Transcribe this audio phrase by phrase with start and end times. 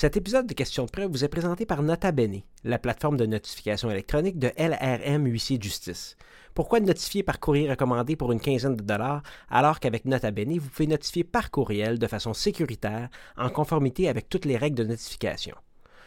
[0.00, 3.26] Cet épisode de Questions de preuve vous est présenté par Nota Bene, la plateforme de
[3.26, 6.16] notification électronique de LRM Huissier Justice.
[6.54, 10.70] Pourquoi notifier par courrier recommandé pour une quinzaine de dollars alors qu'avec Nota Bene, vous
[10.70, 15.54] pouvez notifier par courriel de façon sécuritaire en conformité avec toutes les règles de notification?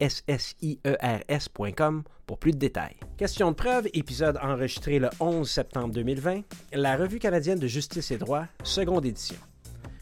[0.03, 2.97] S-S-I-E-R-S.com pour plus de détails.
[3.17, 6.41] Question de preuve, épisode enregistré le 11 septembre 2020,
[6.73, 9.37] la Revue canadienne de justice et droit, seconde édition.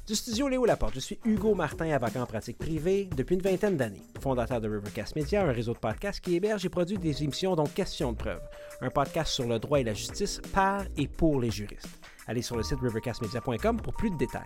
[0.07, 3.77] Du studio Léo Laporte, je suis Hugo Martin, avocat en pratique privée depuis une vingtaine
[3.77, 7.55] d'années, fondateur de Rivercast Media, un réseau de podcasts qui héberge et produit des émissions
[7.55, 8.41] dont Question de preuve,
[8.81, 12.01] un podcast sur le droit et la justice par et pour les juristes.
[12.27, 14.41] Allez sur le site rivercastmedia.com pour plus de détails.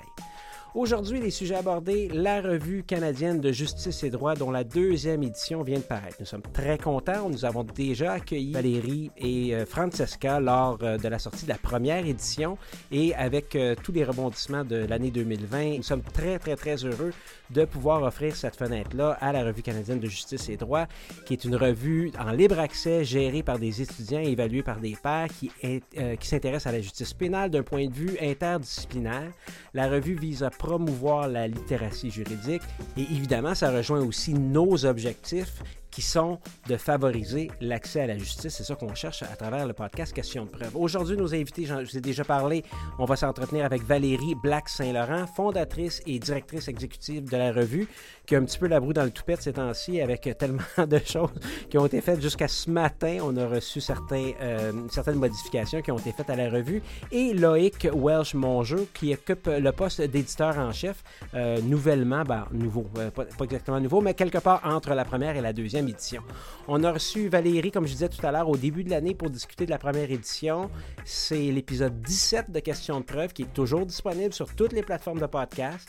[0.74, 5.62] Aujourd'hui, les sujets abordés, la revue canadienne de justice et droit dont la deuxième édition
[5.62, 6.16] vient de paraître.
[6.18, 7.30] Nous sommes très contents.
[7.30, 11.58] Nous avons déjà accueilli Valérie et euh, Francesca lors euh, de la sortie de la
[11.58, 12.58] première édition
[12.90, 17.12] et avec euh, tous les rebondissements de l'année 2020, nous sommes très, très, très heureux
[17.50, 20.86] de pouvoir offrir cette fenêtre-là à la revue canadienne de justice et droit,
[21.24, 24.96] qui est une revue en libre accès gérée par des étudiants et évaluée par des
[25.00, 29.30] pairs qui, qui s'intéresse à la justice pénale d'un point de vue interdisciplinaire.
[29.72, 32.62] La revue vise à promouvoir la littératie juridique.
[32.96, 35.62] Et évidemment, ça rejoint aussi nos objectifs
[35.94, 38.52] qui sont de favoriser l'accès à la justice.
[38.52, 40.74] C'est ça qu'on cherche à travers le podcast Question de preuve.
[40.74, 42.64] Aujourd'hui, nos invités, je vous ai déjà parlé,
[42.98, 47.86] on va s'entretenir avec Valérie Black-Saint-Laurent, fondatrice et directrice exécutive de la revue,
[48.26, 50.98] qui a un petit peu la broue dans le toupette ces temps-ci avec tellement de
[50.98, 51.30] choses
[51.70, 53.18] qui ont été faites jusqu'à ce matin.
[53.22, 56.82] On a reçu certains, euh, certaines modifications qui ont été faites à la revue.
[57.12, 63.10] Et Loïc Welsh-Mongeau, qui occupe le poste d'éditeur en chef, euh, nouvellement, ben, nouveau, euh,
[63.12, 66.22] pas, pas exactement nouveau, mais quelque part entre la première et la deuxième édition.
[66.68, 69.30] On a reçu Valérie, comme je disais tout à l'heure, au début de l'année pour
[69.30, 70.70] discuter de la première édition.
[71.04, 75.20] C'est l'épisode 17 de Questions de preuve qui est toujours disponible sur toutes les plateformes
[75.20, 75.88] de podcast.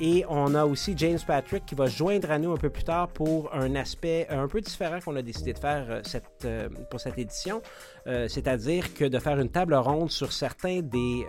[0.00, 3.08] Et on a aussi James Patrick qui va joindre à nous un peu plus tard
[3.08, 7.00] pour un aspect un peu différent qu'on a décidé de faire euh, cette, euh, pour
[7.00, 7.60] cette édition,
[8.06, 11.26] euh, c'est-à-dire que de faire une table ronde sur certains des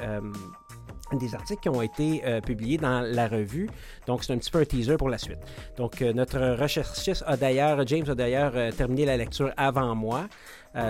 [1.17, 3.69] des articles qui ont été euh, publiés dans la revue.
[4.07, 5.39] Donc, c'est un petit peu un teaser pour la suite.
[5.77, 10.27] Donc, euh, notre recherchiste a d'ailleurs, James a d'ailleurs euh, terminé la lecture avant moi.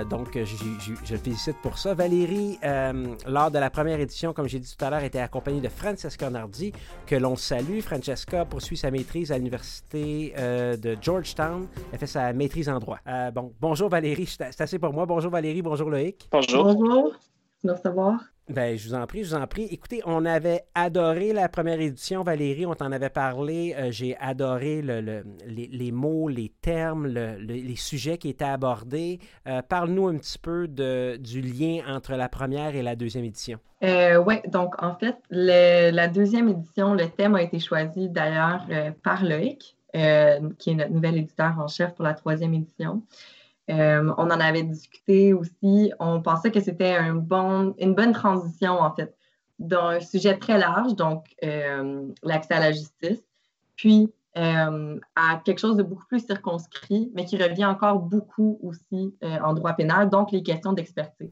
[0.09, 1.95] donc, je le félicite pour ça.
[1.95, 2.59] Valérie,
[3.25, 6.29] lors de la première édition, comme j'ai dit tout à l'heure, était accompagnée de Francesca
[6.29, 6.71] Nardi,
[7.07, 7.79] que l'on salue.
[7.79, 11.67] Francesca poursuit sa maîtrise à l'université de Georgetown.
[11.91, 12.99] Elle fait sa maîtrise en droit.
[13.33, 15.07] bon, bonjour Valérie, c'est assez pour moi.
[15.07, 16.27] Bonjour Valérie, bonjour Loïc.
[16.31, 16.75] Bonjour.
[16.75, 17.13] Bonjour.
[17.63, 18.19] Savoir.
[18.49, 19.67] Ben, je vous en prie, je vous en prie.
[19.71, 23.73] Écoutez, on avait adoré la première édition, Valérie, on t'en avait parlé.
[23.77, 29.19] Euh, j'ai adoré le, les, mots, les termes, les sujets qui étaient abordés.
[29.47, 33.59] Euh, parle-nous un petit peu de, du lien entre la première et la deuxième édition.
[33.83, 38.65] Euh, oui, donc en fait, la deuxième édition, le thème a été choisi d'ailleurs
[39.03, 43.01] par Loïc, qui est notre nouvel éditeur en chef pour la troisième édition.
[43.71, 45.91] Euh, on en avait discuté aussi.
[45.99, 49.15] On pensait que c'était un bon, une bonne transition, en fait,
[49.59, 53.23] d'un sujet très large, donc euh, l'accès à la justice,
[53.75, 59.15] puis euh, à quelque chose de beaucoup plus circonscrit, mais qui revient encore beaucoup aussi
[59.21, 61.31] en droit pénal, donc les questions d'expertise.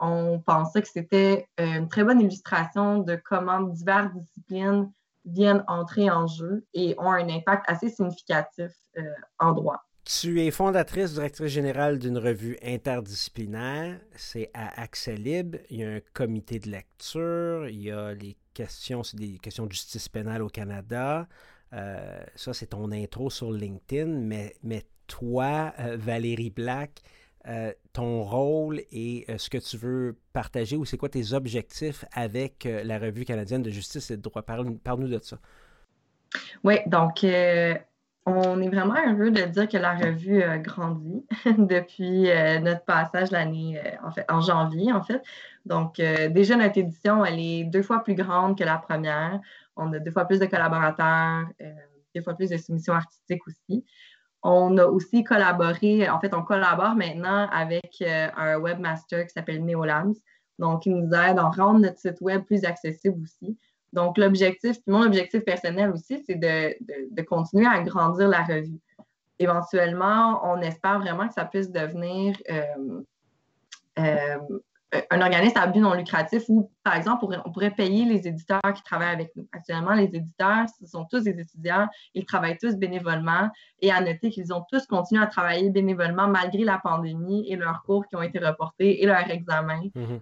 [0.00, 4.90] On pensait que c'était une très bonne illustration de comment diverses disciplines
[5.26, 8.72] viennent entrer en jeu et ont un impact assez significatif
[9.38, 9.84] en droit.
[10.04, 14.00] Tu es fondatrice, directrice générale d'une revue interdisciplinaire.
[14.16, 15.58] C'est à accès libre.
[15.68, 17.68] Il y a un comité de lecture.
[17.68, 21.28] Il y a les questions, des questions de justice pénale au Canada.
[21.72, 24.06] Euh, ça, c'est ton intro sur LinkedIn.
[24.06, 27.02] Mais, mais toi, euh, Valérie Black,
[27.46, 32.66] euh, ton rôle et ce que tu veux partager ou c'est quoi tes objectifs avec
[32.66, 34.42] la Revue canadienne de justice et de droit?
[34.42, 35.38] Parle-nous de ça.
[36.64, 37.24] Oui, donc
[38.26, 41.24] on est vraiment heureux de dire que la revue a grandi
[41.58, 45.22] depuis euh, notre passage l'année, euh, en fait, en janvier, en fait.
[45.64, 49.40] Donc, euh, déjà, notre édition, elle est deux fois plus grande que la première.
[49.76, 51.46] On a deux fois plus de collaborateurs,
[52.14, 53.84] deux fois plus de soumissions artistiques aussi.
[54.42, 60.14] On a aussi collaboré, en fait, on collabore maintenant avec un webmaster qui s'appelle Neolabs.
[60.58, 63.56] Donc, il nous aide à rendre notre site web plus accessible aussi.
[63.92, 68.80] Donc, l'objectif, mon objectif personnel aussi, c'est de, continuer à grandir la revue.
[69.38, 73.02] Éventuellement, on espère vraiment que ça puisse devenir euh,
[73.98, 74.38] euh,
[75.10, 78.82] un organisme à but non lucratif où, par exemple, on pourrait payer les éditeurs qui
[78.82, 79.48] travaillent avec nous.
[79.52, 83.50] Actuellement, les éditeurs, ce sont tous des étudiants, ils travaillent tous bénévolement
[83.80, 87.82] et à noter qu'ils ont tous continué à travailler bénévolement malgré la pandémie et leurs
[87.82, 89.82] cours qui ont été reportés et leurs examens.
[89.96, 90.20] Mm-hmm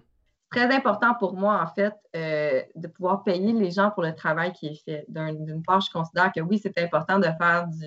[0.51, 4.51] très important pour moi, en fait, euh, de pouvoir payer les gens pour le travail
[4.53, 5.05] qui est fait.
[5.07, 7.85] D'une part, je considère que oui, c'est important de faire du,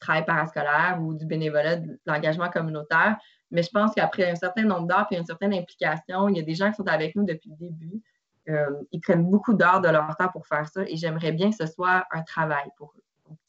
[0.00, 3.16] travail parascolaire ou du bénévolat, de l'engagement communautaire,
[3.50, 6.42] mais je pense qu'après un certain nombre d'heures et une certaine implication, il y a
[6.42, 8.02] des gens qui sont avec nous depuis le début.
[8.48, 11.56] Euh, ils prennent beaucoup d'heures de leur temps pour faire ça et j'aimerais bien que
[11.56, 13.05] ce soit un travail pour eux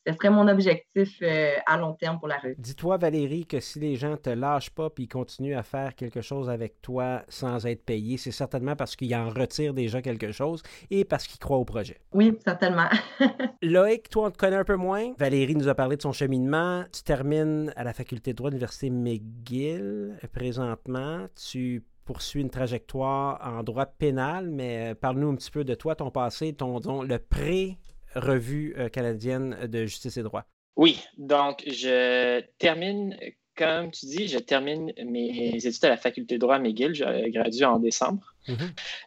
[0.08, 2.56] ce serait mon objectif euh, à long terme pour la rue.
[2.58, 6.50] Dis-toi, Valérie, que si les gens te lâchent pas et continuent à faire quelque chose
[6.50, 11.04] avec toi sans être payés, c'est certainement parce qu'ils en retirent déjà quelque chose et
[11.04, 12.00] parce qu'ils croient au projet.
[12.14, 12.88] Oui, certainement.
[13.62, 15.14] Loïc, toi, on te connaît un peu moins.
[15.20, 16.86] Valérie nous a parlé de son cheminement.
[16.94, 21.28] Tu termines à la faculté de droit de l'Université McGill présentement.
[21.36, 25.94] Tu poursuis une trajectoire en droit pénal, mais euh, parle-nous un petit peu de toi,
[25.94, 27.78] ton passé, ton, ton le pré
[28.16, 30.46] revue euh, canadienne de justice et droit.
[30.76, 33.18] Oui, donc je termine,
[33.56, 36.94] comme tu dis, je termine mes études à la faculté de droit à McGill.
[36.94, 38.36] Je gradue en décembre.
[38.48, 38.58] Mhm.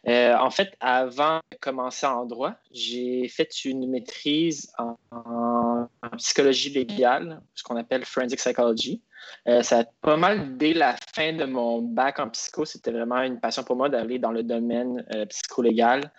[0.09, 5.87] Euh, en fait, avant de commencer en droit, j'ai fait une maîtrise en,
[6.17, 9.01] psychologie légale, ce qu'on appelle forensic psychology.
[9.47, 13.21] Euh, ça a pas mal dès la fin de mon bac en psycho, c'était vraiment
[13.21, 16.11] une passion pour moi d'aller dans le domaine psycholégal.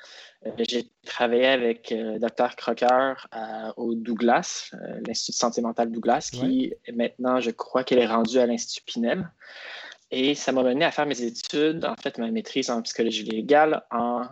[0.47, 2.57] Euh, j'ai travaillé avec euh, Dr.
[2.57, 3.15] Crocker
[3.77, 8.39] au Douglas, euh, l'Institut de santé mentale Douglas, qui maintenant, je crois qu'elle est rendue
[8.39, 9.31] à l'Institut Pinel.
[10.11, 13.83] Et ça m'a mené à faire mes études, en fait, ma maîtrise en psychologie légale
[13.91, 14.23] en,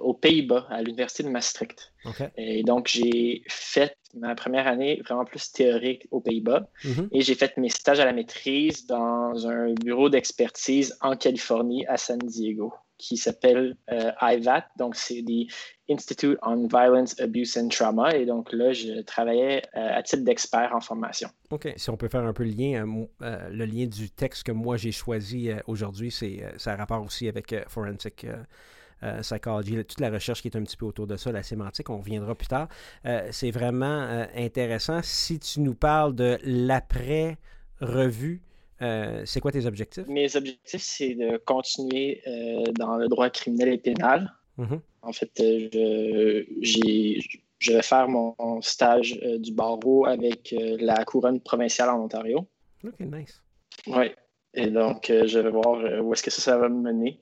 [0.00, 1.92] aux Pays-Bas, à l'Université de Maastricht.
[2.38, 6.70] Et donc, j'ai fait ma première année vraiment plus théorique aux Pays-Bas.
[6.82, 7.08] Mm-hmm.
[7.12, 11.98] Et j'ai fait mes stages à la maîtrise dans un bureau d'expertise en Californie, à
[11.98, 15.50] San Diego qui s'appelle euh, IVAT, donc c'est the
[15.88, 18.16] Institute on Violence, Abuse and Trauma.
[18.16, 21.28] Et donc là, je travaillais euh, à titre d'expert en formation.
[21.50, 21.72] OK.
[21.76, 24.76] Si on peut faire un peu le lien, euh, le lien du texte que moi
[24.76, 28.26] j'ai choisi aujourd'hui, c'est ça a rapport aussi avec Forensic.
[29.20, 31.98] psychology, toute la recherche qui est un petit peu autour de ça, la sémantique, on
[31.98, 32.68] reviendra plus tard.
[33.30, 35.00] c'est vraiment intéressant.
[35.02, 38.40] Si tu nous parles de l'après-revue,
[38.82, 40.06] euh, c'est quoi tes objectifs?
[40.06, 44.32] Mes objectifs, c'est de continuer euh, dans le droit criminel et pénal.
[44.58, 44.80] Mm-hmm.
[45.02, 47.20] En fait, euh, je,
[47.58, 52.48] je vais faire mon stage du barreau avec la couronne provinciale en Ontario.
[52.84, 53.42] OK, nice.
[53.86, 54.10] Oui.
[54.54, 57.20] Et donc, je vais voir où est-ce que ça, ça va me mener.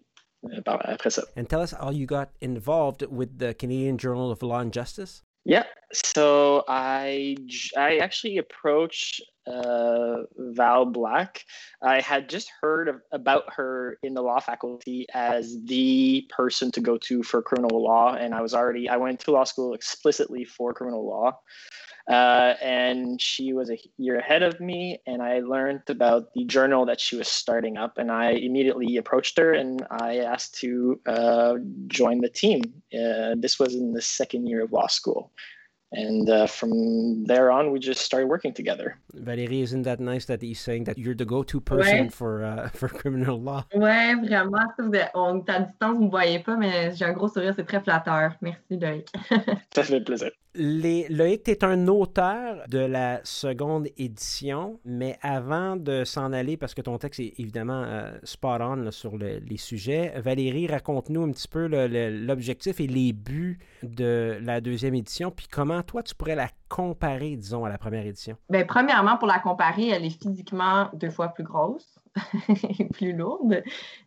[0.67, 1.23] après ça.
[1.37, 5.23] And tell us how you got involved with the Canadian Journal of Law and Justice?
[5.45, 7.37] Yeah, so I
[7.77, 11.45] I actually approached uh, Val Black.
[11.83, 16.81] I had just heard of, about her in the law faculty as the person to
[16.81, 20.45] go to for criminal law, and I was already I went to law school explicitly
[20.45, 21.39] for criminal law.
[22.07, 26.85] Uh, and she was a year ahead of me, and I learned about the journal
[26.87, 31.55] that she was starting up, and I immediately approached her and I asked to uh,
[31.87, 32.61] join the team.
[32.93, 35.33] Uh, this was in the second year of law school.
[35.95, 38.99] And uh, from there on, we just started working together.
[39.15, 42.13] Valérie, isn't that nice that he's saying that you're the go-to person ouais.
[42.13, 43.65] for, uh, for criminal law?
[43.75, 44.65] Ouais, vraiment.
[45.15, 47.67] On est à distance, vous ne me voyez pas, mais j'ai un gros sourire, c'est
[47.67, 48.35] très flatteur.
[48.41, 49.09] Merci, Loïc.
[49.75, 50.31] Ça fait plaisir.
[50.57, 56.57] Les, Loïc, tu es un auteur de la seconde édition, mais avant de s'en aller,
[56.57, 61.25] parce que ton texte est évidemment euh, spot on sur le, les sujets, Valérie, raconte-nous
[61.25, 66.15] un petit peu l'objectif et les buts de la deuxième édition, puis comment toi tu
[66.15, 68.37] pourrais la comparer, disons, à la première édition?
[68.49, 71.99] Bien, premièrement, pour la comparer, elle est physiquement deux fois plus grosse.
[72.93, 73.63] plus lourde.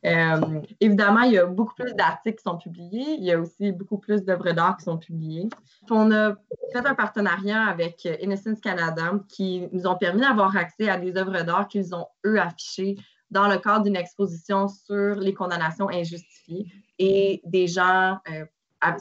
[0.05, 3.15] Euh, évidemment, il y a beaucoup plus d'articles qui sont publiés.
[3.17, 5.49] Il y a aussi beaucoup plus d'œuvres d'art qui sont publiées.
[5.89, 6.35] On a
[6.71, 11.41] fait un partenariat avec Innocence Canada qui nous ont permis d'avoir accès à des œuvres
[11.43, 12.97] d'art qu'ils ont, eux, affichées
[13.29, 18.45] dans le cadre d'une exposition sur les condamnations injustifiées et des gens euh,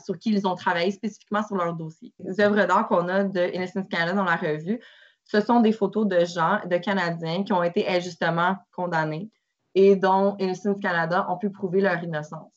[0.04, 2.12] sur qui ils ont travaillé spécifiquement sur leur dossier.
[2.18, 4.80] Les œuvres d'art qu'on a de Innocence Canada dans la revue
[5.26, 9.30] ce sont des photos de gens, de Canadiens qui ont été injustement condamnés
[9.74, 12.52] et dont Innocence Canada ont pu prouver leur innocence.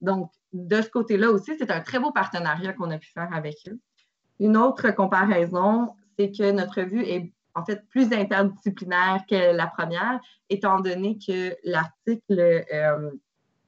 [0.00, 3.56] Donc, de ce côté-là aussi, c'est un très beau partenariat qu'on a pu faire avec
[3.68, 3.78] eux.
[4.40, 10.20] Une autre comparaison, c'est que notre revue est en fait plus interdisciplinaire que la première,
[10.50, 13.10] étant donné que l'article euh,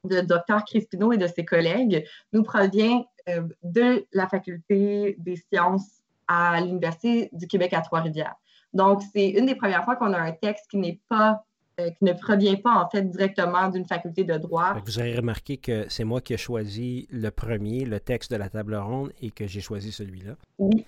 [0.03, 0.63] de Dr.
[0.65, 7.29] Crispino et de ses collègues nous provient euh, de la faculté des sciences à l'Université
[7.33, 8.35] du Québec à Trois-Rivières.
[8.73, 11.43] Donc, c'est une des premières fois qu'on a un texte qui n'est pas
[11.79, 14.75] euh, qui ne provient pas en fait directement d'une faculté de droit.
[14.85, 18.49] Vous aurez remarqué que c'est moi qui ai choisi le premier, le texte de la
[18.49, 20.35] table ronde, et que j'ai choisi celui-là.
[20.57, 20.85] Oui.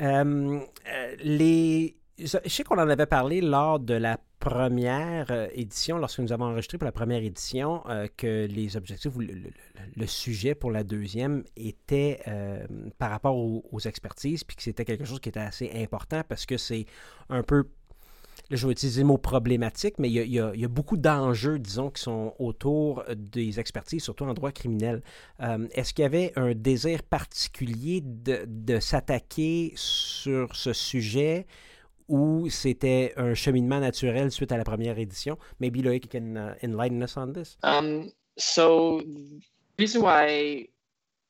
[0.00, 5.96] Euh, euh, les Je sais qu'on en avait parlé lors de la première euh, édition,
[5.96, 10.54] lorsque nous avons enregistré pour la première édition, euh, que les objectifs ou le, sujet
[10.54, 12.66] pour la deuxième était euh,
[12.98, 16.58] par rapport aux, expertises, puis que c'était quelque chose qui était assez important parce que
[16.58, 16.84] c'est
[17.30, 17.64] un peu,
[18.50, 22.02] là, je vais utiliser le mot problématique, mais il y a, beaucoup d'enjeux, disons, qui
[22.02, 25.02] sont autour des expertises, surtout en droit criminel.
[25.72, 31.46] Est-ce qu'il y avait un désir particulier de, de s'attaquer sur ce sujet?
[32.10, 35.38] Ou c'était un cheminement naturel suite à la première édition?
[35.60, 37.56] Maybe Loïc can uh, enlighten us on this.
[37.62, 39.42] Um, so, the
[39.78, 40.68] reason why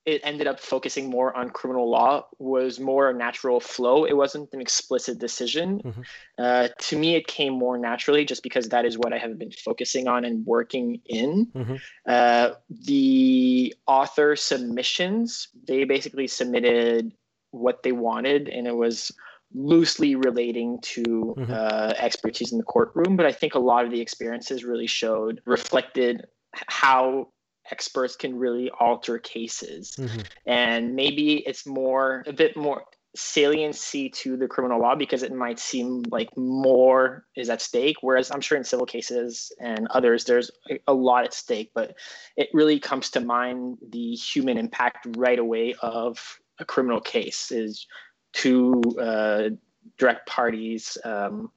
[0.07, 4.07] it ended up focusing more on criminal law was more a natural flow.
[4.07, 5.83] It wasn't an explicit decision.
[5.85, 6.01] Mm-hmm.
[6.39, 9.53] Uh, to me, it came more naturally just because that is what I have been
[9.53, 11.47] focusing on and working in.
[11.55, 11.77] Mm-hmm.
[12.07, 17.13] Uh, the author submissions, they basically submitted
[17.51, 19.13] what they wanted, and it was
[19.55, 21.53] loosely relating to mm-hmm.
[21.53, 25.41] uh, expertise in the courtroom, but I think a lot of the experiences really showed,
[25.45, 27.29] reflected how
[27.71, 29.95] experts can really alter cases.
[29.99, 30.21] Mm-hmm.
[30.47, 32.85] And maybe it's more, a bit more
[33.17, 37.97] saliency to the criminal law because it might seem like more is at stake.
[38.03, 40.51] Whereas I'm sure in civil cases and others, there's
[40.87, 41.95] a lot at stake, but
[42.37, 47.87] it really comes to mind the human impact right away of a criminal case is
[48.33, 49.51] two uh,
[49.99, 51.51] direct parties um,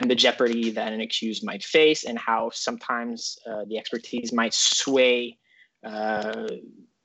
[0.00, 4.52] and the jeopardy that an accused might face, and how sometimes uh, the expertise might
[4.54, 5.38] sway
[5.84, 6.46] uh,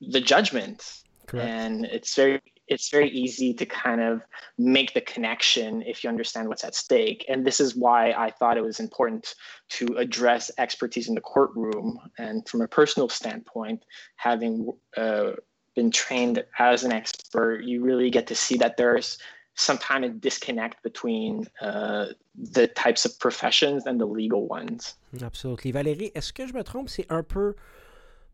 [0.01, 1.01] the judgment.
[1.27, 1.47] Correct.
[1.47, 2.41] And it's very
[2.71, 4.21] it's very easy to kind of
[4.57, 7.25] make the connection if you understand what's at stake.
[7.27, 9.35] And this is why I thought it was important
[9.71, 11.99] to address expertise in the courtroom.
[12.17, 13.83] And from a personal standpoint,
[14.15, 15.31] having uh,
[15.75, 19.17] been trained as an expert, you really get to see that there's
[19.55, 24.95] some kind of disconnect between uh, the types of professions and the legal ones.
[25.21, 25.73] Absolument.
[25.73, 26.89] Valérie, est-ce que je me trompe?
[26.89, 27.55] C'est un peu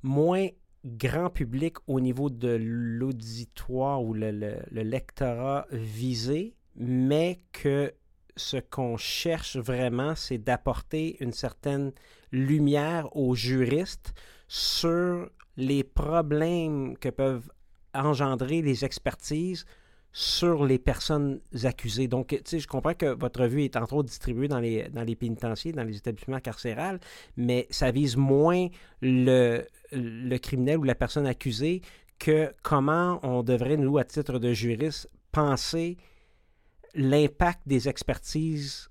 [0.04, 0.48] moins
[0.86, 7.94] grand public au niveau de l'auditoire ou le, le, le, lectorat visé, mais que
[8.36, 11.92] ce qu'on cherche vraiment, c'est d'apporter une certaine
[12.32, 14.14] lumière aux juristes
[14.48, 17.50] sur les problèmes que peuvent
[17.94, 19.66] engendrer les expertises
[20.14, 22.08] sur les personnes accusées.
[22.08, 25.04] Donc, tu sais, je comprends que votre revue est entre autres distribuée dans les, dans
[25.04, 27.00] les pénitenciers, dans les établissements carcérales,
[27.36, 28.68] mais ça vise moins
[29.02, 31.82] le, le criminel ou la personne accusée
[32.18, 35.98] que comment on devrait, nous, à titre de juriste, penser
[36.96, 38.90] l'impact des expertises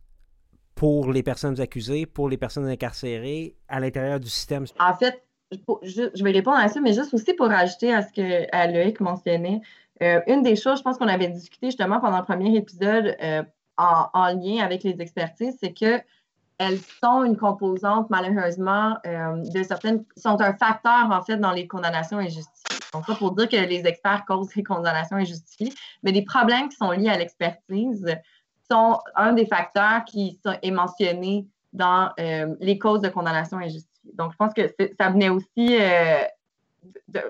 [0.77, 4.67] pour les personnes accusées, pour les personnes incarcérées à l'intérieur du système.
[4.79, 8.73] En fait, je, vais répondre à ça, mais juste aussi pour ajouter à ce que
[8.73, 9.61] Loïc mentionnait.
[10.03, 13.43] Euh, une des choses, je pense qu'on avait discuté justement pendant le premier épisode euh,
[13.79, 20.41] en, lien avec les expertises, c'est qu'elles sont une composante, malheureusement, euh, de certaines, sont
[20.41, 22.81] un facteur, en fait, dans les condamnations injustifiées.
[22.93, 25.73] Donc, ça pour dire que les experts causent les condamnations injustifiées,
[26.03, 28.07] mais les problèmes qui sont liés à l'expertise
[28.71, 33.96] sont un des facteurs qui est mentionné dans les causes de condamnation injustifiée.
[34.15, 34.63] Donc, je pense que
[34.99, 36.23] ça venait aussi euh,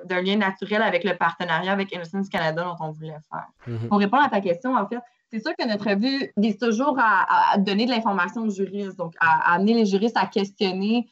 [0.05, 3.49] d'un lien naturel avec le partenariat avec Innocence Canada dont on voulait faire.
[3.67, 3.89] Mm-hmm.
[3.89, 5.01] Pour répondre à ta question, en fait,
[5.33, 9.55] c'est sûr que notre revue vise toujours à, donner de l'information aux juristes, donc à,
[9.55, 11.09] amener les juristes à questionner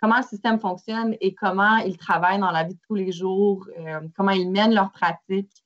[0.00, 3.66] comment le système fonctionne et comment ils travaillent dans la vie de tous les jours,
[3.78, 5.64] euh, comment ils mènent leurs pratiques.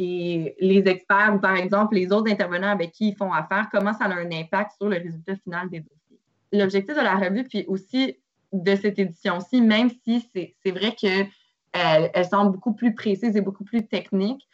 [0.00, 3.92] Et les experts, ou par exemple les autres intervenants avec qui ils font affaire, comment
[3.92, 6.20] ça a un impact sur le résultat final des dossiers.
[6.52, 8.16] L'objectif de la revue, puis aussi
[8.52, 11.28] de cette édition-ci, même si c'est vrai qu'elle
[11.72, 14.48] elle semble beaucoup plus précise et beaucoup plus technique,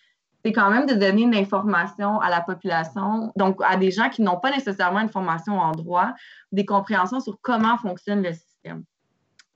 [0.45, 4.21] c'est quand même de donner une information à la population, donc à des gens qui
[4.21, 6.13] n'ont pas nécessairement une formation en droit,
[6.53, 8.85] des compréhensions sur comment fonctionne le système.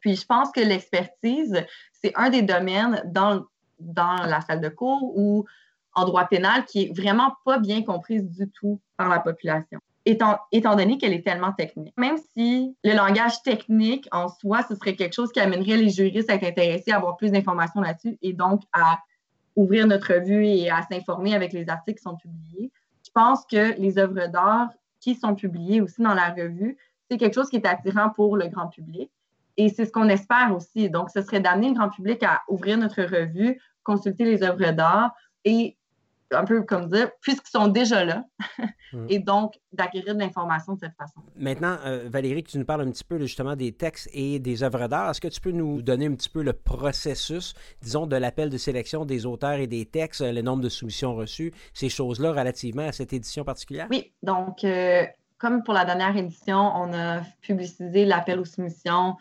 [0.00, 3.44] Puis je pense que l'expertise, c'est un des domaines dans,
[3.80, 5.44] dans la salle de cours ou
[5.94, 10.76] en droit pénal qui est vraiment pas bien comprise du tout par la population étant,
[10.76, 11.94] donné qu'elle est tellement technique.
[11.96, 16.30] Même si le langage technique en soi, ce serait quelque chose qui amènerait les juristes
[16.30, 18.98] à être intéressés à avoir plus d'informations là-dessus et donc à
[19.56, 22.70] ouvrir notre vue et à s'informer avec les articles qui sont publiés.
[23.04, 24.68] Je pense que les œuvres d'art
[25.00, 26.76] qui sont publiées aussi dans la revue,
[27.10, 29.10] c'est quelque chose qui est attirant pour le grand public.
[29.56, 30.88] Et c'est ce qu'on espère aussi.
[30.88, 35.14] Donc, ce serait d'amener le grand public à ouvrir notre revue, consulter les œuvres d'art
[35.44, 35.77] et
[36.32, 38.24] un peu comme dire, puisqu'ils sont déjà là,
[38.92, 39.06] mm.
[39.08, 41.20] et donc d'acquérir de l'information de cette façon.
[41.36, 44.88] Maintenant, euh, Valérie, tu nous parles un petit peu justement des textes et des œuvres
[44.88, 45.10] d'art.
[45.10, 48.58] Est-ce que tu peux nous donner un petit peu le processus, disons, de l'appel de
[48.58, 52.92] sélection des auteurs et des textes, le nombre de soumissions reçues, ces choses-là relativement à
[52.92, 53.86] cette édition particulière?
[53.90, 55.04] Oui, donc, euh,
[55.38, 59.16] comme pour la dernière édition, on a publicisé l'appel aux soumissions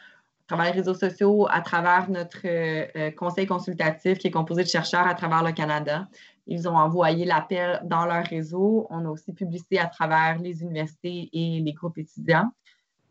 [0.50, 4.70] à travers les réseaux sociaux, à travers notre euh, conseil consultatif qui est composé de
[4.70, 6.08] chercheurs à travers le Canada.
[6.48, 8.88] Ils ont envoyé l'appel dans leur réseau.
[8.90, 12.50] On a aussi publié à travers les universités et les groupes étudiants.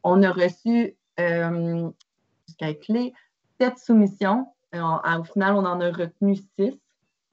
[0.02, 1.90] On a reçu, euh,
[2.46, 3.12] jusqu'à clé,
[3.60, 4.46] sept soumissions.
[4.74, 4.80] Euh,
[5.18, 6.80] au final, on en a retenu six.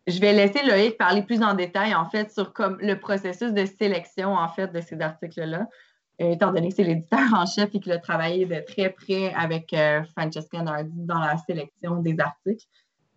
[0.05, 3.65] Je vais laisser Loïc parler plus en détail, en fait, sur comme le processus de
[3.65, 5.67] sélection, en fait, de ces articles-là,
[6.21, 9.33] euh, étant donné que c'est l'éditeur en chef et qu'il a travaillé de très près
[9.33, 9.73] avec
[10.17, 12.65] Francesca Nardi dans la sélection des articles.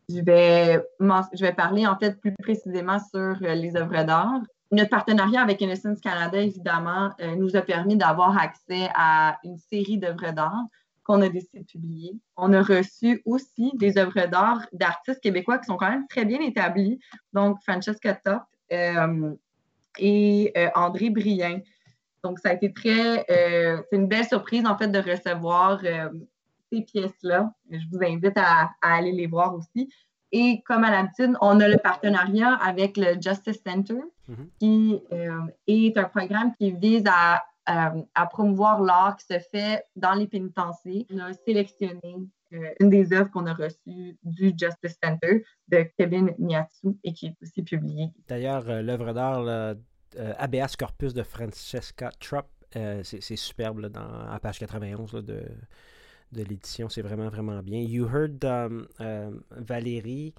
[0.08, 4.40] Je vais, parler en fait plus précisément sur euh, les œuvres d'art.
[4.70, 9.98] Notre partenariat avec Innocence Canada, évidemment, euh, nous a permis d'avoir accès à une série
[9.98, 10.64] d'œuvres d'art
[11.02, 12.12] qu'on a décidé de publier.
[12.36, 16.40] On a reçu aussi des œuvres d'art d'artistes québécois qui sont quand même très bien
[16.40, 17.00] établis,
[17.32, 19.34] donc Francesca Top euh,
[19.98, 21.60] et André Brien.
[22.24, 25.80] Donc, ça a été très, c'est une belle surprise en fait de recevoir
[26.72, 27.52] ces pièces-là.
[27.70, 29.88] Je vous invite à, aller les voir aussi.
[30.32, 34.50] Et comme à l'habitude, on a le partenariat avec le Justice Center, mhm.
[34.58, 39.84] qui euh, est un programme qui vise à, euh, à promouvoir l'art qui se fait
[39.94, 41.06] dans les pénitenciers.
[41.10, 46.34] On a sélectionné euh, une des œuvres qu'on a reçues du Justice Center de Kevin
[46.38, 48.10] Miatsu et qui est aussi publiée.
[48.28, 49.76] D'ailleurs, l'œuvre d'art
[50.38, 55.44] Habeas Corpus de Francesca Trupp, c'est superbe dans, à page 91 de,
[56.32, 56.88] de l'édition.
[56.88, 57.80] C'est vraiment, vraiment bien.
[57.80, 60.34] You heard um, um, Valérie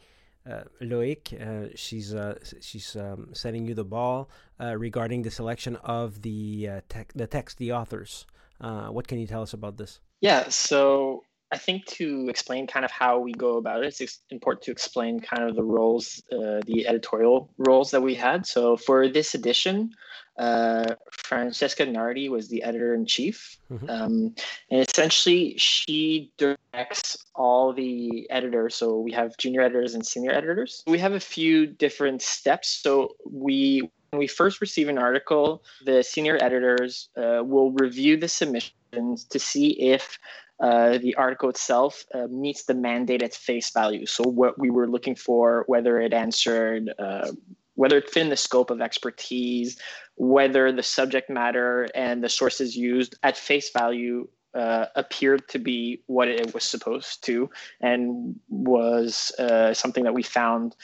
[0.47, 1.33] uh, Loic.
[1.33, 4.29] Uh, she's uh, she's um, sending you the ball
[4.59, 8.25] uh, regarding the selection of the uh, tech, the text, the authors.
[8.59, 9.99] Uh, what can you tell us about this?
[10.21, 14.63] Yeah, so I think to explain kind of how we go about it, it's important
[14.65, 18.45] to explain kind of the roles, the editorial roles that we had.
[18.45, 19.91] So for this edition,
[20.37, 23.57] uh, Francesca Nardi was the editor in chief.
[23.71, 23.89] Mm-hmm.
[23.89, 24.35] Um,
[24.69, 28.75] and essentially, she directs all the editors.
[28.75, 30.83] So we have junior editors and senior editors.
[30.85, 32.69] We have a few different steps.
[32.69, 38.29] So we when we first receive an article, the senior editors uh, will review the
[38.29, 40.17] submissions to see if
[40.59, 44.05] uh, the article itself uh, meets the mandate at face value.
[44.05, 47.31] So, what we were looking for, whether it answered uh,
[47.77, 49.77] whether it fit in the scope of expertise,
[50.15, 56.01] whether the subject matter and the sources used at face value uh, appeared to be
[56.07, 57.47] what it was supposed to
[57.79, 60.75] and was uh, something that we found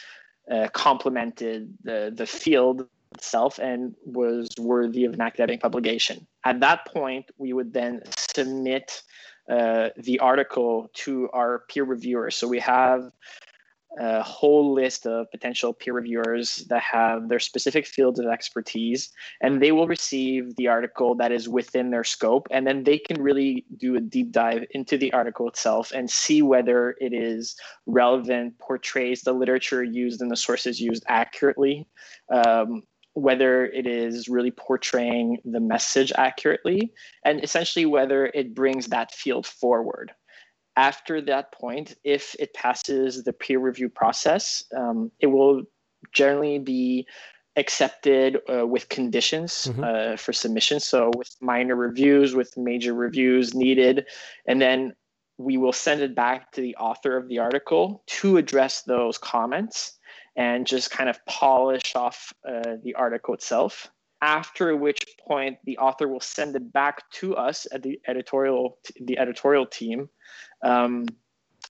[0.51, 6.27] uh, complemented the, the field itself and was worthy of an academic publication.
[6.43, 9.01] At that point, we would then submit
[9.49, 12.36] uh, the article to our peer reviewers.
[12.36, 13.12] So we have
[13.99, 19.62] a whole list of potential peer reviewers that have their specific fields of expertise, and
[19.62, 22.47] they will receive the article that is within their scope.
[22.49, 26.41] And then they can really do a deep dive into the article itself and see
[26.41, 31.88] whether it is relevant, portrays the literature used and the sources used accurately.
[32.34, 36.91] Um, whether it is really portraying the message accurately,
[37.23, 40.12] and essentially whether it brings that field forward
[40.76, 45.63] after that point, if it passes the peer review process, um, it will
[46.12, 47.08] generally be
[47.56, 49.84] accepted uh, with conditions mm-hmm.
[49.84, 50.80] uh, for submission.
[50.80, 54.06] So, with minor reviews, with major reviews needed.
[54.47, 54.93] And then
[55.38, 59.97] we will send it back to the author of the article to address those comments
[60.36, 63.89] and just kind of polish off uh, the article itself.
[64.22, 69.17] After which point the author will send it back to us at the editorial the
[69.19, 70.10] editorial team.
[70.63, 71.06] Um,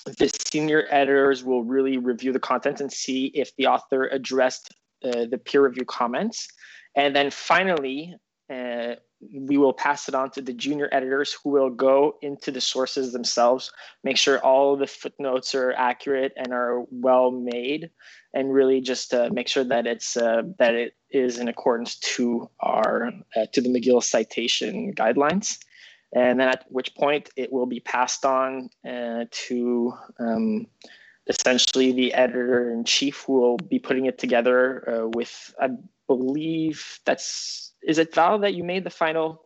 [0.05, 4.73] the senior editors will really review the content and see if the author addressed
[5.03, 6.47] uh, the peer review comments.
[6.95, 8.15] And then finally
[8.51, 8.95] uh,
[9.31, 13.13] we will pass it on to the junior editors who will go into the sources
[13.13, 13.71] themselves,
[14.03, 17.89] make sure all the footnotes are accurate and are well made,
[18.33, 22.49] and really just uh, make sure that it's uh, that it is in accordance to
[22.59, 25.57] our uh, to the McGill citation guidelines.
[26.15, 30.67] And then at which point it will be passed on uh, to um,
[31.27, 35.69] essentially the editor in chief who will be putting it together uh, with, I
[36.07, 39.41] believe that's is it Val that you made the final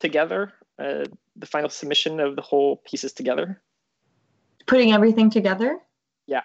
[0.00, 1.04] together, uh,
[1.36, 3.60] the final submission of the whole pieces together?
[4.66, 5.78] Putting everything together?
[6.26, 6.42] Yeah.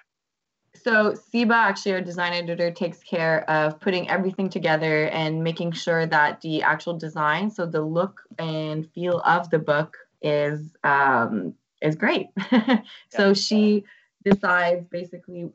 [0.74, 6.06] so Siba, actually our design editor, takes care of putting everything together and making sure
[6.06, 11.96] that the actual design, so the look and feel of the book is um, is
[11.96, 12.28] great.
[13.10, 13.34] so yeah.
[13.34, 13.84] she
[14.24, 15.50] decides basically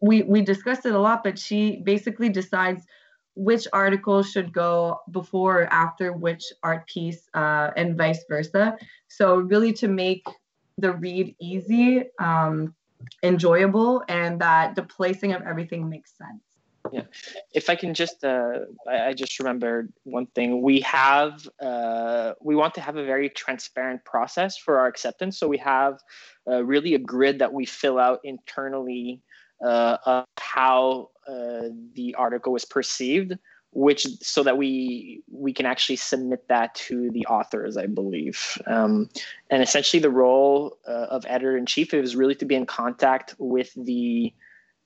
[0.00, 2.84] we we discussed it a lot, but she basically decides
[3.34, 8.76] which article should go before or after which art piece uh, and vice versa.
[9.08, 10.24] So really to make
[10.78, 12.74] the read easy, um,
[13.22, 16.42] enjoyable, and that the placing of everything makes sense.
[16.92, 17.02] Yeah,
[17.54, 20.60] if I can just, uh, I, just remembered one thing.
[20.60, 25.38] We have, uh, we want to have a very transparent process for our acceptance.
[25.38, 25.98] So we have
[26.46, 29.22] uh, really a grid that we fill out internally
[29.64, 33.38] uh, of how uh, the article was perceived,
[33.72, 38.58] which so that we we can actually submit that to the authors, I believe.
[38.66, 39.08] Um,
[39.50, 43.34] and essentially, the role uh, of editor in chief is really to be in contact
[43.38, 44.32] with the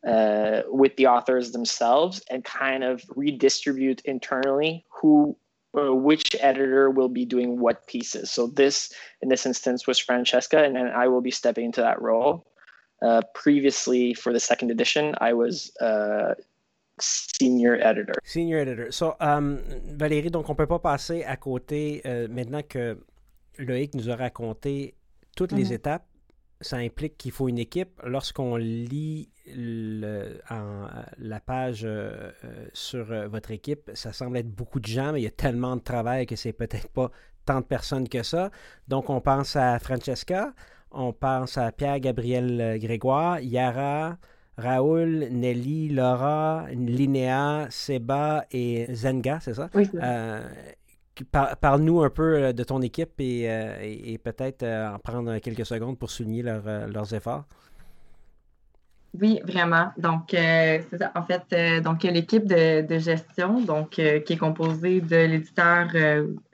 [0.06, 5.36] uh, with the authors themselves and kind of redistribute internally who
[5.76, 8.30] uh, which editor will be doing what pieces.
[8.30, 12.00] So this, in this instance, was Francesca, and then I will be stepping into that
[12.00, 12.46] role.
[13.00, 16.34] Uh, previously, for the second edition, I was uh,
[17.00, 18.14] senior editor.
[18.24, 18.90] Senior editor.
[18.90, 19.58] So, um,
[19.96, 22.98] Valérie, donc on peut pas passer à côté euh, maintenant que
[23.58, 24.94] Loïc nous a raconté
[25.36, 25.74] toutes les mm-hmm.
[25.74, 26.06] étapes.
[26.60, 28.00] Ça implique qu'il faut une équipe.
[28.04, 34.80] Lorsqu'on lit le, en, la page euh, euh, sur votre équipe, ça semble être beaucoup
[34.80, 37.12] de gens, mais il y a tellement de travail que c'est peut-être pas
[37.46, 38.50] tant de personnes que ça.
[38.88, 40.52] Donc, on pense à Francesca,
[40.90, 44.16] on pense à Pierre-Gabriel euh, Grégoire, Yara,
[44.56, 49.68] Raoul, Nelly, Laura, Linéa, Seba et Zenga, c'est ça?
[49.74, 49.88] Oui.
[49.94, 50.42] Euh,
[51.60, 56.10] Parle-nous un peu euh, de ton équipe et, et, peut-être en prendre quelques secondes pour
[56.10, 57.44] souligner leurs efforts.
[59.20, 59.90] Oui, vraiment.
[59.96, 61.10] Donc, c'est ça.
[61.16, 65.88] En fait, donc l'équipe de, de, gestion, donc qui est composée de l'éditeur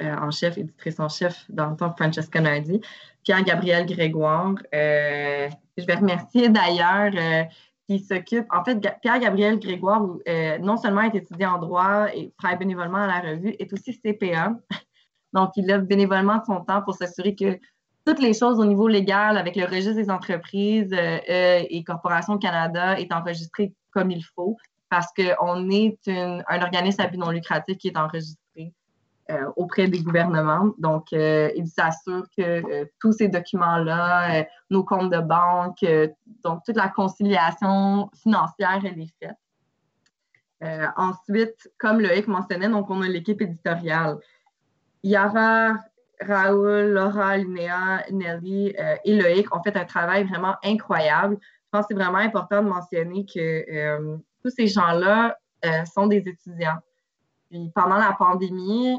[0.00, 2.80] en chef, éditrice en chef dans le temps Francesca Nardi,
[3.24, 4.54] Pierre-Gabriel Grégoire.
[4.74, 7.44] Euh, je vais remercier d'ailleurs euh,
[7.88, 8.46] qui s'occupe.
[8.50, 13.06] En fait, Pierre-Gabriel Grégoire, euh, non seulement est étudiant en droit et travaille bénévolement à
[13.06, 14.54] la revue, est aussi CPA.
[15.32, 17.58] Donc, il lève bénévolement son temps pour s'assurer que
[18.06, 23.10] toutes les choses au niveau légal avec le registre des entreprises et Corporation Canada est
[23.12, 24.58] enregistré comme il faut
[24.90, 28.43] parce qu'on est un organisme à but non lucratif qui est enregistré
[29.56, 30.74] auprès des gouvernements.
[30.78, 35.84] Donc, euh, il s'assure que euh, tous ces documents-là, nos comptes de banque,
[36.42, 39.37] donc toute la conciliation financière, elle est faite.
[40.96, 44.18] ensuite, comme Loïc mentionnait, donc on a l'équipe éditoriale.
[45.02, 45.74] Yara,
[46.20, 51.38] Raoul, Laura, Linéa, Nelly et Loïc ont fait un travail vraiment incroyable.
[51.40, 55.37] Je pense que c'est vraiment important de mentionner que tous ces gens-là
[55.87, 56.78] sont des étudiants.
[57.50, 58.98] Puis pendant la pandémie,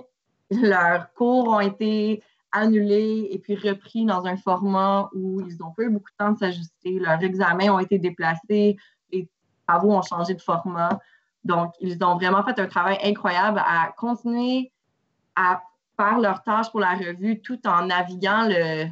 [0.51, 5.83] leurs cours ont été annulés et puis repris dans un format où ils n'ont pas
[5.83, 6.99] eu beaucoup de temps de s'ajuster.
[6.99, 8.77] Leurs examens ont été déplacés,
[9.11, 9.29] les
[9.67, 10.99] travaux ont changé de format.
[11.43, 14.71] Donc, ils ont vraiment fait un travail incroyable à continuer
[15.35, 15.61] à
[15.97, 18.49] faire leur tâche pour la revue tout en naviguant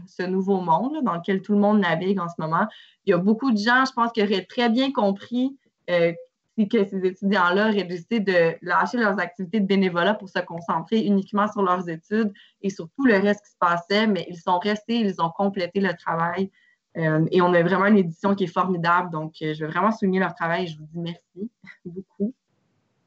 [0.08, 2.68] ce nouveau monde dans lequel tout le monde navigue en ce moment.
[3.06, 5.58] Il y a beaucoup de gens, je pense, qui auraient très bien compris
[5.90, 6.14] euh,
[6.58, 11.52] que ces étudiants-là auraient décidé de lâcher leurs activités de bénévolat pour se concentrer uniquement
[11.52, 15.00] sur leurs études et sur tout le reste qui se passait, mais ils sont restés,
[15.00, 16.52] ils ont complété le travail.
[16.98, 19.10] Euh, et on a vraiment une édition qui est formidable.
[19.10, 21.52] Donc, euh, je veux vraiment souligner leur travail je vous dis merci
[21.86, 22.34] beaucoup.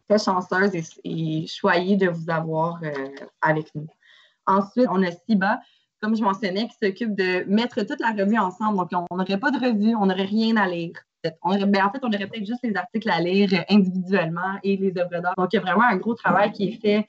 [0.08, 0.72] Très chanceuse
[1.04, 2.90] et, choyée de vous avoir euh,
[3.40, 3.88] avec nous.
[4.46, 5.60] Ensuite, on a Siba,
[6.00, 8.78] comme je mentionnais, qui s'occupe de mettre toute la revue ensemble.
[8.88, 10.94] Donc, on n'aurait pas de revue, on n'aurait rien à lire.
[11.44, 15.20] Ben, en fait, on aurait peut-être juste les articles à lire individuellement et les œuvres
[15.20, 15.34] d'art.
[15.36, 17.08] Donc, il y a vraiment un gros travail qui est fait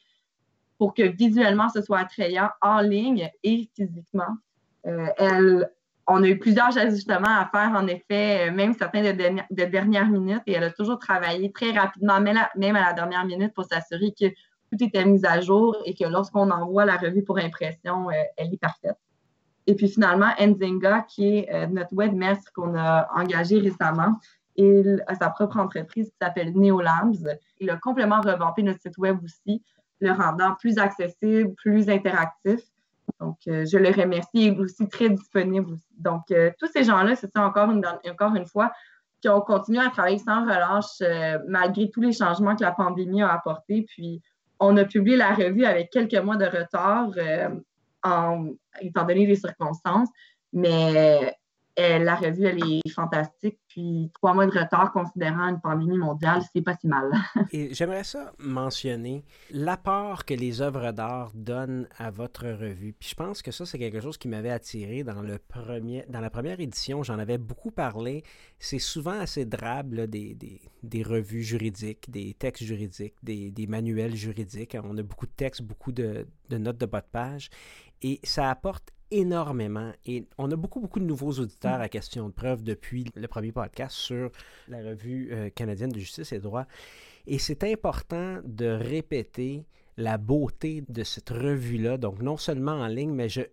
[0.78, 4.38] pour que visuellement, ce soit attrayant en ligne et physiquement.
[4.86, 5.64] Euh,
[6.08, 10.42] on a eu plusieurs ajustements à faire, en effet, euh, même certains de, dernière minute,
[10.48, 14.28] et elle a toujours travaillé très rapidement, même à la dernière minute, pour s'assurer que
[14.28, 18.54] tout était mis à jour et que lorsqu'on envoie la revue pour impression, euh, elle
[18.54, 18.98] est parfaite.
[19.68, 24.18] Et puis finalement, Nzinga, qui est euh, notre webmaster qu'on a engagé récemment,
[24.56, 27.38] il a sa propre entreprise qui s'appelle Neolabs.
[27.60, 29.62] Il a complètement revampé notre site web aussi,
[30.00, 32.62] le rendant plus accessible, plus interactif.
[33.20, 34.30] Donc, euh, je le remercie.
[34.34, 35.76] Il est aussi très disponible.
[35.98, 38.72] Donc, euh, tous ces gens-là, c'est ça encore une fois,
[39.22, 41.02] qui ont continué à travailler sans relâche
[41.48, 43.86] malgré tous les changements que la pandémie a apportés.
[43.88, 44.22] Puis,
[44.60, 47.10] on a publié la revue avec quelques mois de retard
[48.82, 50.10] étant donné les circonstances.
[50.54, 51.37] Mais
[51.78, 53.60] la revue, elle est fantastique.
[53.68, 57.12] Puis trois mois de retard, considérant une pandémie mondiale, c'est pas si mal.
[57.72, 62.96] J'aimerais ça mentionner l'apport que les œuvres d'art donnent à votre revue.
[63.00, 66.22] Puis je pense que ça, c'est quelque chose qui m'avait attiré dans, le premier, dans
[66.22, 67.04] la première édition.
[67.04, 68.24] J'en avais beaucoup parlé.
[68.58, 74.16] C'est souvent assez drabe, des, des, des, revues juridiques, des textes juridiques, des, des, manuels
[74.16, 74.76] juridiques.
[74.84, 77.50] On a beaucoup de textes, beaucoup de, de notes de bas de page.
[78.02, 82.34] Et ça apporte énormément et on a beaucoup, beaucoup de nouveaux auditeurs à question de
[82.34, 84.32] preuve depuis le premier podcast sur
[84.68, 86.66] la revue euh, canadienne de justice et droit.
[87.26, 89.66] Et c'est important de répéter
[89.98, 91.98] la beauté de cette revue-là.
[91.98, 93.48] Donc, non seulement en ligne, mais je, je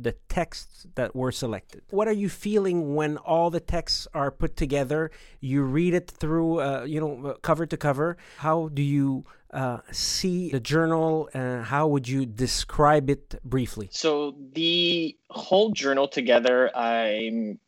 [0.01, 1.81] the texts that were selected.
[1.89, 5.11] What are you feeling when all the texts are put together?
[5.41, 8.17] You read it through, uh, you know, uh, cover to cover.
[8.37, 11.29] How do you uh, see the journal?
[11.33, 13.89] How would you describe it briefly?
[13.91, 17.59] So the whole journal together, I'm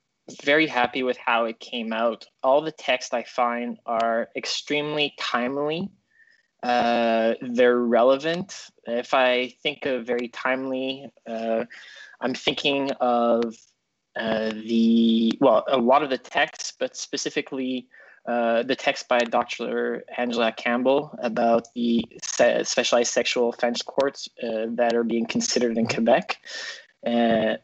[0.44, 2.26] very happy with how it came out.
[2.44, 5.89] All the texts I find are extremely timely.
[6.63, 8.67] Uh, they're relevant.
[8.86, 11.65] If I think of very timely, uh,
[12.22, 13.56] I'm thinking of
[14.16, 17.88] uh, the, well, a lot of the text, but specifically
[18.28, 20.04] uh, the text by Dr.
[20.18, 25.88] Angela Campbell about the se- specialized sexual offense courts uh, that are being considered in
[25.88, 26.38] Quebec.
[27.04, 27.58] And,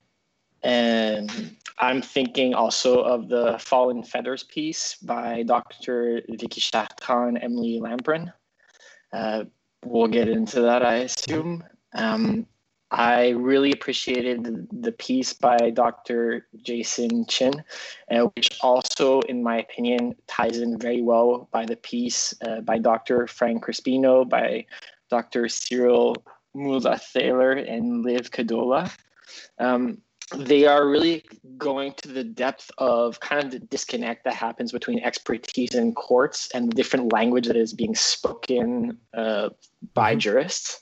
[0.64, 6.24] and I'm thinking also of the Fallen Feathers piece by Dr.
[6.28, 8.34] Vicky Chartrand and Emily Lamprin.
[9.14, 9.44] Uh,
[9.86, 11.64] we'll get into that, I assume.
[11.94, 12.48] Um,
[12.92, 16.48] I really appreciated the piece by Dr.
[16.62, 17.64] Jason Chin,
[18.10, 22.78] uh, which also, in my opinion, ties in very well by the piece uh, by
[22.78, 23.28] Dr.
[23.28, 24.66] Frank Crispino, by
[25.10, 25.50] Dr.
[25.50, 26.16] Cyril
[26.54, 28.90] Mula Thaler, and Liv Kadola.
[29.60, 30.02] Um,
[30.36, 31.24] they are really
[31.58, 36.50] going to the depth of kind of the disconnect that happens between expertise in courts
[36.54, 39.50] and the different language that is being spoken uh,
[39.94, 40.20] by mm-hmm.
[40.20, 40.82] jurists.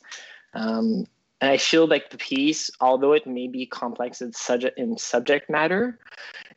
[0.54, 1.06] Um,
[1.42, 5.50] and I feel like the piece, although it may be complex in subject in subject
[5.50, 6.00] matter,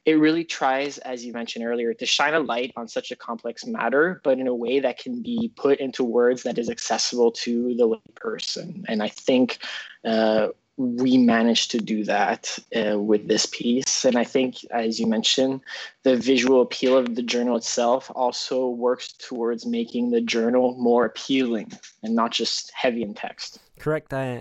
[0.05, 3.67] it really tries, as you mentioned earlier, to shine a light on such a complex
[3.67, 7.75] matter, but in a way that can be put into words that is accessible to
[7.75, 8.85] the layperson.
[8.89, 9.59] And I think
[10.05, 14.05] uh, we managed to do that uh, with this piece.
[14.05, 15.61] And I think, as you mentioned,
[16.05, 21.73] the visual appeal of the journal itself also works towards making the journal more appealing
[22.05, 23.59] and not just heavy in text.
[23.81, 24.15] Correct.
[24.15, 24.41] I,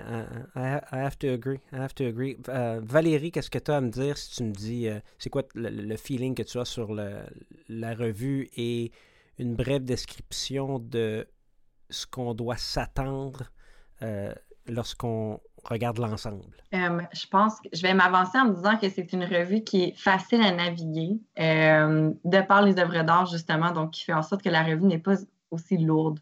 [0.55, 1.59] I, I have to agree.
[1.73, 2.37] I have to agree.
[2.47, 5.31] Uh, Valérie, qu'est-ce que tu as à me dire si tu me dis, uh, c'est
[5.31, 7.21] quoi le, le, feeling que tu as sur le,
[7.67, 8.91] la revue et
[9.39, 11.27] une brève description de
[11.89, 13.51] ce qu'on doit s'attendre
[14.03, 14.33] euh,
[14.67, 16.45] lorsqu'on regarde l'ensemble?
[16.73, 19.83] Euh, je pense que je vais m'avancer en me disant que c'est une revue qui
[19.83, 24.23] est facile à naviguer euh, de par les œuvres d'art, justement, donc qui fait en
[24.23, 25.15] sorte que la revue n'est pas
[25.51, 26.19] aussi lourde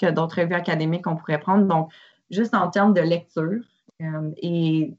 [0.00, 1.66] que d'autres revues académiques qu'on pourrait prendre.
[1.66, 1.90] Donc,
[2.30, 3.62] juste en termes de lecture
[4.02, 4.94] euh, et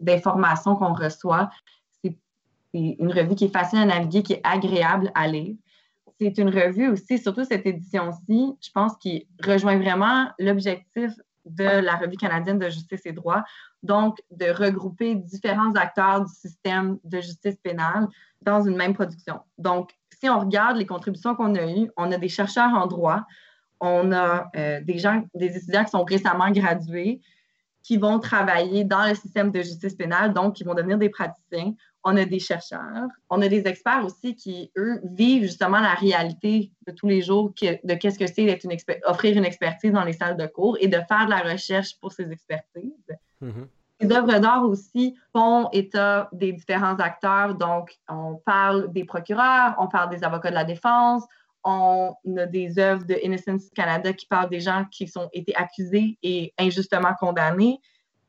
[0.00, 1.50] d'informations qu'on reçoit,
[2.02, 2.16] c'est
[2.74, 5.54] une revue qui est facile à naviguer, qui est agréable à lire.
[6.20, 11.12] C'est une revue aussi, surtout cette édition-ci, je pense, qui rejoint vraiment l'objectif
[11.44, 13.44] de la Revue canadienne de justice et droit.
[13.82, 18.08] donc de regrouper différents acteurs du système de justice pénale
[18.42, 19.40] dans une même production.
[19.58, 23.24] Donc, si on regarde les contributions qu'on a eues, on a des chercheurs en droit,
[23.80, 27.20] on a euh, des gens, des étudiants qui sont récemment gradués,
[27.82, 31.74] qui vont travailler dans le système de justice pénale, donc qui vont devenir des praticiens.
[32.04, 36.70] On a des chercheurs, on a des experts aussi qui, eux, vivent justement la réalité
[36.86, 40.12] de tous les jours de qu'est-ce que c'est d'être une offrir une expertise dans les
[40.12, 42.92] salles de cours et de faire de la recherche pour ces expertises.
[43.42, 43.66] Mm-hmm.
[44.00, 47.54] Les œuvres d'art aussi font état des différents acteurs.
[47.54, 51.24] Donc, on parle des procureurs, on parle des avocats de la défense,
[51.62, 56.18] on a des œuvres de Innocence Canada qui parlent des gens qui ont été accusés
[56.22, 57.80] et injustement condamnés.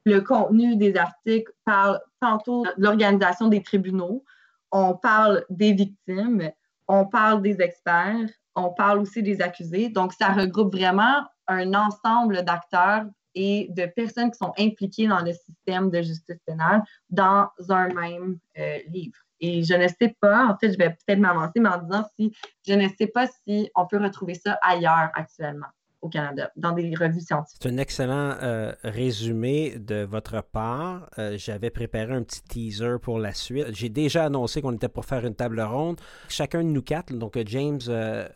[0.05, 4.23] Le contenu des articles parle tantôt de l'organisation des tribunaux,
[4.71, 6.51] on parle des victimes,
[6.87, 9.89] on parle des experts, on parle aussi des accusés.
[9.89, 15.33] Donc, ça regroupe vraiment un ensemble d'acteurs et de personnes qui sont impliquées dans le
[15.33, 19.17] système de justice pénale dans un même euh, livre.
[19.41, 22.33] Et je ne sais pas, en fait, je vais peut-être m'avancer, mais en disant si
[22.65, 25.67] je ne sais pas si on peut retrouver ça ailleurs actuellement
[26.09, 27.59] Canada, dans des revues scientifiques.
[27.61, 31.09] C'est un excellent euh, résumé de votre part.
[31.17, 33.67] Euh, j'avais préparé un petit teaser pour la suite.
[33.73, 35.99] J'ai déjà annoncé qu'on était pour faire une table ronde.
[36.29, 38.27] Chacun de nous quatre, donc James, euh,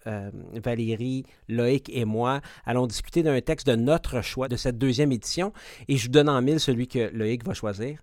[0.53, 5.53] Valérie, Loïc et moi, allons discuter d'un texte de notre choix de cette deuxième édition.
[5.87, 7.99] Et je vous donne en mille celui que Loïc va choisir.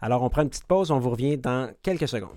[0.00, 2.36] Alors, on prend une petite pause, on vous revient dans quelques secondes.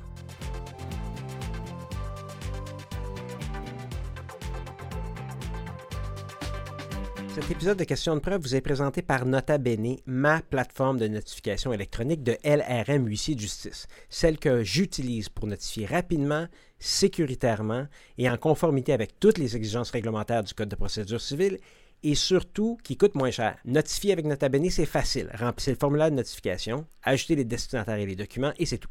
[7.35, 11.09] Cet épisode de Questions de preuve vous est présenté par Nota Bene, ma plateforme de
[11.09, 16.47] notification électronique de LRM Huissier de Justice, celle que j'utilise pour notifier rapidement,
[16.79, 21.59] sécuritairement et en conformité avec toutes les exigences réglementaires du Code de procédure civile
[22.03, 23.57] et surtout qui coûte moins cher.
[23.65, 25.29] Notifier avec Nota Bene, c'est facile.
[25.37, 28.87] Remplissez le formulaire de notification, ajoutez les destinataires et les documents et c'est tout.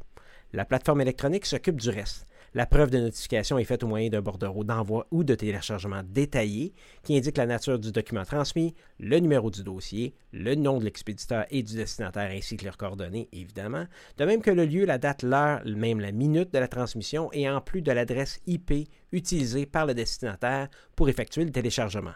[0.53, 2.27] La plateforme électronique s'occupe du reste.
[2.57, 6.73] La preuve de notification est faite au moyen d'un bordereau d'envoi ou de téléchargement détaillé
[7.03, 11.47] qui indique la nature du document transmis, le numéro du dossier, le nom de l'expéditeur
[11.51, 13.87] et du destinataire ainsi que leurs coordonnées, évidemment,
[14.19, 17.51] de même que le lieu, la date, l'heure, même la minute de la transmission et
[17.51, 22.14] en plus de l'adresse IP utilisée par le destinataire pour effectuer le téléchargement.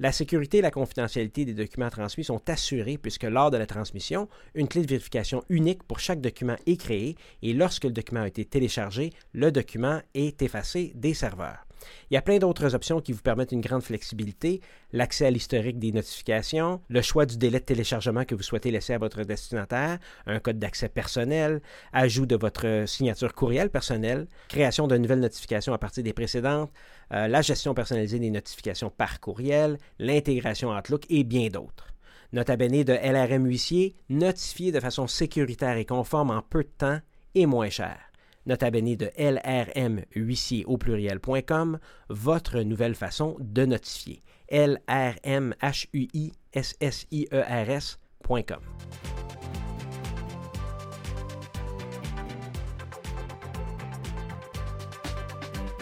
[0.00, 4.28] La sécurité et la confidentialité des documents transmis sont assurées puisque lors de la transmission,
[4.54, 8.28] une clé de vérification unique pour chaque document est créée et lorsque le document a
[8.28, 11.67] été téléchargé, le document est effacé des serveurs.
[12.10, 14.60] Il y a plein d'autres options qui vous permettent une grande flexibilité,
[14.92, 18.94] l'accès à l'historique des notifications, le choix du délai de téléchargement que vous souhaitez laisser
[18.94, 21.60] à votre destinataire, un code d'accès personnel,
[21.92, 26.72] ajout de votre signature courriel personnelle, création de nouvelles notifications à partir des précédentes,
[27.12, 31.94] euh, la gestion personnalisée des notifications par courriel, l'intégration Outlook et bien d'autres.
[32.32, 37.00] Nota bene de LRM Huissier, notifié de façon sécuritaire et conforme en peu de temps
[37.34, 38.07] et moins cher.
[38.48, 44.22] Nota bene de LRM huissier au pluriel.com, votre nouvelle façon de notifier.
[44.50, 48.60] LRM H U I S S I E R S.com.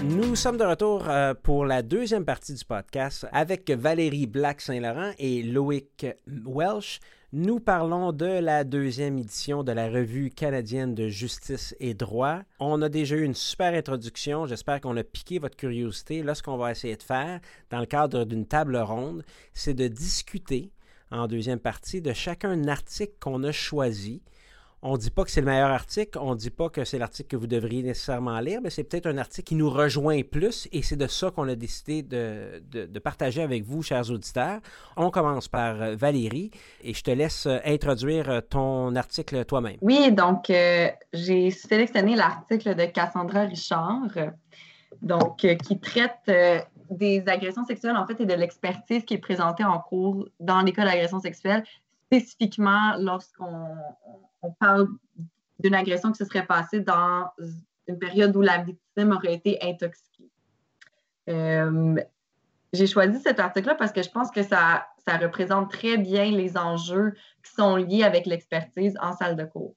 [0.03, 5.45] Nous sommes de retour euh, pour la deuxième partie du podcast avec Valérie Black-Saint-Laurent et
[5.45, 6.05] Loïc
[6.45, 6.99] Welsh.
[7.39, 12.41] Nous parlons de la deuxième édition de la Revue canadienne de justice et droit.
[12.61, 14.47] On a déjà eu une super introduction.
[14.47, 16.23] J'espère qu'on a piqué votre curiosité.
[16.23, 19.23] Là, ce qu'on va essayer de faire dans le cadre d'une table ronde,
[19.53, 20.73] c'est de discuter
[21.11, 24.23] en deuxième partie de chacun article qu'on a choisi
[24.87, 26.99] on ne dit pas que c'est le meilleur article, on ne dit pas que c'est
[26.99, 30.69] l'article que vous devriez nécessairement lire, mais c'est peut-être un article qui nous rejoint plus
[30.71, 34.61] et c'est de ça qu'on a décidé de, partager avec vous, chers auditeurs.
[34.97, 36.51] On commence par euh, Valérie
[36.83, 39.77] et je te laisse euh, introduire euh, ton article toi-même.
[39.83, 40.53] Oui, donc
[41.13, 44.09] j'ai sélectionné l'article de Cassandra Richard,
[45.03, 46.31] donc qui traite
[46.91, 50.85] des agressions sexuelles en fait et de l'expertise qui est présentée en cours dans l'école
[50.87, 51.65] d'agression sexuelle
[52.07, 53.77] spécifiquement lorsqu'on
[54.47, 54.89] on parle
[55.59, 57.31] d'une agression qui se serait passée dans
[57.89, 60.31] une période où la victime aurait été intoxiquée.
[61.29, 61.97] Euh,
[62.73, 66.57] j'ai choisi cet article-là parce que je pense que ça, ça représente très bien les
[66.57, 69.75] enjeux qui sont liés avec l'expertise en salle de cours.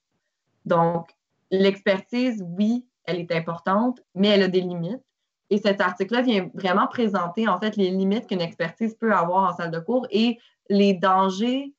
[0.66, 1.12] Donc,
[1.52, 5.04] l'expertise, oui, elle est importante, mais elle a des limites.
[5.50, 9.56] Et cet article-là vient vraiment présenter en fait les limites qu'une expertise peut avoir en
[9.56, 10.38] salle de cours et
[10.70, 11.74] les dangers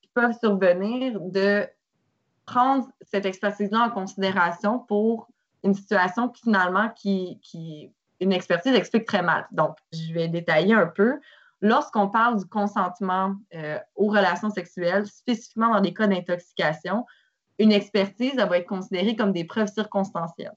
[0.00, 1.66] qui peuvent survenir de
[2.46, 5.28] prendre cette expertise-là en considération pour
[5.62, 7.90] une situation qui finalement, qui, qui,
[8.20, 9.46] une expertise explique très mal.
[9.50, 11.18] Donc, je vais détailler un peu.
[11.60, 17.06] lorsqu'on parle du consentement euh, aux relations sexuelles, spécifiquement dans des cas d'intoxication,
[17.58, 20.52] une expertise elle va être considérée comme des preuves circonstancielles.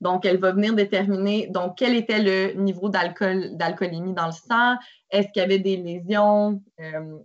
[0.00, 4.76] Donc, elle va venir déterminer donc quel était le niveau d'alcool, d'alcoolémie dans le sang,
[5.10, 7.18] est-ce qu'il y avait des lésions euh,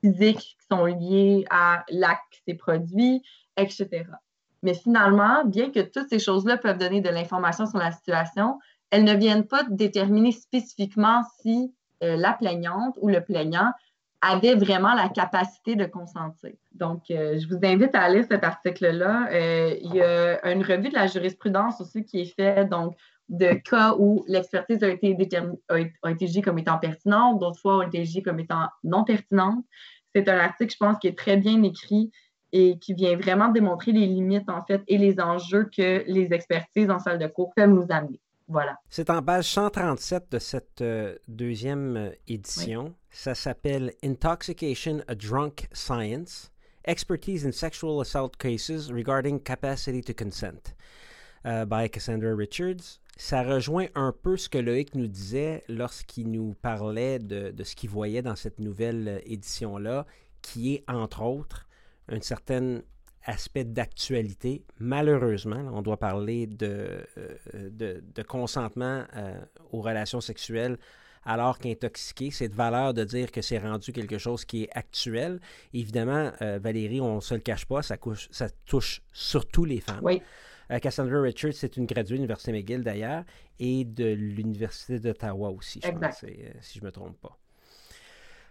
[0.00, 3.22] physiques qui sont liées à l'acte qui s'est produit,
[3.56, 4.04] etc.
[4.62, 8.58] Mais finalement, bien que toutes ces choses-là peuvent donner de l'information sur la situation,
[8.90, 13.72] elles ne viennent pas déterminer spécifiquement si euh, la plaignante ou le plaignant
[14.22, 16.52] avait vraiment la capacité de consentir.
[16.72, 19.28] Donc, euh, je vous invite à lire cet article-là.
[19.30, 22.96] Euh, il y a une revue de la jurisprudence aussi qui est faite, donc,
[23.28, 25.16] de cas où l'expertise a été,
[26.02, 29.64] a été jugée comme étant pertinente, d'autres fois a été jugée comme étant non pertinente.
[30.14, 32.10] C'est un article, je pense, qui est très bien écrit
[32.52, 36.90] et qui vient vraiment démontrer les limites, en fait, et les enjeux que les expertises
[36.90, 38.20] en salle de cours peuvent nous amener.
[38.48, 38.78] Voilà.
[38.88, 42.94] C'est en page 137 de cette euh, deuxième euh, édition.
[43.10, 46.52] Ça s'appelle Intoxication, a Drunk Science.
[46.84, 50.74] Expertise in Sexual Assault Cases Regarding Capacity to Consent
[51.44, 53.00] euh, by Cassandra Richards.
[53.16, 57.74] Ça rejoint un peu ce que Loïc nous disait lorsqu'il nous parlait de, de ce
[57.74, 60.06] qu'il voyait dans cette nouvelle édition-là,
[60.42, 61.66] qui est entre autres
[62.08, 62.82] une certaine
[63.24, 64.64] aspect d'actualité.
[64.78, 69.38] Malheureusement, on doit parler de, euh, de, consentement euh,
[69.72, 70.78] aux relations sexuelles
[71.28, 75.40] alors qu'intoxiqué, c'est de valeur de dire que c'est rendu quelque chose qui est actuel.
[75.74, 77.96] Évidemment, euh, Valérie, on ne se le cache pas, ça,
[78.30, 79.98] ça touche surtout les femmes.
[80.02, 80.22] Oui.
[80.80, 83.24] Cassandra Richards, c'est une graduée de l'Université McGill d'ailleurs,
[83.58, 86.24] et de l'Université d'Ottawa aussi, je pense,
[86.60, 87.38] si je ne me trompe pas.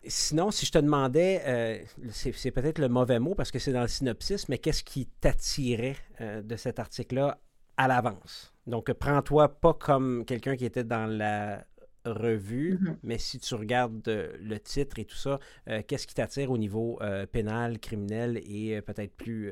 [0.07, 1.79] Sinon, si je te demandais, euh,
[2.11, 5.95] c'est peut-être le mauvais mot parce que c'est dans le synopsis, mais qu'est-ce qui t'attirait
[6.21, 7.39] euh, de cet article-là
[7.77, 8.53] à l'avance?
[8.67, 11.65] Donc, prends-toi pas comme quelqu'un qui était dans la
[12.05, 12.97] revue, mm-hmm.
[13.01, 15.39] mais si tu regardes euh, le titre et tout ça,
[15.87, 16.99] qu'est-ce qui t'attire au niveau
[17.31, 19.51] pénal, criminel et peut-être plus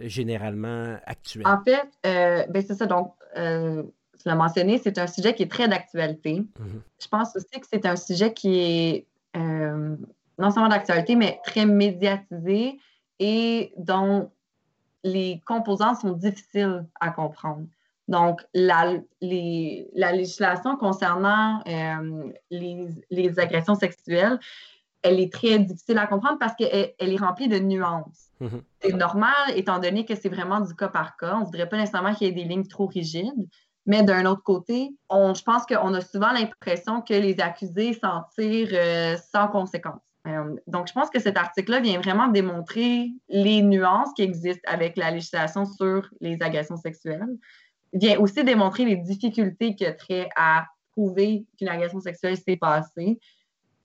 [0.00, 1.46] généralement actuel?
[1.46, 2.86] En fait, ben c'est ça.
[2.86, 6.40] Donc, tu l'as mentionné, c'est un sujet qui est très d'actualité.
[6.40, 6.80] Mm-hmm.
[7.02, 9.96] Je pense aussi que c'est un sujet qui est euh,
[10.38, 12.78] non seulement d'actualité, mais très médiatisé
[13.18, 14.30] et dont
[15.04, 17.66] les composants sont difficiles à comprendre.
[18.08, 24.38] Donc, la, la législation concernant euh, les, agressions sexuelles,
[25.02, 28.30] elle est très difficile à comprendre parce qu'elle elle est remplie de nuances.
[28.40, 28.62] Mm-hmm.
[28.82, 31.36] C'est normal, étant donné que c'est vraiment du cas par cas.
[31.36, 33.48] On ne voudrait pas nécessairement qu'il y ait des lignes trop rigides.
[33.86, 38.24] Mais d'un autre côté, on, je pense qu'on a souvent l'impression que les accusés s'en
[38.38, 40.02] tirent euh, sans conséquence.
[40.26, 44.98] Euh, donc, je pense que cet article-là vient vraiment démontrer les nuances qui existent avec
[44.98, 47.24] la législation sur les agressions sexuelles.
[47.94, 52.36] Il vient aussi démontrer les difficultés qu'il y a trait à prouver qu'une agression sexuelle
[52.36, 53.18] s'est passée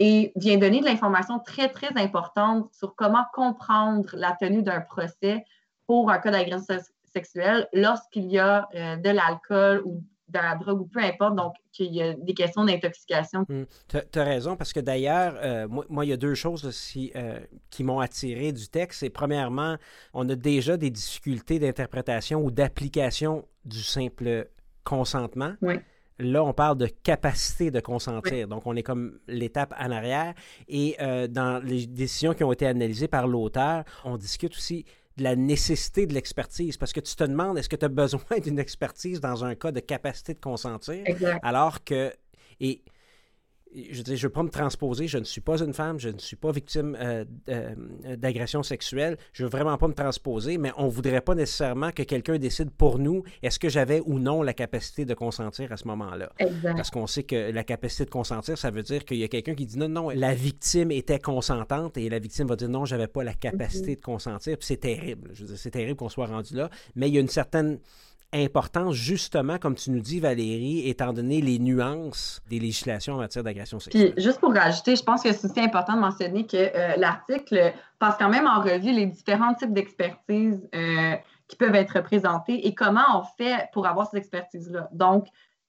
[0.05, 5.45] et vient donner de l'information très, très importante sur comment comprendre la tenue d'un procès
[5.87, 6.75] pour un cas d'agression
[7.05, 11.53] sexuelle lorsqu'il y a euh, de l'alcool ou de la drogue ou peu importe, donc
[11.71, 13.45] qu'il y a des questions d'intoxication.
[13.47, 13.63] Hmm.
[13.87, 17.39] Tu as, raison, parce que d'ailleurs, euh, moi, il y a deux choses aussi, euh,
[17.69, 18.99] qui m'ont attiré du texte.
[19.01, 19.77] C'est premièrement,
[20.13, 24.49] on a déjà des difficultés d'interprétation ou d'application du simple
[24.83, 25.53] consentement.
[25.61, 25.75] Oui.
[26.19, 28.47] Là, on parle de capacité de consentir.
[28.47, 30.33] Donc, on est comme l'étape en arrière.
[30.67, 30.95] Et
[31.29, 34.85] dans les décisions qui ont été analysées par l'auteur, on discute aussi
[35.17, 38.21] de la nécessité de l'expertise parce que tu te demandes est-ce que tu as besoin
[38.43, 41.03] d'une expertise dans un cas de capacité de consentir?
[41.43, 42.11] Alors que
[42.59, 42.83] et
[43.91, 46.35] je ne veux pas me transposer, je ne suis pas une femme, je ne suis
[46.35, 47.75] pas victime euh, euh,
[48.17, 52.37] d'agression sexuelle, je veux vraiment pas me transposer, mais on voudrait pas nécessairement que quelqu'un
[52.37, 56.31] décide pour nous est-ce que j'avais ou non la capacité de consentir à ce moment-là?
[56.75, 59.55] Parce qu'on sait que la capacité de consentir, ça veut dire qu'il y a quelqu'un
[59.55, 63.07] qui dit non, non, la victime était consentante et la victime va dire non, j'avais
[63.07, 63.99] pas la capacité mm-hmm.
[63.99, 65.31] de consentir, puis c'est terrible.
[65.33, 67.79] Je veux dire, c'est terrible qu'on soit rendu là, mais il y a une certaine
[68.33, 73.43] importance, justement, comme tu nous dis, Valérie, étant donné les nuances des législations en matière
[73.43, 74.13] d'agression sexuelle.
[74.13, 77.73] Puis, juste pour rajouter, je pense que c'est aussi important de mentionner que euh, l'article
[77.99, 81.15] passe quand même en revue les différents types d'expertise euh,
[81.47, 84.89] qui peuvent être représentés et comment on fait pour avoir ces expertises-là.
[84.91, 85.27] Donc,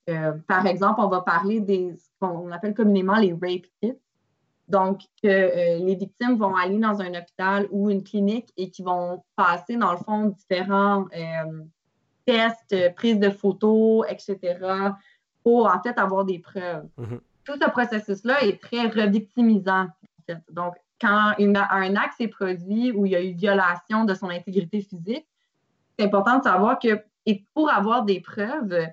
[0.08, 3.98] euh, par exemple, on va parler des qu'on appelle communément les rape kits.
[4.68, 9.22] Donc, que les victimes vont aller dans un hôpital ou une clinique et qui vont
[9.36, 11.04] passer, dans le fond, différents
[12.26, 14.58] tests, euh, prise de photos, etc.,
[15.42, 16.86] pour en fait avoir des preuves.
[16.98, 17.20] Mm-hmm.
[17.44, 19.88] Tout ce processus-là est très revictimisant.
[20.50, 24.80] Donc, quand un acte s'est produit où il y a eu violation de son intégrité
[24.80, 25.26] physique,
[25.98, 28.86] c'est important de savoir que et pour avoir des preuves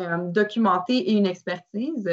[0.00, 2.08] euh, documentées et une expertise,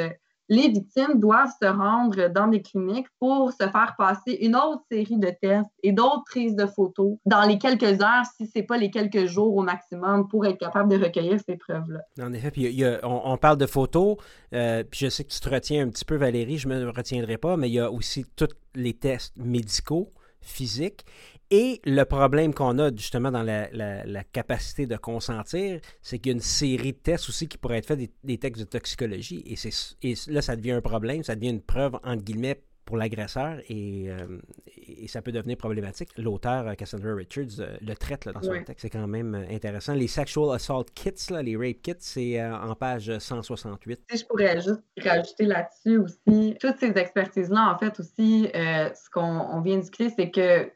[0.54, 5.18] les victimes doivent se rendre dans des cliniques pour se faire passer une autre série
[5.18, 8.76] de tests et d'autres prises de photos dans les quelques heures, si ce n'est pas
[8.76, 12.00] les quelques jours au maximum, pour être capable de recueillir ces preuves-là.
[12.24, 14.16] En effet, puis on, parle de photos,
[14.54, 16.90] euh, puis je sais que tu te retiens un petit peu, Valérie, je ne me
[16.90, 21.04] retiendrai pas, mais il y a aussi tous les tests médicaux, physiques,
[21.50, 26.36] et le problème qu'on a justement dans la, capacité de consentir, c'est qu'il y a
[26.36, 29.44] une série de tests aussi qui pourraient être faits des, textes de toxicologie.
[29.46, 33.58] Et, et, là, ça devient un problème, ça devient une preuve, entre guillemets, pour l'agresseur
[33.68, 34.38] et, euh,
[34.76, 36.10] et, ça peut devenir problématique.
[36.18, 38.80] L'auteur, euh, Cassandra Richards, euh, le traite dans son texte.
[38.82, 39.94] C'est quand même intéressant.
[39.94, 44.02] Les sexual assault kits, là, les rape kits, c'est en page 168.
[44.10, 49.60] Si je pourrais juste rajouter là-dessus aussi, toutes ces expertises-là, en fait, aussi, ce qu'on
[49.62, 50.70] vient de discuter, c'est que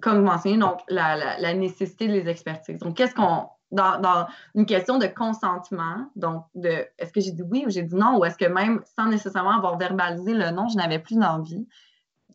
[0.00, 2.78] comme mentionné, donc la, nécessité des expertises.
[2.78, 3.48] Donc, qu'est-ce qu'on.
[3.70, 7.94] Dans, une question de consentement, donc de est-ce que j'ai dit oui ou j'ai dit
[7.94, 11.68] non, ou est-ce que même sans nécessairement avoir verbalisé le non, je n'avais plus d'envie?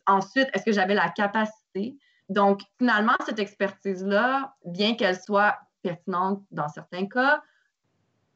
[0.06, 1.98] Ensuite, est-ce que j'avais la capacité?
[2.28, 7.42] Donc, finalement, cette expertise-là, bien qu'elle soit pertinente dans certains cas,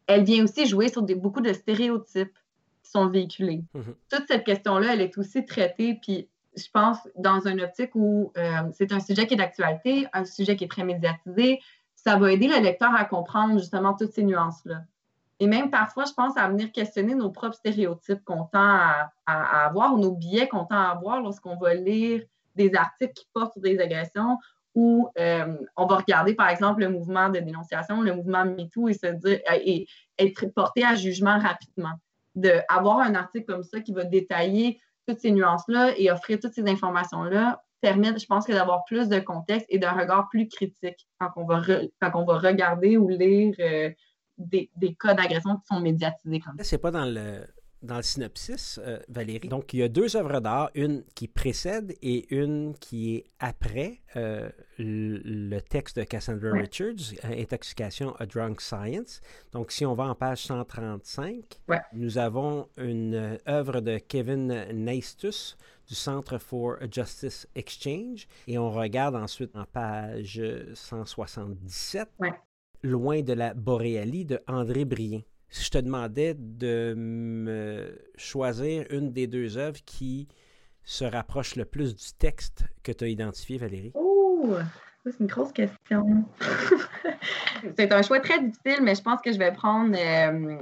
[0.08, 2.36] elle vient aussi jouer sur des, beaucoup de stéréotypes
[2.82, 3.62] qui sont véhiculés.
[3.76, 3.94] Mm-hmm.
[4.10, 6.28] Toute cette question-là, elle est aussi traitée, puis
[6.58, 10.56] je pense, dans une optique où euh, c'est un sujet qui est d'actualité, un sujet
[10.56, 11.60] qui est très médiatisé,
[11.94, 14.82] ça va aider le lecteur à comprendre justement toutes ces nuances-là.
[15.40, 18.78] Et même parfois, je pense à venir questionner nos propres stéréotypes qu'on tend
[19.26, 22.22] à, avoir ou nos biais qu'on tend à avoir lorsqu'on va lire
[22.56, 24.38] des articles qui portent sur des agressions
[24.74, 28.94] ou euh, on va regarder, par exemple, le mouvement de dénonciation, le mouvement MeToo et
[28.94, 29.86] se dire et
[30.18, 31.94] être porté à jugement rapidement.
[32.34, 36.68] D'avoir un article comme ça qui va détailler toutes ces nuances-là et offrir toutes ces
[36.68, 41.30] informations-là permettent, je pense, que d'avoir plus de contexte et d'un regard plus critique quand
[41.36, 41.62] on va,
[42.00, 43.90] quand on va regarder ou lire euh,
[44.36, 46.40] des, des, cas d'agression qui sont médiatisés.
[46.40, 47.46] Comme C'est pas dans le
[47.82, 49.48] dans le synopsis, euh, Valérie.
[49.48, 54.00] Donc, il y a deux œuvres d'art, une qui précède et une qui est après
[54.16, 59.20] euh, le texte de Cassandra Richards, Intoxication, A Drunk Science.
[59.52, 61.60] Donc, si on va en page 135,
[61.92, 65.56] nous avons une œuvre de Kevin Neistus
[65.86, 70.42] du Centre for Justice Exchange et on regarde ensuite en page
[70.74, 72.08] 177,
[72.82, 79.12] Loin de la Boréalie de André Brien si je te demandais de me choisir une
[79.12, 80.28] des deux œuvres qui
[80.84, 83.92] se rapproche le plus du texte que tu as identifié, Valérie?
[83.94, 84.54] Oh,
[85.04, 86.24] c'est une grosse question.
[87.76, 90.58] c'est un choix très difficile, mais je pense que je vais prendre euh,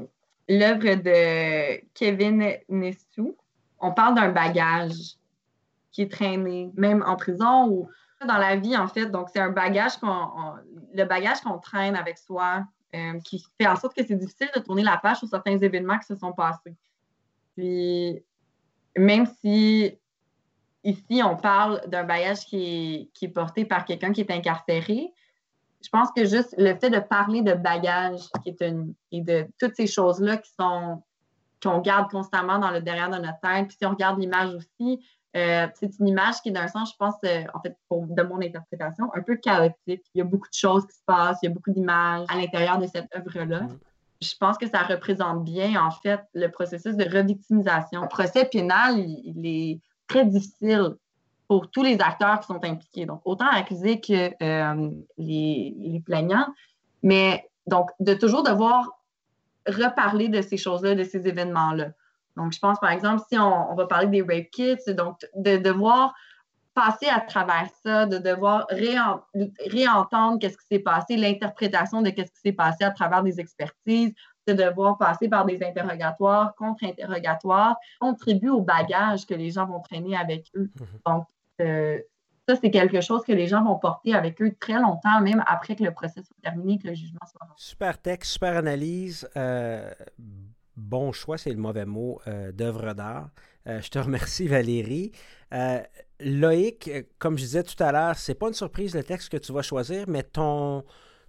[0.48, 3.36] l'œuvre de Kevin Nessou.
[3.80, 5.16] On parle d'un bagage
[5.92, 7.88] qui est traîné, même en prison ou
[8.26, 9.06] dans la vie, en fait.
[9.06, 10.54] Donc, c'est un bagage qu'on,
[10.94, 12.64] le bagage qu'on traîne avec soi
[12.96, 15.98] euh, qui fait en sorte que c'est difficile de tourner la page sur certains événements
[15.98, 16.74] qui se sont passés.
[17.56, 18.22] Puis,
[18.96, 19.98] même si
[20.84, 25.12] ici, on parle d'un bagage qui est, porté par quelqu'un qui est incarcéré,
[25.82, 29.46] je pense que juste le fait de parler de bagage qui est une, et de
[29.58, 31.02] toutes ces choses-là qui sont
[31.62, 35.00] qu'on garde constamment dans le derrière de notre tête, puis si on regarde l'image aussi,
[35.36, 38.40] euh, c'est une image qui est d'un sens, je pense, euh, en fait, de mon
[38.40, 40.02] interprétation, un peu chaotique.
[40.14, 42.36] Il y a beaucoup de choses qui se passent, il y a beaucoup d'images à
[42.36, 43.62] l'intérieur de cette œuvre-là.
[43.62, 43.78] Mm.
[44.22, 48.00] Je pense que ça représente bien, en fait, le processus de revictimisation.
[48.00, 50.94] Le procès pénal, il, est très difficile
[51.48, 53.04] pour tous les acteurs qui sont impliqués.
[53.04, 56.46] Donc, autant accusés que euh, les, les plaignants.
[57.02, 58.88] Mais donc, de toujours devoir
[59.66, 61.88] reparler de ces choses-là, de ces événements-là.
[62.36, 66.14] Donc, je pense, par exemple, si on, va parler des rape kits, donc de devoir
[66.74, 72.40] passer à travers ça, de devoir réentendre qu'est-ce qui s'est passé, l'interprétation de qu'est-ce qui
[72.40, 74.12] s'est passé à travers des expertises,
[74.46, 80.16] de devoir passer par des interrogatoires, contre-interrogatoires, contribue au bagage que les gens vont traîner
[80.16, 80.70] avec eux.
[80.76, 81.10] Mm-hmm.
[81.10, 81.26] Donc,
[81.62, 81.98] euh,
[82.48, 85.74] ça, c'est quelque chose que les gens vont porter avec eux très longtemps, même après
[85.74, 87.54] que le procès soit terminé, que le jugement soit rendu.
[87.56, 89.28] Super texte, super analyse.
[89.36, 89.90] Euh,
[90.76, 93.30] bon choix, c'est le mauvais mot, euh, d'œuvre d'art.
[93.66, 95.12] Euh, je te remercie, Valérie.
[95.52, 95.80] Euh,
[96.20, 99.52] Loïc, comme je disais tout à l'heure, c'est pas une surprise le texte que tu
[99.52, 100.84] vas choisir, mais ton,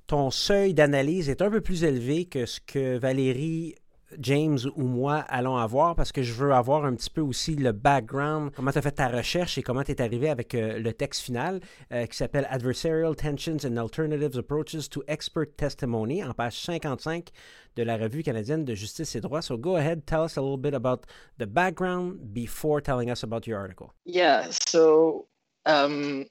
[0.05, 3.75] ton seuil d'analyse est un peu plus élevé que ce que Valérie
[4.19, 7.71] James ou moi allons avoir parce que je veux avoir un petit peu aussi le
[7.71, 10.93] background, comment tu as fait ta recherche et comment tu es arrivé avec euh, le
[10.93, 11.59] texte final
[11.91, 17.29] euh, qui s'appelle Adversarial Tensions and Alternatives Approaches to Expert Testimony en page 55
[17.75, 19.41] de la Revue canadienne de justice et droit.
[19.41, 21.05] So go ahead, tell us a little bit about
[21.37, 23.93] the background before telling us about your article.
[24.05, 25.27] Yeah, so
[25.65, 26.25] um,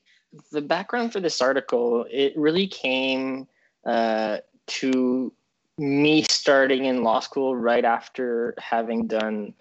[0.51, 3.47] the background for this article, it really came
[3.85, 5.33] uh, to
[5.79, 9.53] me starting in law school right after having done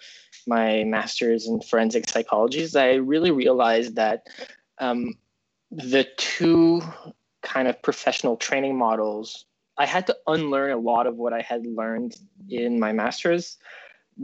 [0.48, 4.28] my master's in forensic psychology is I really realized that
[4.80, 5.16] um,
[5.72, 6.82] the two
[7.42, 9.46] kind of professional training models,
[9.78, 12.16] I had to unlearn a lot of what I had learned
[12.50, 13.58] in my master's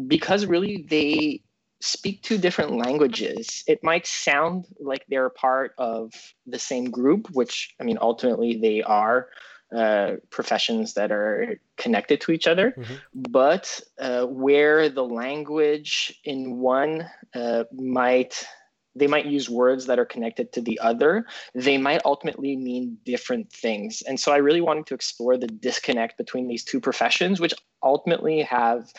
[0.08, 1.42] because really they
[1.82, 3.64] speak two different languages.
[3.68, 6.14] It might sound like they're part of
[6.46, 9.28] the same group, which I mean, ultimately they are
[9.76, 12.72] uh, professions that are connected to each other.
[12.72, 12.94] Mm-hmm.
[13.30, 18.46] But uh, where the language in one uh, might
[18.94, 23.50] they might use words that are connected to the other they might ultimately mean different
[23.50, 27.54] things and so i really wanted to explore the disconnect between these two professions which
[27.84, 28.92] ultimately have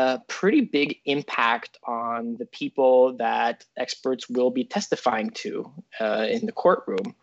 [0.00, 5.70] a pretty big impact on the people that experts will be testifying to
[6.00, 7.14] uh, in the courtroom.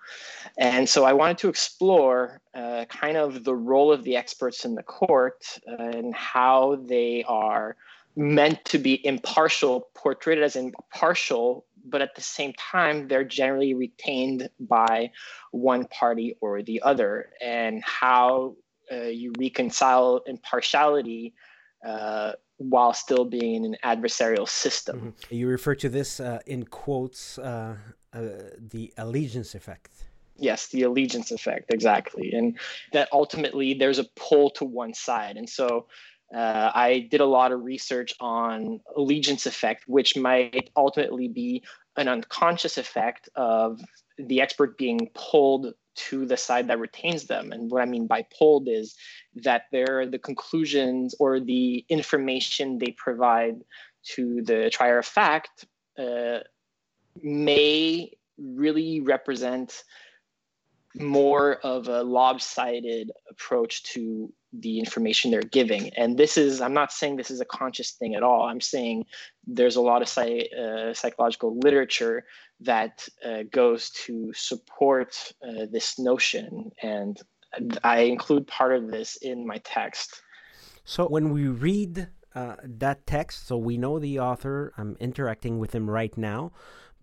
[0.57, 4.75] And so I wanted to explore uh, kind of the role of the experts in
[4.75, 7.75] the court uh, and how they are
[8.15, 14.49] meant to be impartial, portrayed as impartial, but at the same time, they're generally retained
[14.59, 15.11] by
[15.51, 18.55] one party or the other, and how
[18.91, 21.33] uh, you reconcile impartiality
[21.85, 24.97] uh, while still being in an adversarial system.
[24.97, 25.35] Mm-hmm.
[25.35, 27.75] You refer to this uh, in quotes, uh,
[28.13, 28.19] uh,
[28.57, 29.91] the allegiance effect.
[30.37, 32.31] Yes, the allegiance effect, exactly.
[32.33, 32.57] And
[32.93, 35.35] that ultimately there's a pull to one side.
[35.37, 35.87] And so
[36.33, 41.63] uh, I did a lot of research on allegiance effect, which might ultimately be
[41.95, 43.81] an unconscious effect of
[44.17, 47.51] the expert being pulled to the side that retains them.
[47.51, 48.95] And what I mean by pulled is
[49.35, 53.55] that they're the conclusions or the information they provide
[54.15, 55.65] to the trier of fact
[55.97, 56.39] uh,
[57.21, 59.83] may really represent
[60.95, 65.89] more of a lopsided approach to the information they're giving.
[65.95, 68.43] And this is, I'm not saying this is a conscious thing at all.
[68.43, 69.05] I'm saying
[69.45, 72.23] there's a lot of psy, uh, psychological literature
[72.61, 76.71] that uh, goes to support uh, this notion.
[76.81, 77.21] And
[77.83, 80.21] I include part of this in my text.
[80.85, 85.75] So when we read uh, that text, so we know the author, I'm interacting with
[85.75, 86.51] him right now.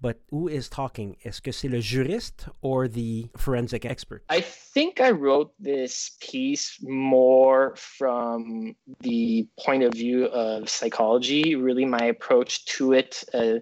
[0.04, 1.16] But who is talking?
[1.24, 4.22] Est-ce que c'est le juriste or the forensic expert?
[4.28, 11.54] I think I wrote this piece more from the point of view of psychology.
[11.54, 13.60] Really, my approach to it uh,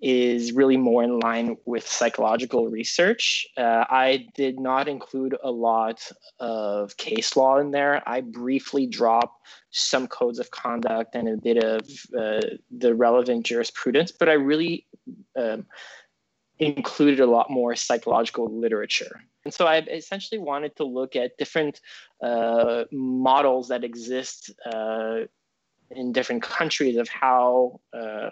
[0.00, 3.46] is really more in line with psychological research.
[3.56, 8.02] Uh, I did not include a lot of case law in there.
[8.06, 9.40] I briefly drop
[9.70, 11.80] some codes of conduct and a bit of
[12.18, 14.86] uh, the relevant jurisprudence, but I really
[15.34, 15.64] um,
[16.58, 19.22] included a lot more psychological literature.
[19.44, 21.80] And so I essentially wanted to look at different
[22.22, 25.20] uh, models that exist uh,
[25.90, 28.30] in different countries of how uh,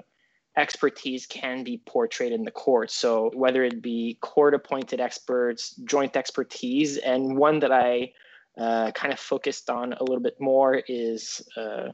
[0.57, 2.91] expertise can be portrayed in the court.
[2.91, 8.13] So whether it be court appointed experts, joint expertise, and one that I
[8.59, 11.89] uh, kind of focused on a little bit more is uh,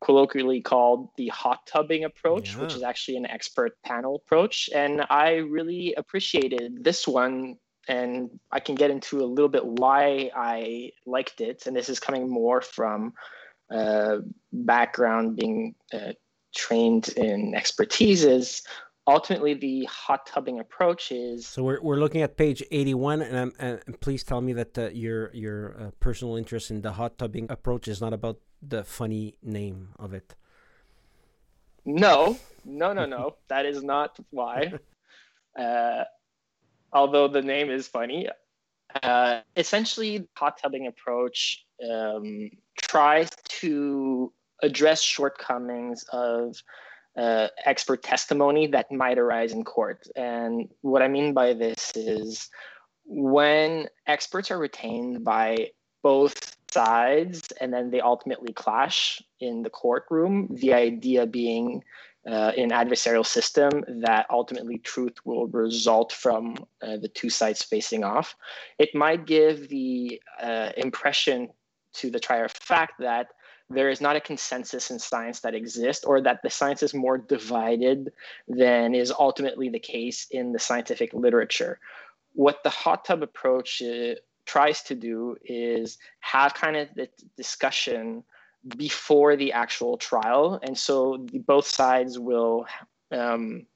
[0.00, 2.62] colloquially called the hot tubbing approach, yeah.
[2.62, 4.70] which is actually an expert panel approach.
[4.74, 7.56] And I really appreciated this one.
[7.88, 11.66] And I can get into a little bit why I liked it.
[11.66, 13.14] And this is coming more from
[13.70, 14.18] uh,
[14.52, 16.12] background being uh,
[16.54, 18.62] trained in expertise is
[19.06, 24.00] ultimately the hot tubbing approach is so we're, we're looking at page 81 and, and
[24.00, 27.88] please tell me that uh, your your uh, personal interest in the hot tubbing approach
[27.88, 30.34] is not about the funny name of it.
[31.84, 32.36] No.
[32.64, 33.36] No no no.
[33.48, 34.72] That is not why.
[35.58, 36.04] Uh,
[36.92, 38.28] although the name is funny
[39.02, 44.32] uh, essentially hot tubbing approach um, tries to
[44.62, 46.56] address shortcomings of
[47.16, 50.06] uh, expert testimony that might arise in court.
[50.14, 52.48] And what I mean by this is
[53.04, 55.70] when experts are retained by
[56.02, 61.82] both sides and then they ultimately clash in the courtroom, the idea being
[62.26, 68.04] uh, in adversarial system that ultimately truth will result from uh, the two sides facing
[68.04, 68.36] off.
[68.78, 71.48] It might give the uh, impression
[71.94, 73.28] to the trier of fact that
[73.70, 77.18] there is not a consensus in science that exists or that the science is more
[77.18, 78.12] divided
[78.46, 81.78] than is ultimately the case in the scientific literature.
[82.32, 84.14] What the hot tub approach uh,
[84.46, 88.24] tries to do is have kind of the discussion
[88.76, 90.58] before the actual trial.
[90.62, 92.66] And so the, both sides will
[93.12, 93.66] um,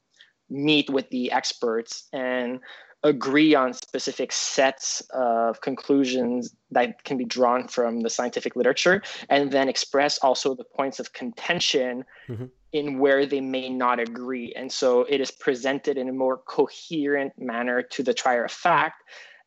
[0.48, 2.60] meet with the experts and
[3.04, 9.50] agree on specific sets of conclusions that can be drawn from the scientific literature and
[9.50, 12.44] then express also the points of contention mm-hmm.
[12.72, 17.32] in where they may not agree and so it is presented in a more coherent
[17.38, 19.02] manner to the trier of fact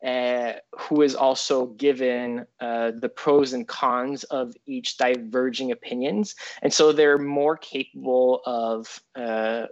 [0.05, 6.35] uh, who is also given uh, the pros and cons of each diverging opinions.
[6.61, 9.65] And so they're more capable of uh,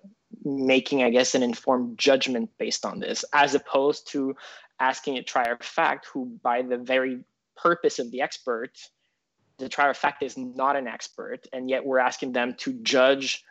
[0.44, 4.36] making, I guess, an informed judgment based on this, as opposed to
[4.80, 7.24] asking a trier of fact who, by the very
[7.56, 8.72] purpose of the expert,
[9.58, 13.44] the trier of fact is not an expert, and yet we're asking them to judge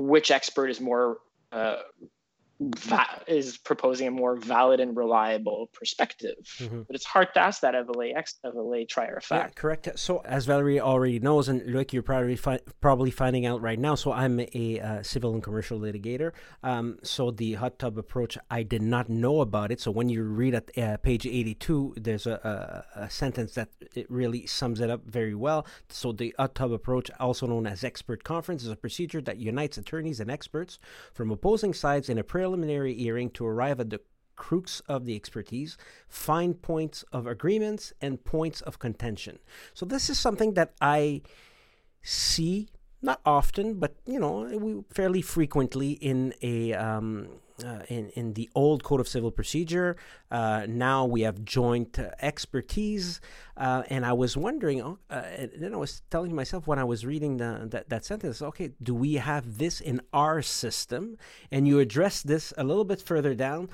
[0.00, 1.18] which expert is more
[1.52, 1.76] uh,
[2.60, 6.36] va- is proposing a more valid and reliable perspective.
[6.58, 6.82] Mm-hmm.
[6.82, 9.24] But it's hard to ask that of a lay ex- of a lay trier of
[9.24, 9.54] fact.
[9.56, 9.98] Yeah, correct.
[9.98, 13.94] So as Valerie already knows, and look, you're probably fi- probably finding out right now.
[13.94, 16.32] So I'm a uh, civil and commercial litigator.
[16.62, 19.80] Um, so the hot tub approach, I did not know about it.
[19.80, 24.10] So when you read at uh, page 82, there's a, a, a sentence that it
[24.10, 25.66] really sums it up very well.
[25.88, 29.76] So the hot tub approach, also known as expert conference, is a procedure that unites
[29.76, 30.78] attorneys and experts
[31.12, 34.00] from opposing sides in a prayer preliminary hearing to arrive at the
[34.36, 35.76] crux of the expertise,
[36.08, 39.40] find points of agreements and points of contention.
[39.74, 41.22] So this is something that I
[42.02, 42.68] see
[43.02, 47.28] not often, but you know, we fairly frequently in a um,
[47.64, 49.96] uh, in in the old Code of Civil Procedure.
[50.30, 53.20] Uh, now we have joint expertise,
[53.56, 54.82] uh, and I was wondering.
[54.82, 58.04] Oh, uh, and then I was telling myself when I was reading the, that that
[58.04, 61.16] sentence, okay, do we have this in our system?
[61.50, 63.70] And you address this a little bit further down,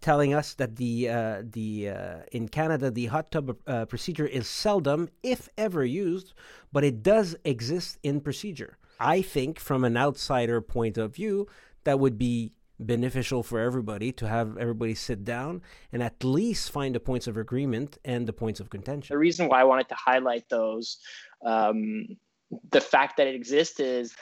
[0.00, 1.06] telling us that the
[1.50, 3.56] the in Canada the hot tub
[3.88, 6.32] procedure is seldom, if ever, used,
[6.72, 8.78] but it does exist in procedure.
[8.98, 11.48] I think, from an outsider point of view,
[11.84, 12.52] that would be
[12.86, 15.62] beneficial for everybody to have everybody sit down
[15.92, 19.14] and at least find the points of agreement and the points of contention.
[19.14, 20.98] The reason why I wanted to highlight those,
[21.44, 22.06] um,
[22.70, 24.14] the fact that it exists is,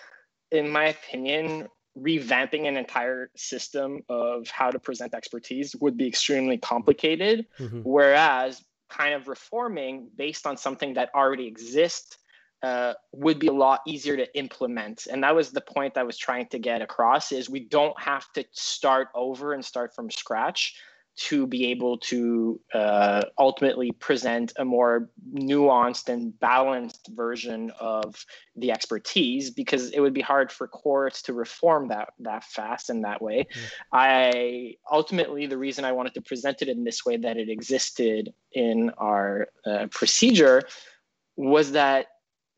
[0.51, 6.59] in my opinion, revamping an entire system of how to present expertise would be extremely
[6.59, 7.47] complicated.
[7.59, 7.81] Mm-hmm.
[7.81, 12.19] Whereas, kind of reforming based on something that already exists
[12.63, 16.19] uh, would be a lot easier to implement and that was the point i was
[16.19, 20.75] trying to get across is we don't have to start over and start from scratch
[21.17, 28.25] to be able to uh, ultimately present a more nuanced and balanced version of
[28.57, 33.05] the expertise because it would be hard for courts to reform that that fast and
[33.05, 33.67] that way mm-hmm.
[33.93, 38.33] i ultimately the reason i wanted to present it in this way that it existed
[38.53, 40.63] in our uh, procedure
[41.37, 42.07] was that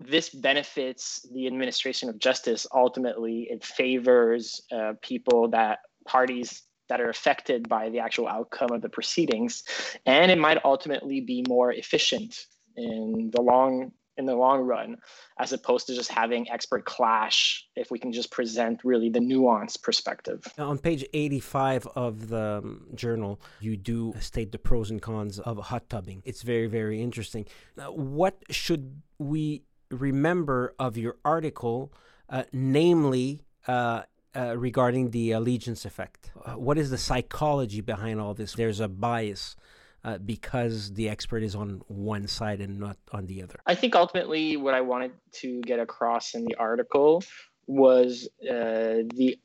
[0.06, 2.66] this benefits the administration of justice.
[2.74, 8.82] Ultimately, it favors uh, people that parties that are affected by the actual outcome of
[8.82, 9.62] the proceedings,
[10.04, 12.46] and it might ultimately be more efficient
[12.76, 14.98] in the long in the long run,
[15.38, 17.66] as opposed to just having expert clash.
[17.76, 20.44] If we can just present really the nuanced perspective.
[20.58, 25.38] Now, On page 85 of the um, journal, you do state the pros and cons
[25.38, 26.22] of hot tubbing.
[26.26, 27.46] It's very, very interesting.
[27.78, 31.92] Uh, what should we remember of your article,
[32.28, 34.02] uh, namely uh,
[34.34, 36.30] uh, regarding the allegiance effect.
[36.44, 38.54] Uh, what is the psychology behind all this?
[38.54, 39.56] There's a bias.
[40.04, 43.54] Uh, because the expert is on one side and not on the other.
[43.66, 47.22] I think ultimately what I wanted to get across in the article
[47.68, 49.38] was the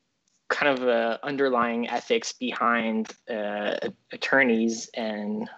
[0.48, 3.12] kind of underlying ethics behind
[4.10, 5.48] attorneys and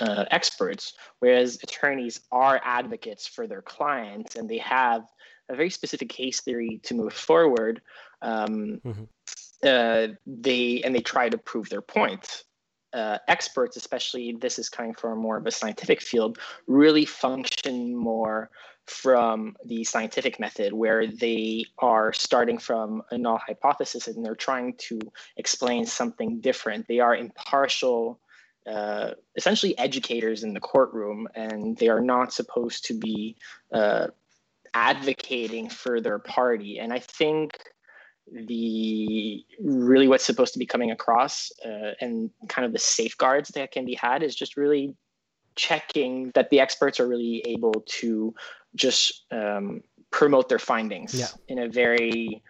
[0.00, 5.02] uh, experts, whereas attorneys are advocates for their clients and they have
[5.48, 7.80] a very specific case theory to move forward.
[8.22, 9.04] Um, mm-hmm.
[9.62, 12.44] uh, they and they try to prove their point.
[12.92, 18.48] Uh, experts, especially this is coming from more of a scientific field, really function more
[18.86, 24.72] from the scientific method where they are starting from a null hypothesis and they're trying
[24.78, 24.98] to
[25.36, 26.86] explain something different.
[26.86, 28.20] They are impartial
[28.66, 33.36] uh, essentially educators in the courtroom, and they are not supposed to be
[33.72, 34.08] uh,
[34.74, 36.78] advocating for their party.
[36.78, 37.52] And I think
[38.32, 43.70] the really what's supposed to be coming across uh, and kind of the safeguards that
[43.70, 44.96] can be had is just really
[45.54, 48.34] checking that the experts are really able to
[48.74, 51.28] just um, promote their findings yeah.
[51.48, 52.42] in a very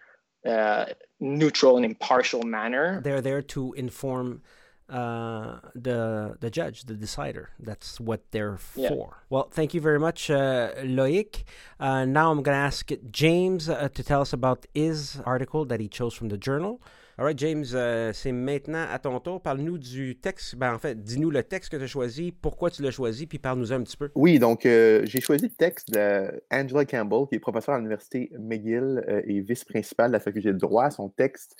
[0.47, 0.85] uh,
[1.19, 3.01] neutral and impartial manner.
[3.01, 4.41] They're there to inform
[4.89, 7.49] uh, the the judge, the decider.
[7.59, 8.89] That's what they're yeah.
[8.89, 9.23] for.
[9.29, 11.43] Well, thank you very much, uh, Loic.
[11.79, 15.79] Uh, now I'm going to ask James uh, to tell us about his article that
[15.79, 16.81] he chose from the journal.
[17.19, 19.41] All right, James, euh, c'est maintenant à ton tour.
[19.41, 20.55] Parle-nous du texte.
[20.55, 23.39] Ben, en fait, dis-nous le texte que tu as choisi, pourquoi tu l'as choisi, puis
[23.39, 24.11] parle-nous un petit peu.
[24.13, 29.03] Oui, donc euh, j'ai choisi le texte d'Angela Campbell, qui est professeure à l'Université McGill
[29.09, 30.91] euh, et vice-principale de la faculté de droit.
[30.91, 31.55] Son texte,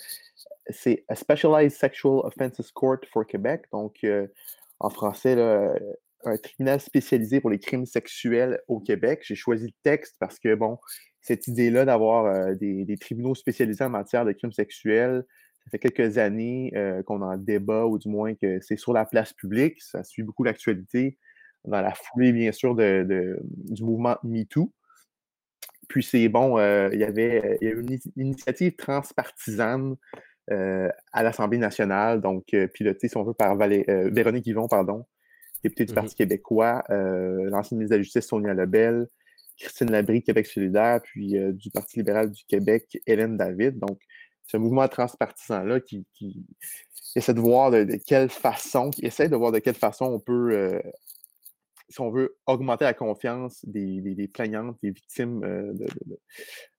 [0.70, 3.64] c'est A Specialized Sexual Offenses Court for Québec.
[3.72, 4.06] Donc,
[4.78, 5.34] en français,
[6.24, 9.22] un tribunal spécialisé pour les crimes sexuels au Québec.
[9.24, 10.78] J'ai choisi le texte parce que, bon,
[11.20, 15.24] cette idée-là d'avoir des, tribunaux spécialisés en matière de crimes sexuels,
[15.68, 19.32] fait quelques années euh, qu'on en débat, ou du moins que c'est sur la place
[19.32, 19.80] publique.
[19.82, 21.18] Ça suit beaucoup l'actualité,
[21.64, 24.72] dans la foulée, bien sûr, de, du mouvement MeToo.
[25.88, 29.96] Puis c'est bon, euh, il y avait une initiative transpartisane
[30.50, 32.44] euh, à l'Assemblée nationale, donc
[32.74, 35.06] pilotée, si on veut, par Véronique Yvon, pardon,
[35.64, 36.18] députée du Parti mm-hmm.
[36.18, 39.08] québécois, l'ancienne ministre de la Justice, Sonia Lebel,
[39.58, 43.78] Christine Labrie, Québec solidaire, puis du Parti libéral du Québec, Hélène David.
[43.78, 43.98] Donc,
[44.48, 46.06] ce mouvement transpartisan-là qui,
[47.14, 50.52] essaie de voir de, quelle façon, qui essaie de voir de quelle façon on peut,
[50.52, 50.80] euh,
[51.90, 55.72] si on veut, augmenter la confiance des, plaignantes, des victimes euh,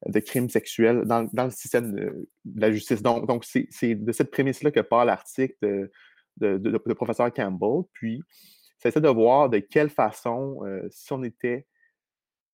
[0.08, 3.04] de, crimes sexuels dans, le système de, la justice.
[3.04, 5.56] Donc, c'est de cette prémisse-là que part l'article
[6.38, 7.84] de, professeur Campbell.
[7.94, 8.24] Puis,
[8.80, 11.68] ça essaie de voir de quelle façon, euh, si on était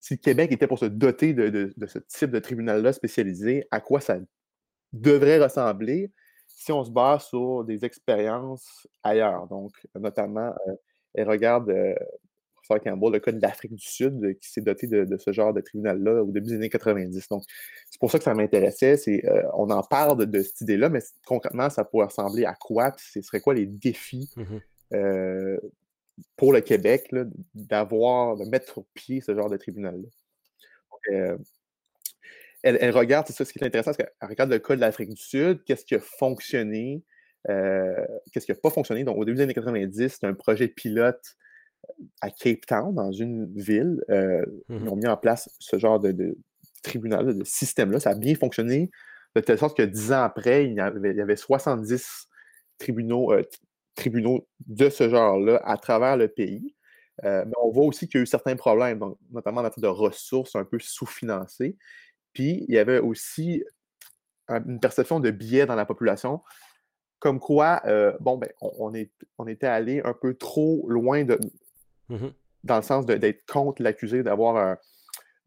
[0.02, 4.02] si le Québec était pour se doter de, ce type de tribunal-là spécialisé, à quoi
[4.02, 4.20] ça
[5.02, 6.12] devrait ressembler
[6.48, 9.48] si on se base sur des expériences ailleurs.
[9.48, 10.74] Donc, notamment, euh,
[11.14, 11.94] elle regarde, euh,
[12.56, 15.54] professeur Campbell, le cas de l'Afrique du Sud euh, qui s'est doté de, ce genre
[15.54, 17.28] de tribunal-là au début des années 90.
[17.30, 17.44] Donc,
[17.90, 18.98] c'est pour ça que ça m'intéressait.
[18.98, 19.24] C'est,
[19.54, 22.92] on en parle de, cette idée-là, mais concrètement, ça pourrait ressembler à quoi?
[22.92, 24.58] Puis ce serait quoi les défis mmh
[26.38, 27.14] pour le Québec
[27.54, 30.08] d'avoir, de mettre au pied ce genre de tribunal-là?
[32.66, 35.10] Elle, regarde, c'est ça ce qui est intéressant, c'est qu'elle regarde le cas de l'Afrique
[35.10, 37.04] du Sud, qu'est-ce qui a fonctionné,
[37.50, 37.94] euh,
[38.32, 39.04] qu'est-ce qui n'a pas fonctionné.
[39.04, 41.36] Donc, au début des années 90, c'était un projet pilote
[42.22, 44.04] à Cape Town, dans une ville.
[44.10, 46.36] Euh, mmh ils ont mis en place ce genre de,
[46.82, 48.00] tribunal, de système-là.
[48.00, 48.90] Ça a bien fonctionné,
[49.36, 52.28] de telle sorte que dix ans après, il y avait, 70
[52.80, 53.44] tribunaux, euh,
[53.94, 56.76] tribunaux de ce genre-là à travers le pays.
[57.24, 59.00] mais on voit aussi qu'il y a eu certains problèmes,
[59.32, 61.78] notamment en matière de ressources un peu sous-financées.
[62.36, 63.64] Puis, il y avait aussi
[64.48, 66.42] une perception de biais dans la population,
[67.18, 71.40] comme quoi, euh, bon, ben, on, est, on était allé un peu trop loin de,
[72.10, 72.28] mmh
[72.66, 74.78] dans le sens d'être contre l'accusé, d'avoir un.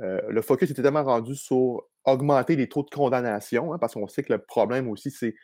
[0.03, 4.07] Euh, le focus était tellement rendu sur augmenter les taux de condamnation, hein, parce qu'on
[4.07, 5.35] sait que le problème aussi, c'est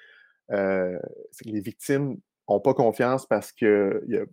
[0.52, 0.96] euh,
[1.42, 2.16] que les victimes
[2.48, 4.24] n'ont pas confiance parce qu'il y, a,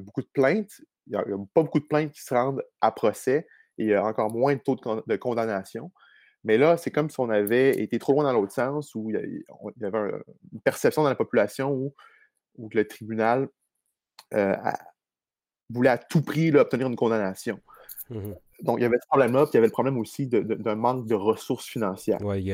[0.00, 3.46] beaucoup de plaintes, il n'y a, pas beaucoup de plaintes qui se rendent à procès
[3.78, 5.90] et il y a encore moins de taux de, condamnation.
[6.44, 9.42] Mais là, c'est comme si on avait été trop loin dans l'autre sens, où il
[9.80, 9.98] y avait
[10.52, 11.94] une perception dans la population où,
[12.72, 13.48] le tribunal
[14.34, 14.56] euh,
[15.70, 17.60] voulait à tout prix obtenir une condamnation.
[18.10, 20.74] Mmh Donc, il y avait ce problème-là, puis il y avait le problème aussi d'un
[20.74, 22.18] manque de ressources financières.
[22.22, 22.50] Oui,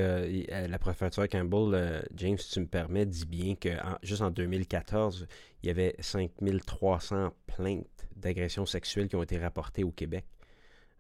[0.51, 3.71] la professeure Campbell, euh, James, si tu me permets, dit bien que
[4.03, 5.27] juste en 2014,
[5.63, 10.27] il y avait 5300 plaintes d'agressions sexuelles qui ont été rapportées au Québec.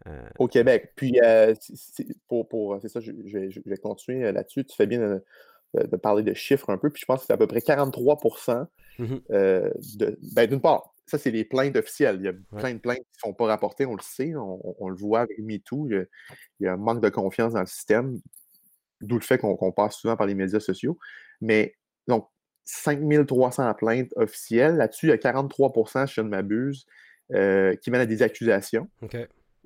[0.06, 0.92] Euh, Au Québec.
[0.96, 1.54] Puis, euh,
[2.28, 4.64] pour, pour c'est ça, je, vais, continuer euh, là-dessus.
[4.64, 5.20] Tu fais bien
[5.74, 6.90] de, parler de chiffres un peu.
[6.90, 8.18] Puis, je pense que c'est à peu près 43
[8.98, 10.18] mmh de.
[10.34, 12.16] Ben, d'une part, ça, c'est les plaintes officielles.
[12.20, 14.34] Il y a plein de plaintes qui ne sont pas rapportées, on le sait.
[14.36, 15.88] On, le voit avec MeToo.
[15.88, 16.06] Il,
[16.60, 18.20] il, y a un manque de confiance dans le système,
[19.00, 20.98] d'où le fait qu'on passe souvent par les médias sociaux.
[21.40, 21.76] Mais,
[22.08, 22.28] donc,
[22.66, 24.76] 5300 plaintes officielles.
[24.76, 25.72] Là-dessus, il y a 43
[26.06, 26.86] si je ne m'abuse,
[27.30, 28.88] qui mènent à des accusations.
[29.02, 29.16] OK.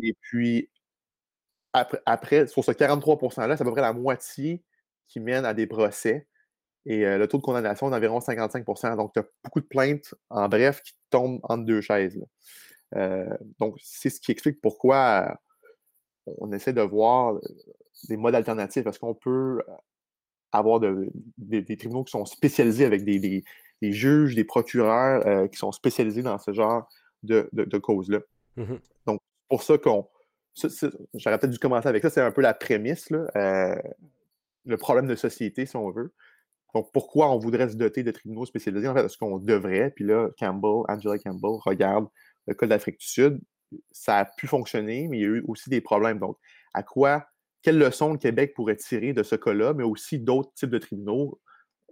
[0.02, 0.68] Et puis,
[1.72, 4.62] après, sur ce 43 %-là, c'est à peu près la moitié
[5.06, 6.26] qui mène à des procès.
[6.86, 10.14] Et euh, le taux de condamnation est d'environ 55% Donc, tu as beaucoup de plaintes,
[10.30, 12.18] en bref, qui tombent entre deux chaises.
[12.94, 13.28] Euh,
[13.58, 15.38] donc, c'est ce qui explique pourquoi
[16.38, 17.38] on essaie de voir
[18.08, 18.86] des modes alternatifs.
[18.86, 19.62] Est-ce qu'on peut
[20.52, 23.42] avoir des, tribunaux qui sont spécialisés avec des,
[23.82, 26.88] juges, des procureurs euh, qui sont spécialisés dans ce genre
[27.22, 28.20] de, causes-là?
[28.56, 28.76] Mmh
[29.06, 30.08] donc, pour ça qu'on.
[30.54, 33.76] J'aurais peut-être dû commencer avec ça, c'est un peu la prémisse, euh,
[34.64, 36.12] le problème de société, si on veut.
[36.74, 38.88] Donc, pourquoi on voudrait se doter de tribunaux spécialisés?
[38.88, 39.90] En fait, est-ce qu'on devrait?
[39.94, 42.08] Puis là, Campbell, Angela Campbell, regarde
[42.46, 43.40] le cas d'Afrique du Sud.
[43.90, 46.18] Ça a pu fonctionner, mais il y a eu aussi des problèmes.
[46.18, 46.36] Donc,
[46.74, 47.26] à quoi,
[47.62, 51.40] quelle leçon le Québec pourrait tirer de ce cas-là, mais aussi d'autres types de tribunaux?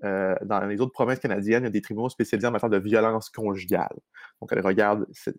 [0.05, 2.79] Euh, dans les autres provinces canadiennes, il y a des tribunaux spécialisés en matière de
[2.79, 3.97] violence conjugale.
[4.41, 5.31] Donc, elle regarde ce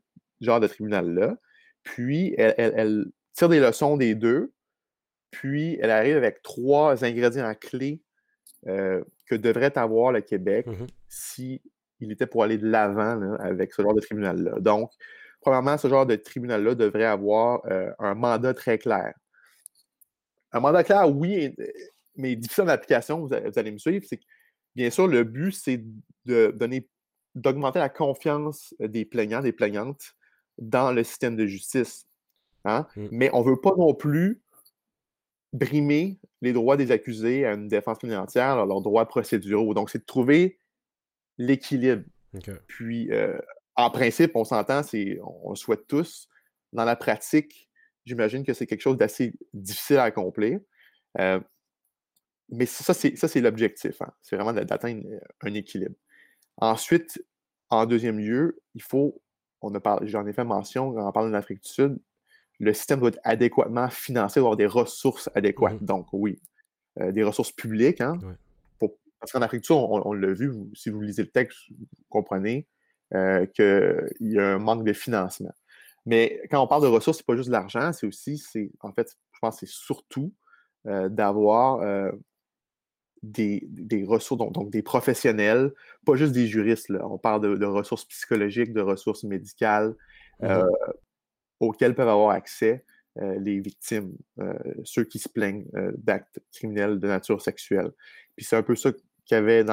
[0.41, 1.36] genre de tribunal-là.
[1.88, 4.51] Puis, elle, tire des leçons des deux.
[5.31, 8.01] Puis, elle arrive avec trois ingrédients clés
[8.65, 11.61] que devrait avoir le Québec Mmh si
[12.01, 14.59] il était pour aller de l'avant avec ce genre de tribunal-là.
[14.59, 14.91] Donc,
[15.39, 17.61] premièrement, ce genre de tribunal-là devrait avoir
[17.97, 19.13] un mandat très clair.
[20.51, 21.55] Un mandat clair, oui,
[22.17, 24.25] mais difficile en application, vous, allez me suivre, c'est que,
[24.75, 25.81] bien sûr, le but, c'est
[26.25, 26.89] de donner,
[27.33, 30.16] d'augmenter la confiance des plaignants, des plaignantes
[30.58, 32.08] dans le système de justice.
[32.66, 32.88] Hein?
[32.95, 33.08] Mmh.
[33.12, 34.41] Mais on ne veut pas non plus
[35.53, 39.74] brimer les droits des accusés à une défense financière, leurs droits procéduraux.
[39.74, 40.60] Donc, c'est de trouver
[41.38, 42.03] l'équilibre.
[42.68, 43.38] Puis, euh,
[43.76, 44.82] en principe, on s'entend,
[45.24, 46.28] on le souhaite tous.
[46.74, 47.70] Dans la pratique,
[48.05, 50.60] j'imagine que c'est quelque chose d'assez difficile à accomplir.
[51.20, 51.39] Euh,
[52.49, 54.01] mais ça, c'est l'objectif.
[54.01, 54.12] Hein.
[54.22, 55.03] C'est vraiment d'atteindre
[55.41, 55.95] un équilibre.
[56.58, 57.24] Ensuite,
[57.70, 59.22] en deuxième lieu, il faut,
[59.68, 61.97] on a j'en ai fait mention quand on parle de l'Afrique du Sud,
[62.59, 65.82] le système doit être adéquatement financé, doit avoir des ressources adéquates.
[65.82, 66.39] Mmh Donc, oui,
[66.99, 68.01] euh, des ressources publiques.
[68.01, 68.18] Hein,
[69.20, 72.68] parce qu'en Afrique du Sud, on, l'a vu, si vous lisez le texte, vous comprenez
[73.15, 75.53] euh, qu'il y a un manque de financement.
[76.05, 78.72] Mais quand on parle de ressources, ce n'est pas juste de l'argent, c'est aussi, c'est
[78.82, 80.32] en fait, je pense que c'est surtout
[80.86, 81.82] euh, d'avoir
[83.24, 85.74] des, ressources, donc, des professionnels,
[86.05, 86.89] pas juste des juristes.
[86.89, 87.07] Là.
[87.07, 89.95] On parle de, ressources psychologiques, de ressources médicales,
[90.41, 90.63] mmh
[91.59, 92.86] auxquelles peuvent avoir accès
[93.20, 94.53] euh, les victimes, euh,
[94.84, 97.91] ceux qui se plaignent euh, d'actes criminels de nature sexuelle.
[98.36, 99.01] Puis c'est un peu ça qu'il
[99.32, 99.65] y avait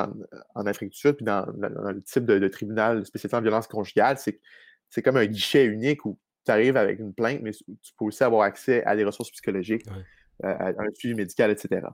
[0.55, 4.41] en Afrique du Sud, puis dans, le type de, tribunal spécialisé en violence conjugale, c'est
[4.89, 8.23] c'est comme un guichet unique où tu arrives avec une plainte, mais tu peux aussi
[8.23, 9.85] avoir accès à des ressources psychologiques,
[10.43, 11.87] à, un suivi médical, etc.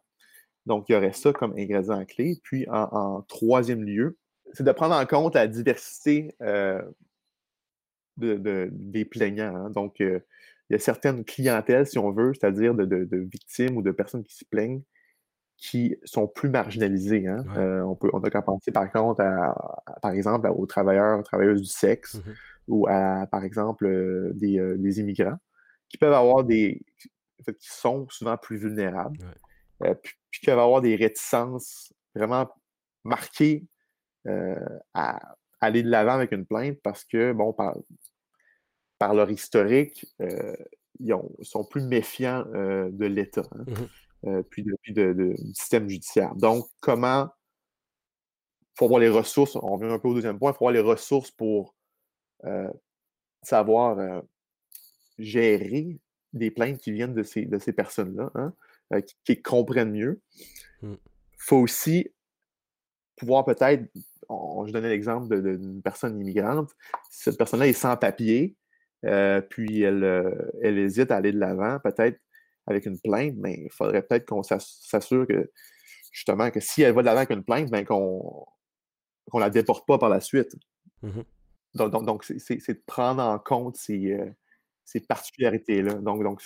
[0.70, 2.38] Donc, il y aurait ça comme ingrédient clé.
[2.44, 4.16] Puis, en, troisième lieu,
[4.52, 6.32] c'est de prendre en compte la diversité
[8.16, 9.56] des plaignants.
[9.56, 9.70] Hein.
[9.70, 10.20] Donc, euh,
[10.68, 14.36] il y a certaines clientèles, si on veut, c'est-à-dire de, victimes ou de personnes qui
[14.36, 14.82] se plaignent,
[15.56, 17.26] qui sont plus marginalisées.
[17.26, 17.44] Hein.
[17.56, 21.62] Euh, on, peut, on a qu'à penser, par contre, à, par exemple, aux travailleurs, travailleuses
[21.62, 22.20] du sexe, mmh
[22.68, 25.38] ou à, par exemple, euh, des, immigrants,
[25.88, 26.80] qui peuvent avoir des.
[27.44, 29.18] qui sont souvent plus vulnérables,
[29.80, 32.48] puis, qui peuvent avoir des réticences vraiment
[33.04, 33.66] marquées
[34.94, 37.76] à aller de l'avant avec une plainte parce que, bon, par,
[38.98, 40.56] par leur historique, euh,
[40.98, 43.74] ils, sont plus méfiants euh, de l'État, hein, mmh
[44.26, 46.34] euh, puis, de, du système judiciaire.
[46.34, 47.30] Donc, comment
[48.60, 50.72] il faut avoir les ressources, on revient un peu au deuxième point, il faut avoir
[50.72, 51.74] les ressources pour
[53.42, 54.22] savoir
[55.18, 55.98] gérer
[56.34, 58.52] des plaintes qui viennent de ces, de ces personnes-là, hein,
[59.24, 60.20] qui, comprennent mieux.
[60.82, 60.99] Il mmh.
[61.38, 62.11] faut aussi
[63.16, 63.84] pouvoir peut-être,
[64.28, 66.70] je donnais l'exemple d'une personne immigrante,
[67.11, 68.57] cette personne-là est sans papier,
[69.05, 72.18] euh, puis elle, euh, elle, hésite à aller de l'avant, peut-être
[72.66, 75.51] avec une plainte, mais il faudrait peut-être qu'on s'assure que,
[76.12, 78.47] justement, que si elle va de l'avant avec une plainte, ben qu'on
[79.34, 80.55] ne la déporte pas par la suite.
[81.03, 81.20] Mmh
[81.74, 84.28] donc, donc, c'est de prendre en compte ces, euh,
[84.84, 85.95] ces particularités-là.
[85.95, 86.43] Donc, donc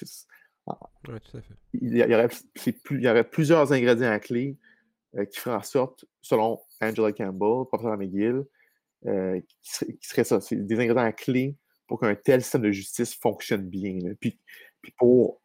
[1.03, 1.55] tout à fait.
[1.75, 4.57] Il, y aurait, plus, il y aurait plusieurs ingrédients à clé
[5.31, 8.45] qui feraient en sorte, selon Angela Campbell, professeur McGill,
[9.05, 11.57] qui, qui serait ça, c'est des ingrédients à clé
[11.87, 13.99] pour qu'un tel système de justice fonctionne bien.
[14.21, 14.39] Puis,
[14.99, 15.41] pour.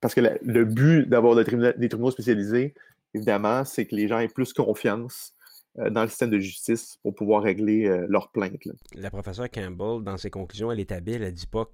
[0.00, 2.74] Parce que le but d'avoir des tribunaux, spécialisés,
[3.14, 5.34] évidemment, c'est que les gens aient plus confiance
[5.78, 8.68] euh, dans le système de justice pour pouvoir régler euh, leurs plaintes.
[8.94, 11.70] La professeure Campbell, dans ses conclusions, elle établit, elle dit pas,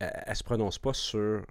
[0.00, 1.44] elle, ne se prononce pas sur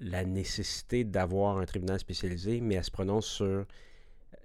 [0.00, 3.66] la nécessité d'avoir un tribunal spécialisé, mais elle se prononce sur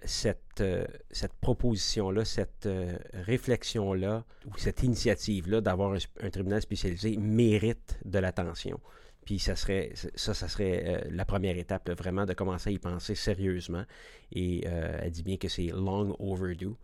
[0.04, 7.98] cette, euh, cette proposition-là, cette euh, réflexion-là, ou cette initiative-là d'avoir un, tribunal spécialisé mérite
[8.04, 8.80] de l'attention.
[9.24, 12.78] Puis ça serait, ça, ça serait euh, la première étape, vraiment, de commencer à y
[12.78, 13.84] penser sérieusement.
[14.32, 16.74] Et elle dit bien que c'est long overdue.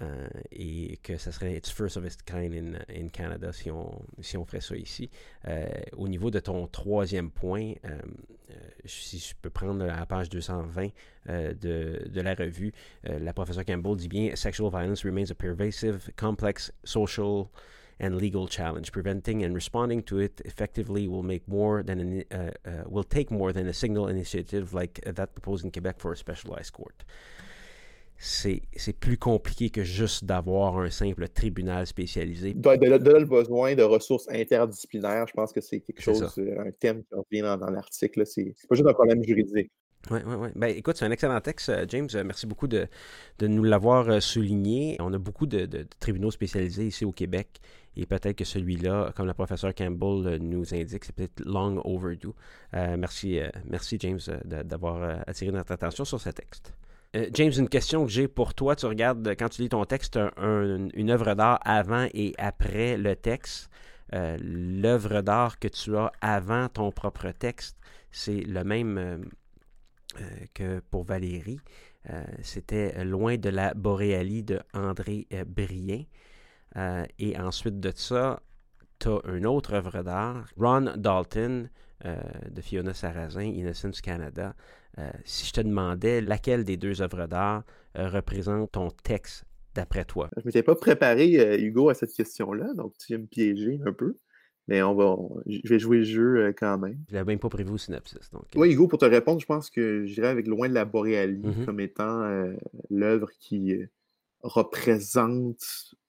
[0.00, 4.02] Euh, et que ça serait it's first of its kind in, in Canada si on,
[4.20, 5.10] si on ferait ça ici.
[5.46, 7.98] Euh, au niveau de ton troisième point, euh,
[8.84, 10.88] si je peux prendre la page 220
[11.28, 12.72] de, de, la revue,
[13.04, 17.48] la professeure Campbell dit bien Sexual violence remains a pervasive, complex social
[18.00, 18.90] and legal challenge.
[18.92, 23.30] Preventing and responding to it effectively will make more than an, uh, uh, will take
[23.30, 27.04] more than a single initiative like that proposed in Quebec for a specialized court
[28.22, 32.54] c'est plus compliqué que juste d'avoir un simple tribunal spécialisé.
[32.54, 36.70] De, de, le besoin de ressources interdisciplinaires, je pense que c'est quelque chose, euh, un
[36.70, 38.24] thème qui revient dans, l'article.
[38.24, 39.72] C'est pas juste un problème juridique.
[40.10, 40.48] Oui, oui, oui.
[40.54, 42.08] Ben, écoute, c'est un excellent texte, euh, James.
[42.14, 42.86] Euh, merci beaucoup de,
[43.40, 44.96] de nous l'avoir souligné.
[45.00, 45.66] On a beaucoup de,
[45.98, 47.60] tribunaux spécialisés ici au Québec
[47.96, 52.34] Et peut-être que celui-là, comme le professeur Campbell nous indique, c'est peut-être long overdue.
[52.72, 56.72] merci, merci James d'avoir attiré notre attention sur ce texte.
[57.14, 58.74] James, une question que j'ai pour toi.
[58.74, 63.68] Tu regardes, quand tu lis ton texte, une œuvre d'art avant et après le texte.
[64.12, 67.76] L'œuvre d'art que tu as avant ton propre texte,
[68.10, 69.26] c'est le même
[70.54, 71.60] que pour Valérie.
[72.10, 76.04] Euh, c'était Loin de la Boréalie de André euh, Brien.
[76.76, 78.40] Euh, et ensuite de ça,
[78.98, 81.68] tu as une autre œuvre d'art, Ron Dalton
[82.50, 84.56] de Fiona Sarrazin, Innocence Canada.
[85.24, 87.64] Si je te demandais laquelle des deux œuvres d'art
[87.94, 90.28] représente ton texte d'après toi?
[90.36, 93.92] Je ne m'étais pas préparé, Hugo, à cette question-là, donc tu viens me piéger un
[93.92, 94.16] peu.
[94.68, 95.16] Mais on va,
[95.46, 96.98] je vais jouer le jeu euh, quand même.
[97.08, 98.30] Je l'avais même pas prévu au synopsis.
[98.30, 98.44] Donc...
[98.54, 101.64] Oui, Hugo, pour te répondre, je pense que j'irai avec Loin de la Boréalie mm-hmm.
[101.64, 102.54] comme étant euh,
[102.88, 103.86] l'œuvre qui euh,
[104.42, 105.58] représente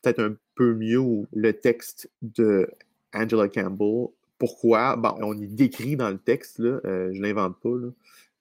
[0.02, 2.70] peut-être un peu mieux le texte de
[3.14, 4.10] Angela Campbell.
[4.38, 4.98] Pourquoi?
[4.98, 7.70] Bon, on y décrit dans le texte, là, je ne l'invente pas,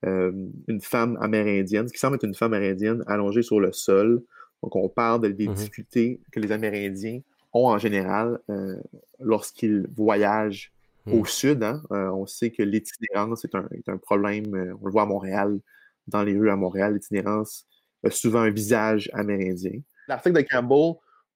[0.05, 4.23] une femme amérindienne, ce qui semble être une femme amérindienne allongée sur le sol.
[4.63, 5.55] Donc, on parle des mm-hmm.
[5.55, 7.21] difficultés que les Amérindiens
[7.53, 8.77] ont en général euh,
[9.21, 10.73] lorsqu'ils voyagent
[11.07, 11.27] au hmm.
[11.27, 11.63] sud.
[11.63, 13.55] Hein, euh, on sait que l'itinérance est
[13.89, 15.59] un, problème, euh, on le voit à Montréal,
[16.07, 17.67] dans les rues à Montréal, l'itinérance
[18.05, 19.81] a souvent un visage amérindien.
[20.09, 20.95] L'article de Campbell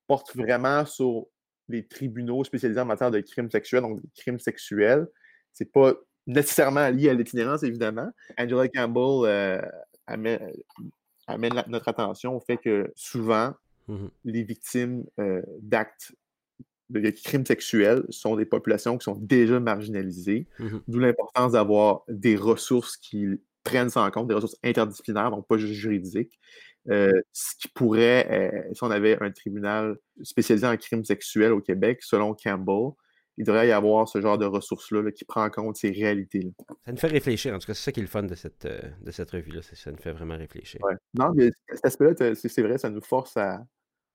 [0.09, 1.27] porte vraiment sur
[1.69, 5.07] les tribunaux spécialisés en matière de crimes sexuels, donc des crimes sexuels.
[5.53, 5.95] C'est pas
[6.27, 8.11] nécessairement lié à l'itinérance, évidemment.
[8.39, 9.62] Angela Campbell
[10.07, 10.53] amène,
[11.27, 13.55] amène notre attention au fait que souvent,
[13.89, 16.12] Mmh les victimes euh, d'actes
[16.91, 22.37] de crimes sexuels sont des populations qui sont déjà marginalisées, mmh d'où l'importance d'avoir des
[22.37, 23.27] ressources qui
[23.64, 26.39] prennent ça en compte, des ressources interdisciplinaires, donc pas juste juridiques.
[26.89, 31.61] Euh, ce qui pourrait, euh, si on avait un tribunal spécialisé en crimes sexuels au
[31.61, 32.93] Québec, selon Campbell,
[33.39, 36.51] il devrait y avoir ce genre de ressources-là qui prend en compte ces réalités-là.
[36.84, 37.55] Ça nous fait réfléchir.
[37.55, 39.61] En tout cas, c'est ça qui est le fun de cette, de cette revue-là.
[39.62, 40.80] Ça nous fait vraiment réfléchir.
[40.82, 40.95] Ouais.
[41.14, 43.61] Non, mais cet aspect-là, c'est vrai, ça nous force à,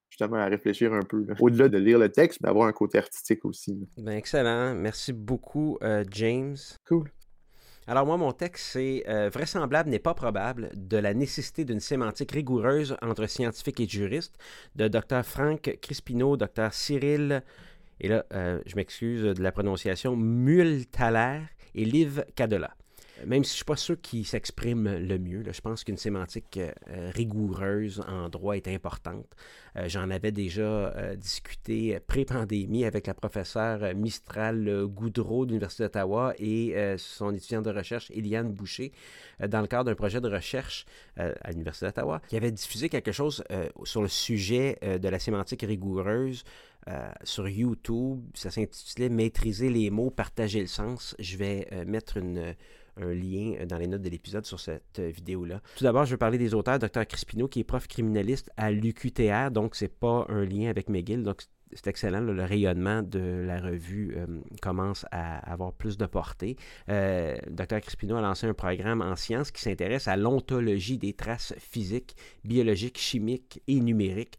[0.10, 1.26] justement à réfléchir un peu.
[1.40, 3.88] Au-delà de lire le texte, d'avoir un côté artistique aussi.
[3.98, 4.76] Ben, excellent.
[4.76, 6.58] Merci beaucoup, euh, James.
[6.88, 7.10] Cool.
[7.88, 12.32] Alors moi, mon texte, c'est euh, Vraisemblable n'est pas probable de la nécessité d'une sémantique
[12.32, 14.38] rigoureuse entre scientifiques et juristes
[14.76, 15.24] de Dr.
[15.24, 16.72] Frank Crispino, Dr.
[16.72, 17.44] Cyril,
[18.02, 21.42] et là, euh, je m'excuse de la prononciation, Multaler
[21.76, 22.76] et Liv Cadela
[23.26, 26.58] même si je ne suis pas sûr qu'il s'exprime le mieux, je pense qu'une sémantique
[26.58, 29.28] euh, rigoureuse en droit est importante.
[29.78, 36.34] Euh, j'en avais déjà euh, discuté pré-pandémie avec la professeure Mistral Goudreau de l'Université d'Ottawa
[36.38, 38.92] et son étudiante de recherche, Eliane Boucher,
[39.48, 40.86] dans le cadre d'un projet de recherche
[41.18, 43.44] à l'Université d'Ottawa, qui avait diffusé quelque chose
[43.84, 46.44] sur le sujet de la sémantique rigoureuse
[47.24, 48.22] sur YouTube.
[48.34, 51.16] Ça s'intitulait Maîtriser les mots, partager le sens.
[51.20, 52.56] Je vais mettre une
[52.98, 55.62] un lien euh, dans les notes de l'épisode sur cette euh, vidéo-là.
[55.78, 56.80] Tout d'abord, je veux parler des auteurs.
[56.80, 57.06] Dr.
[57.06, 61.42] Crispino, qui est prof criminaliste à l'UQTR, donc c'est pas un lien avec McGill, donc
[61.74, 62.20] c'est excellent.
[62.20, 64.26] le rayonnement de la revue euh,
[64.62, 66.58] commence à avoir plus de portée.
[66.88, 67.80] Dr.
[67.80, 72.98] Crispino a lancé un programme en sciences qui s'intéresse à l'ontologie des traces physiques, biologiques,
[72.98, 74.38] chimiques et numériques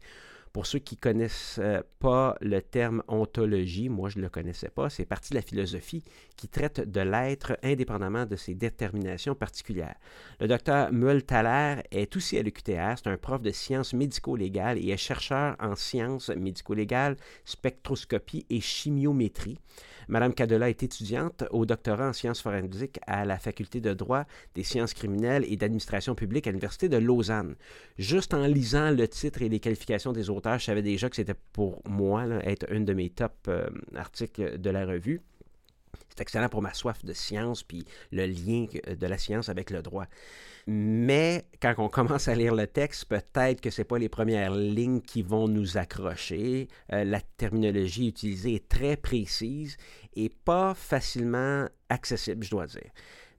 [0.53, 4.69] pour ceux qui ne connaissent euh, pas le terme ontologie, moi je ne le connaissais
[4.69, 6.03] pas, c'est partie de la philosophie
[6.37, 9.95] qui traite de l'être indépendamment de ses déterminations particulières.
[10.39, 10.89] Le docteur
[11.25, 15.75] Thaler est aussi à l'UQTR, c'est un prof de sciences médico-légales et est chercheur en
[15.75, 19.57] sciences médico-légales, spectroscopie et chimiométrie.
[20.07, 24.25] Madame Cadela est étudiante au doctorat en sciences forensiques à la faculté de droit,
[24.55, 27.55] des sciences criminelles et d'administration publique à l'Université de Lausanne.
[27.97, 31.35] Juste en lisant le titre et les qualifications des auteurs, je savais déjà que c'était
[31.53, 35.21] pour moi être une de mes top euh, articles de la revue.
[36.09, 39.81] C'est excellent pour ma soif de science, puis le lien de la science avec le
[39.81, 40.05] droit.
[40.65, 44.53] Mais quand on commence à lire le texte, peut-être que ce n'est pas les premières
[44.53, 46.69] lignes qui vont nous accrocher.
[46.93, 49.75] Euh, la terminologie utilisée est très précise
[50.15, 52.91] et pas facilement accessible, je dois dire.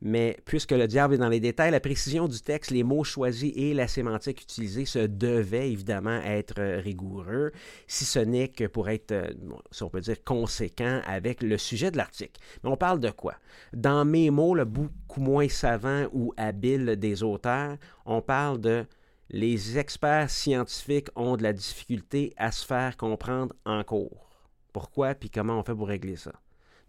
[0.05, 3.51] Mais puisque le diable est dans les détails, la précision du texte, les mots choisis
[3.57, 7.53] et la sémantique utilisée se devaient évidemment être rigoureux,
[7.87, 9.33] si ce n'est que pour être, euh,
[9.71, 12.39] si on peut dire, conséquent avec le sujet de l'article.
[12.63, 13.35] Mais on parle de quoi?
[13.73, 18.85] Dans mes mots, le beaucoup moins savant ou habile des auteurs, on parle de
[19.31, 24.29] les experts scientifiques ont de la difficulté à se faire comprendre en cours.
[24.71, 25.15] Pourquoi?
[25.15, 26.33] Puis comment on fait pour régler ça?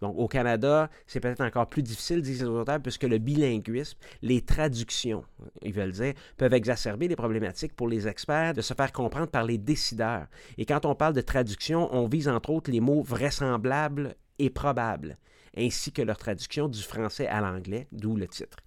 [0.02, 4.42] Donc, au Canada, c'est peut-être encore plus difficile, disent les auteurs, puisque le bilinguisme, les
[4.42, 5.24] traductions,
[5.62, 9.44] ils veulent dire, peuvent exacerber les problématiques pour les experts de se faire comprendre par
[9.44, 10.28] les décideurs.
[10.58, 15.18] Et quand on parle de traduction, on vise entre autres les mots vraisemblables et probables,
[15.58, 18.58] ainsi que leur traduction du français à l'anglais, d'où le titre.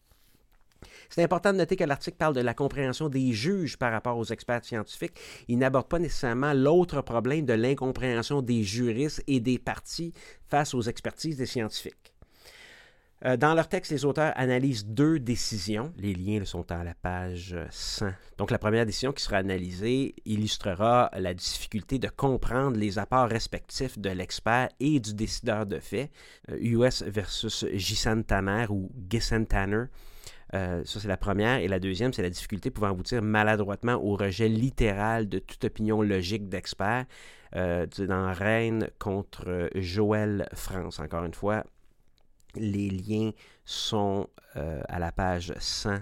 [1.09, 4.27] C'est important de noter que l'article parle de la compréhension des juges par rapport aux
[4.27, 5.19] experts scientifiques.
[5.49, 10.13] Il n'aborde pas nécessairement l'autre problème de l'incompréhension des juristes et des partis
[10.49, 12.15] face aux expertises des scientifiques.
[13.25, 15.93] Euh, dans leur texte, les auteurs analysent deux décisions.
[15.97, 18.11] Les liens sont à la page 100.
[18.37, 23.99] Donc, la première décision qui sera analysée illustrera la difficulté de comprendre les apports respectifs
[23.99, 26.11] de l'expert et du décideur de fait,
[26.61, 29.87] US euh, versus Gisan Tanner ou Gissen Tanner.
[30.55, 31.59] Euh, ça, c'est la première.
[31.59, 36.03] Et la deuxième, c'est la difficulté pouvant aboutir maladroitement au rejet littéral de toute opinion
[36.03, 37.07] logique d'experts
[37.57, 41.01] euh, dans Rennes contre Joël France.
[41.01, 41.65] Encore une fois,
[42.55, 43.31] les liens
[43.65, 45.97] sont euh, à la page 100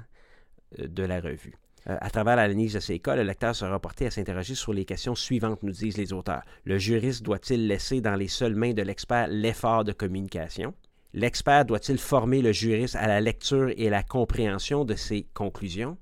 [0.78, 1.54] de la revue.
[1.88, 5.14] À travers l'analyse de ces cas, le lecteur sera porté à s'interroger sur les questions
[5.14, 6.42] suivantes, nous disent les auteurs.
[6.64, 10.74] Le juriste doit-il laisser dans les seules mains de l'expert l'effort de communication?
[11.12, 15.96] L'expert doit-il former le juriste à la lecture et à la compréhension de ses conclusions?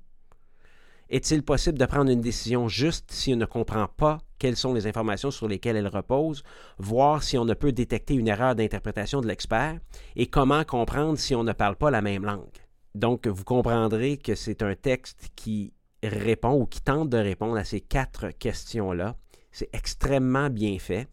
[1.09, 4.87] Est-il possible de prendre une décision juste si on ne comprend pas quelles sont les
[4.87, 6.43] informations sur lesquelles elle repose,
[6.79, 9.79] voir si on ne peut détecter une erreur d'interprétation de l'expert?
[10.15, 12.57] Et comment comprendre si on ne parle pas la même langue?
[12.95, 17.63] Donc, vous comprendrez que c'est un texte qui répond ou qui tente de répondre à
[17.63, 19.15] ces quatre questions-là.
[19.51, 21.07] C'est extrêmement bien fait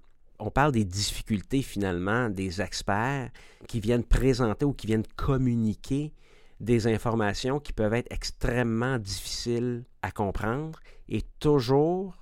[0.44, 3.30] on parle des difficultés finalement des experts
[3.68, 6.12] qui viennent présenter ou qui viennent communiquer
[6.58, 12.16] des informations qui peuvent être extrêmement difficiles à comprendre et toujours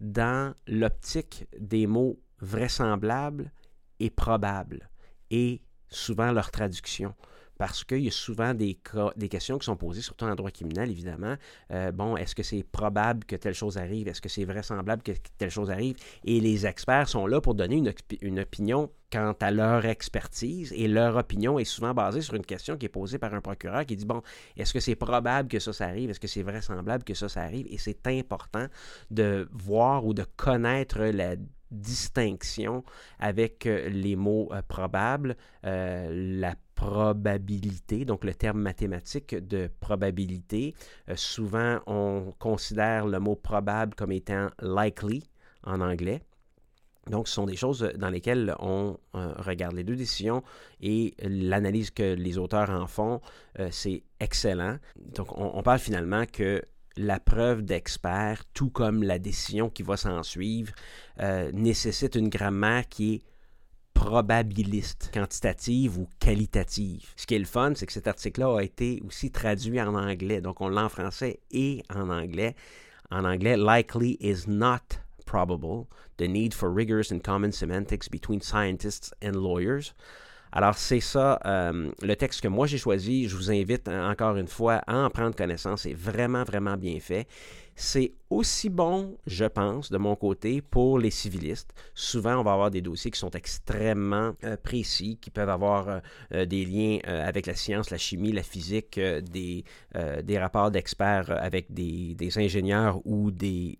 [0.00, 3.52] dans l'optique des mots vraisemblables
[4.00, 4.88] et probables
[5.30, 7.14] et souvent leur traduction
[7.58, 8.78] parce qu'il y a souvent des,
[9.16, 11.34] des questions qui sont posées, surtout en droit criminel, évidemment.
[11.72, 14.06] Euh, bon, est-ce que c'est probable que telle chose arrive?
[14.06, 15.96] Est-ce que c'est vraisemblable que telle chose arrive?
[16.24, 20.86] Et les experts sont là pour donner une, une, opinion quant à leur expertise, et
[20.86, 23.96] leur opinion est souvent basée sur une question qui est posée par un procureur qui
[23.96, 24.22] dit, bon,
[24.56, 26.10] est-ce que c'est probable que ça, ça arrive?
[26.10, 27.66] Est-ce que c'est vraisemblable que ça, ça arrive?
[27.70, 28.66] Et c'est important
[29.10, 31.34] de voir ou de connaître la
[31.70, 32.84] distinction
[33.18, 40.76] avec euh, les mots euh, probables, la probabilité, donc le terme mathématique de probabilité.
[41.08, 45.24] Euh, souvent, on considère le mot probable comme étant likely
[45.64, 46.22] en anglais.
[47.10, 50.44] Donc, ce sont des choses dans lesquelles on euh, regarde les deux décisions
[50.80, 53.20] et l'analyse que les auteurs en font,
[53.58, 54.78] euh, c'est excellent.
[55.16, 56.62] Donc, on, on, parle finalement que
[56.98, 60.72] la preuve d'expert, tout comme la décision qui va s'en suivre,
[61.52, 63.22] nécessite une grammaire qui est
[63.94, 67.08] probabiliste, quantitative ou qualitative.
[67.16, 70.40] Ce qui est le fun, c'est que cet article-là a été aussi traduit en anglais.
[70.40, 72.54] Donc, on l'a en français et en anglais.
[73.10, 75.86] En anglais, likely is not probable.
[76.16, 79.94] The need for rigorous and common semantics between scientists and lawyers.
[80.52, 83.28] Alors, c'est ça euh, le texte que moi j'ai choisi.
[83.28, 85.82] Je vous invite encore une fois à en prendre connaissance.
[85.82, 87.26] C'est vraiment, vraiment bien fait.
[87.80, 91.72] C'est aussi bon, je pense, de mon côté, pour les civilistes.
[91.94, 95.98] Souvent, on va avoir des dossiers qui sont extrêmement euh, précis, qui peuvent avoir euh,
[96.34, 99.62] euh, des liens avec la science, la chimie, la physique, des,
[100.24, 103.78] des rapports d'experts avec des, des, ingénieurs ou des,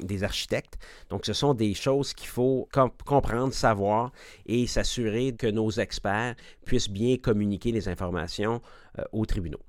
[0.00, 0.76] des architectes.
[1.08, 2.68] Donc, ce sont des choses qu'il faut
[3.06, 4.10] comprendre, savoir
[4.46, 6.34] et s'assurer que nos experts
[6.66, 8.60] puissent bien communiquer les informations
[9.12, 9.60] aux tribunaux.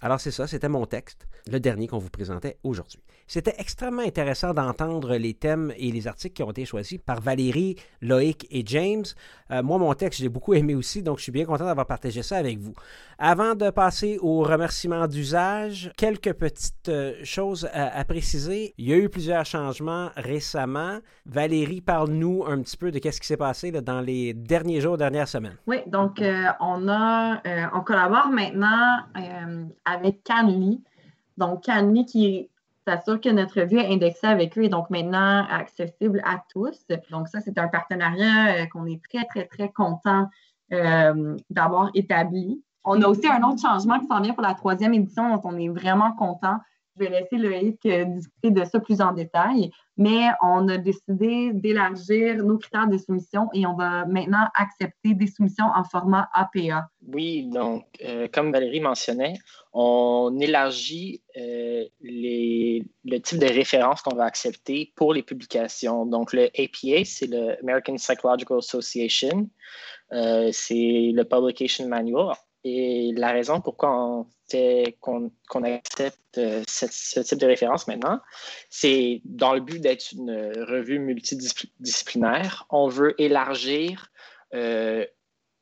[0.00, 3.00] Alors c'est ça, c'était mon texte, le dernier qu'on vous présentait aujourd'hui.
[3.28, 7.74] C'était extrêmement intéressant d'entendre les thèmes et les articles qui ont été choisis par Valérie,
[8.00, 9.04] Loïc et James.
[9.50, 11.86] Euh, moi, mon texte, je l'ai beaucoup aimé aussi, donc je suis bien content d'avoir
[11.86, 12.74] partagé ça avec vous.
[13.18, 18.74] Avant de passer aux remerciements d'usage, quelques petites euh, choses à, préciser.
[18.78, 21.00] Il y a eu plusieurs changements récemment.
[21.24, 25.26] Valérie, parle-nous un petit peu de ce qui s'est passé dans les derniers jours, dernières
[25.26, 25.56] semaines.
[25.66, 27.42] Oui, donc euh, on a,
[27.74, 28.98] on collabore maintenant
[29.84, 30.80] avec Canly.
[31.36, 32.48] Donc, Canly qui
[32.86, 36.86] s'assure que notre revue est indexée avec eux et donc maintenant accessible à tous.
[37.10, 40.28] Donc, ça, c'est un partenariat euh, qu'on est très, très, très content
[40.72, 42.62] euh, d'avoir établi.
[42.84, 45.58] On a aussi un autre changement qui s'en vient pour la troisième édition dont on
[45.58, 46.58] est vraiment content.
[46.98, 52.36] Je vais laisser Loïc discuter de ça plus en détail, mais on a décidé d'élargir
[52.44, 56.88] nos critères de soumission et on va maintenant accepter des soumissions en format APA.
[57.06, 57.84] Oui, donc,
[58.32, 59.34] comme Valérie mentionnait,
[59.72, 66.06] on élargit les, le type de référence qu'on va accepter pour les publications.
[66.06, 69.48] Donc, le APA, c'est le American Psychological Association.
[70.12, 72.34] Euh, c'est le Publication Manual.
[72.68, 75.30] Et la raison pourquoi on fait qu'on
[75.62, 78.20] accepte euh, ce, type de référence maintenant,
[78.70, 80.32] c'est dans le but d'être une
[80.66, 84.08] revue multidisciplinaire, on veut élargir
[84.52, 85.06] euh,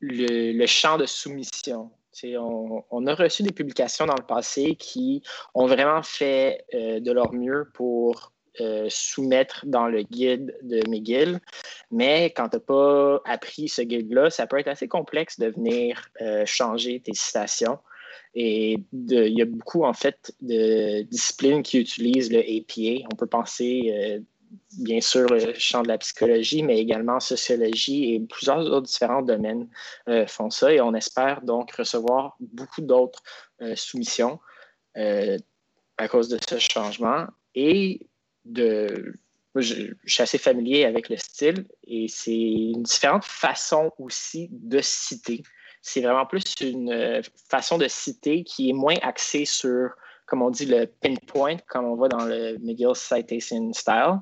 [0.00, 1.90] le, champ de soumission.
[2.24, 5.22] On, on, a reçu des publications dans le passé qui
[5.52, 11.40] ont vraiment fait de leur mieux pour euh, soumettre dans le guide de McGill.
[11.90, 16.08] Mais quand tu n'as pas appris ce guide-là, ça peut être assez complexe de venir
[16.20, 17.80] euh, changer tes citations.
[18.36, 23.04] Et il y a beaucoup, en fait, de disciplines qui utilisent le APA.
[23.12, 24.20] On peut penser, euh,
[24.78, 29.68] bien sûr, le champ de la psychologie, mais également sociologie et plusieurs autres différents domaines
[30.28, 30.72] font ça.
[30.72, 33.22] Et on espère donc recevoir beaucoup d'autres
[33.74, 34.38] soumissions
[34.94, 37.26] à cause de ce changement.
[37.54, 38.08] Et
[38.44, 39.14] de.
[39.56, 45.42] Je, suis assez familier avec le style et c'est une différente façon aussi de citer.
[45.80, 49.90] C'est vraiment plus une euh, façon de citer qui est moins axée sur,
[50.26, 54.18] comme on dit, le pinpoint, comme on voit dans le McGill Citation Style.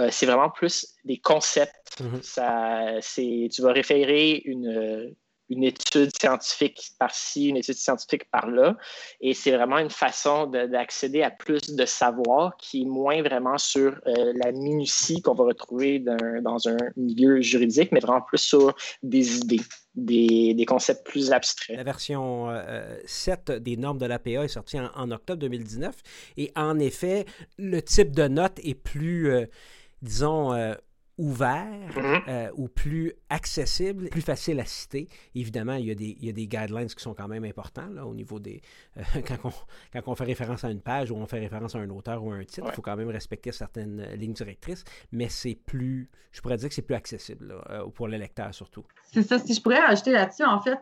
[0.00, 2.00] Euh, c'est vraiment plus des concepts.
[2.00, 2.22] Mm-hmm.
[2.22, 5.14] Ça, tu vas référer une,
[5.52, 8.76] une étude scientifique par-ci, une étude scientifique par-là.
[9.20, 14.00] Et c'est vraiment une façon d'accéder à plus de savoir qui est moins vraiment sur
[14.06, 19.38] euh, la minutie qu'on va retrouver dans un milieu juridique, mais vraiment plus sur des
[19.38, 19.60] idées.
[19.94, 21.76] Des, concepts plus abstraits.
[21.76, 22.48] La version
[23.04, 25.94] 7 euh, des normes de l'APA est sortie en, octobre 2019
[26.38, 27.26] et en effet,
[27.58, 29.44] le type de note est plus, euh,
[30.00, 30.54] disons,
[31.18, 32.22] ouvert mm-hmm.
[32.28, 35.08] euh, ou plus accessible, plus facile à citer.
[35.34, 37.88] Évidemment, il y, a des, il y a des guidelines qui sont quand même importants
[37.92, 38.62] là, au niveau des...
[38.96, 39.52] Euh, quand, on,
[39.92, 42.32] quand, on, fait référence à une page ou on fait référence à un auteur ou
[42.32, 46.10] à un titre, il faut quand même respecter certaines euh, lignes directrices, mais c'est plus...
[46.32, 47.54] Je pourrais dire que c'est plus accessible
[47.94, 48.84] pour le lecteur surtout.
[49.12, 49.38] C'est ça.
[49.38, 50.78] Si je pourrais rajouter là-dessus, en fait,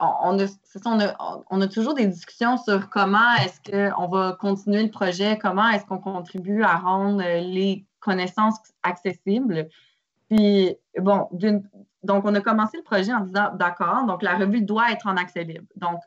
[0.00, 0.46] on, a,
[0.86, 5.38] on, a, on, a, toujours des discussions sur comment est-ce qu'on va continuer le projet,
[5.38, 9.68] comment est-ce qu'on contribue à rendre les connaissances accessibles.
[10.28, 11.28] Puis, bon,
[12.02, 15.16] donc, on a commencé le projet en disant, d'accord, donc la revue doit être en
[15.16, 15.66] accès libre.
[15.76, 16.00] Donc,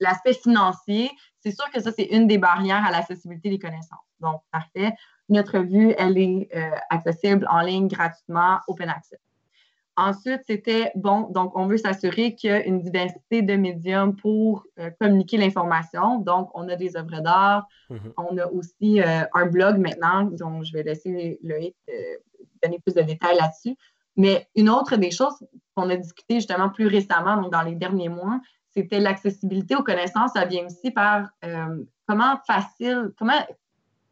[0.00, 4.06] l'aspect financier, c'est sûr que ça, c'est une des barrières à l'accessibilité des connaissances.
[4.20, 4.92] Donc, parfait.
[5.28, 9.18] Notre revue, elle est euh, accessible en ligne gratuitement, open access.
[9.98, 14.66] Ensuite, c'était, bon, donc on veut s'assurer qu'il y a une diversité de médiums pour
[14.78, 16.18] euh, communiquer l'information.
[16.18, 18.12] Donc, on a des œuvres d'art, mm-hmm.
[18.18, 21.92] on a aussi euh, un blog maintenant, dont je vais laisser Loïc euh,
[22.62, 23.74] donner plus de détails là-dessus.
[24.16, 25.34] Mais une autre des choses
[25.74, 30.32] qu'on a discuté justement plus récemment, donc dans les derniers mois, c'était l'accessibilité aux connaissances.
[30.34, 31.30] Ça vient aussi par
[32.06, 33.40] comment facile, comment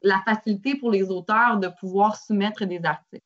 [0.02, 3.24] la facilité pour les auteurs de pouvoir soumettre des articles.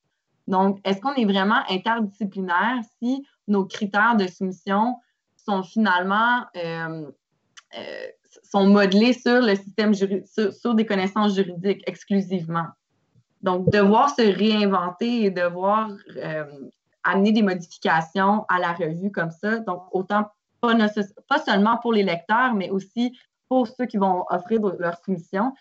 [0.49, 4.97] Donc, est-ce qu'on est vraiment interdisciplinaire si nos critères de soumission
[5.37, 7.05] sont finalement euh,
[7.79, 8.07] euh,
[8.43, 12.65] sont modelés sur le système sur, des connaissances juridiques exclusivement?
[13.43, 16.45] Donc, devoir se réinventer et devoir euh,
[17.05, 20.31] amener des modifications à la revue comme ça, donc autant
[20.63, 20.75] pas,
[21.29, 23.17] pas seulement pour les lecteurs, mais aussi
[23.51, 25.53] pour ceux qui vont offrir leur soumission,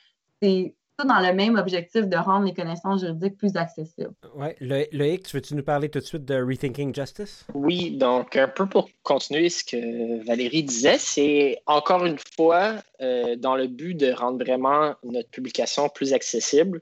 [0.42, 4.14] c'est dans le même objectif de rendre les connaissances juridiques plus accessibles.
[4.36, 4.48] Oui.
[4.92, 7.46] Loïc, tu veux-tu nous parler tout de suite de Rethinking Justice?
[7.54, 13.36] Oui, donc un peu pour continuer ce que Valérie disait, c'est encore une fois euh,
[13.36, 16.82] dans le but de rendre vraiment notre publication plus accessible.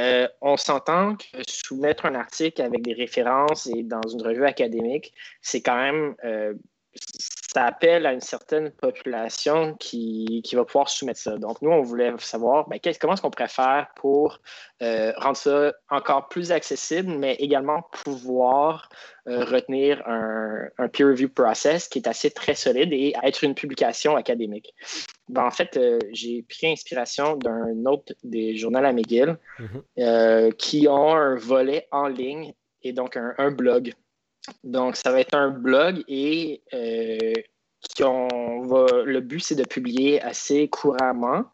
[0.00, 5.12] Euh, on s'entend que soumettre un article avec des références et dans une revue académique,
[5.40, 6.54] c'est quand même euh,
[7.54, 11.38] ça appelle à une certaine population qui, va pouvoir soumettre ça.
[11.38, 14.40] Donc, nous, on voulait savoir ben, comment est-ce qu'on pourrait faire pour
[14.82, 18.88] euh, rendre ça encore plus accessible, mais également pouvoir
[19.28, 24.16] euh, retenir un, peer review process qui est assez très solide et être une publication
[24.16, 24.74] académique.
[25.28, 30.52] Ben, en fait, euh, j'ai pris inspiration d'un autre des journaux à McGill mm-hmm.
[30.54, 32.52] qui ont un volet en ligne
[32.82, 33.94] et donc un blog
[34.62, 37.32] donc, ça va être un blog et euh,
[38.00, 41.44] le but, c'est de publier assez couramment.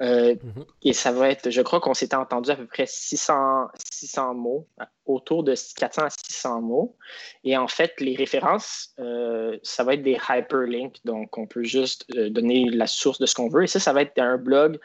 [0.00, 0.64] Euh, mhm.
[0.82, 4.66] Et ça va être, je crois qu'on s'était entendu à peu près 600, 600 mots,
[5.06, 6.96] autour de 400 à 600 mots.
[7.44, 10.98] Et en fait, les références, euh, ça va être des hyperlinks.
[11.04, 13.64] Donc, on peut juste donner la source de ce qu'on veut.
[13.64, 14.80] Et ça, ça va être un blog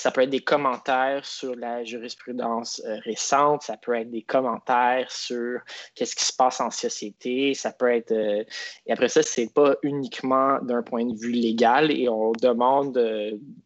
[0.00, 5.12] Ça peut être des commentaires sur la jurisprudence euh, récente, ça peut être des commentaires
[5.12, 5.60] sur
[5.94, 8.12] qu'est-ce qui se passe en société, ça peut être...
[8.12, 8.42] Euh,
[8.86, 12.98] et après ça, c'est pas uniquement d'un point de vue légal et on demande...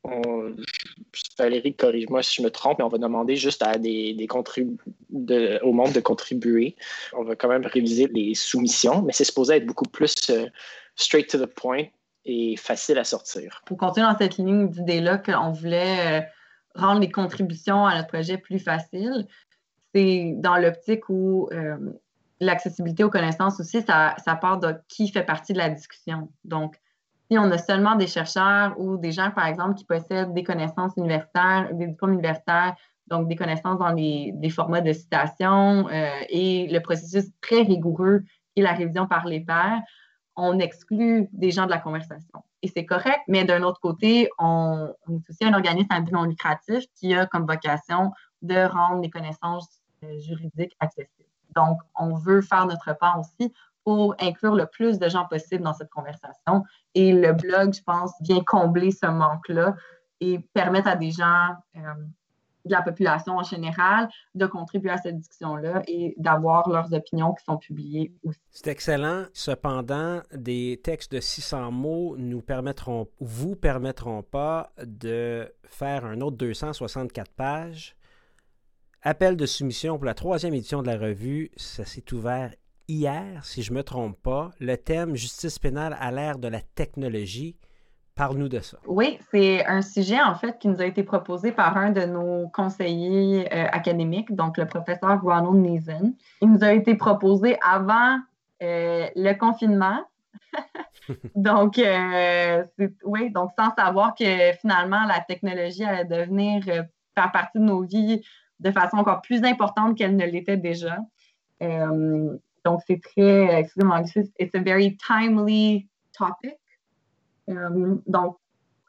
[0.02, 0.56] On,
[1.38, 4.26] Valérie, corrige-moi si je me trompe, mais on va demander juste à des, des
[5.10, 6.74] de, au monde de contribuer.
[7.12, 10.14] On va quand même réviser les soumissions, mais c'est supposé être beaucoup plus
[10.96, 11.84] straight to the point
[12.24, 13.62] et facile à sortir.
[13.66, 16.24] Pour continuer dans cette ligne d'idées-là qu'on voulait euh,
[16.74, 19.26] rendre les contributions à notre projet plus faciles,
[19.94, 21.76] c'est dans l'optique où euh,
[22.40, 26.30] l'accessibilité aux connaissances aussi, ça, part de qui fait partie de la discussion.
[26.44, 26.76] Donc,
[27.30, 30.92] si on a seulement des chercheurs ou des gens, par exemple, qui possèdent des connaissances
[30.96, 32.74] universitaires, des diplômes universitaires,
[33.06, 38.24] donc des connaissances dans les, des formats de citation euh, et le processus très rigoureux
[38.56, 39.80] et la révision par les pairs,
[40.36, 42.42] on exclut des gens de la conversation.
[42.62, 46.24] Et c'est correct, mais d'un autre côté, on, est aussi un organisme à but non
[46.24, 48.12] lucratif qui a comme vocation
[48.42, 51.28] de rendre les connaissances euh, juridiques accessibles.
[51.54, 53.52] Donc, on veut faire notre part aussi
[53.84, 56.64] pour inclure le plus de gens possible dans cette conversation.
[56.94, 59.76] Et le blog, je pense, vient combler ce manque-là
[60.20, 61.80] et permettre à des gens euh,
[62.64, 67.44] de la population en général de contribuer à cette discussion-là et d'avoir leurs opinions qui
[67.44, 68.40] sont publiées aussi.
[68.50, 69.24] C'est excellent.
[69.32, 76.36] Cependant, des textes de 600 mots nous permettront, vous permettront pas de faire un autre
[76.36, 77.96] 264 pages.
[79.02, 82.54] Appel de soumission pour la troisième édition de la revue, ça s'est ouvert
[82.88, 84.50] hier, si je ne me trompe pas.
[84.60, 87.56] Le thème justice pénale à l'ère de la technologie.
[88.16, 88.78] Parle-nous de ça.
[88.86, 92.48] Oui, c'est un sujet en fait qui nous a été proposé par un de nos
[92.48, 96.14] conseillers euh, académiques, donc le professeur Ronald Neeson.
[96.40, 98.20] Il nous a été proposé avant
[98.62, 100.04] euh, le confinement.
[101.34, 102.64] donc, euh,
[103.04, 108.22] oui, donc sans savoir que finalement la technologie allait devenir faire partie de nos vies
[108.60, 110.98] de façon encore plus importante qu'elle ne l'était déjà.
[111.60, 114.02] donc, c'est très, excusez-moi,
[114.38, 116.54] it's a very timely topic.
[117.50, 118.36] Euh, donc,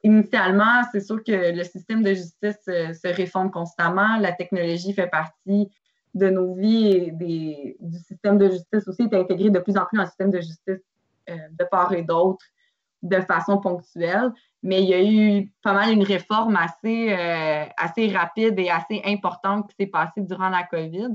[0.04, 4.18] initialement, c'est sûr que le système de justice euh, se réforme constamment.
[4.18, 5.70] La technologie fait partie
[6.14, 9.98] de nos vies et du système de justice aussi est intégré de plus en plus
[9.98, 10.82] dans le système de justice
[11.30, 12.46] euh, de part et d'autre
[13.02, 14.32] de façon ponctuelle.
[14.64, 17.14] Mais il y a eu pas mal une réforme assez,
[17.78, 21.10] assez rapide et assez importante qui s'est passée durant la COVID.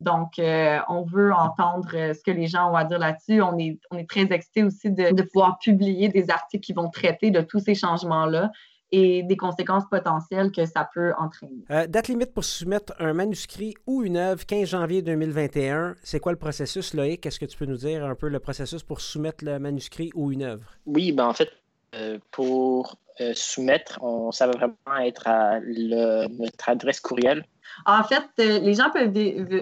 [0.00, 3.40] Donc, euh, on veut entendre euh, ce que les gens ont à dire là-dessus.
[3.40, 7.30] On est, on est très excités aussi de, pouvoir publier des articles qui vont traiter
[7.30, 8.50] de tous ces changements-là
[8.92, 11.64] et des conséquences potentielles que ça peut entraîner.
[11.70, 15.96] Euh, date limite pour soumettre un manuscrit ou une œuvre, 15 janvier 2021.
[16.02, 17.24] C'est quoi le processus, Loïc?
[17.24, 20.30] Est-ce que tu peux nous dire un peu le processus pour soumettre le manuscrit ou
[20.30, 20.70] une œuvre?
[20.84, 21.50] Oui, ben en fait,
[22.30, 22.96] pour
[23.34, 27.44] soumettre, on, ça va vraiment être à notre adresse courriel
[27.84, 29.12] en fait, euh, les gens peuvent,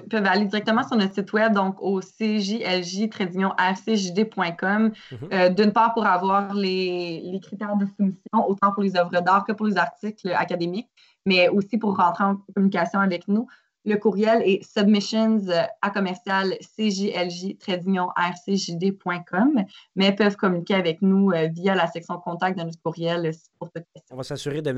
[0.09, 4.93] peuvent aller directement sur notre site web, donc au cjlj-rcjd.com, mhm.
[5.33, 9.45] euh, d'une part pour avoir les, les, critères de soumission, autant pour les œuvres d'art
[9.45, 10.89] que pour les articles académiques,
[11.27, 13.47] mais aussi pour rentrer en communication avec nous.
[13.85, 15.41] Le courriel est submissions
[15.83, 22.81] à commercial cjlj-rcjd.com, mais peuvent communiquer avec nous euh, via la section contact de notre
[22.83, 24.15] courriel pour toute question.
[24.15, 24.73] On va s'assurer de,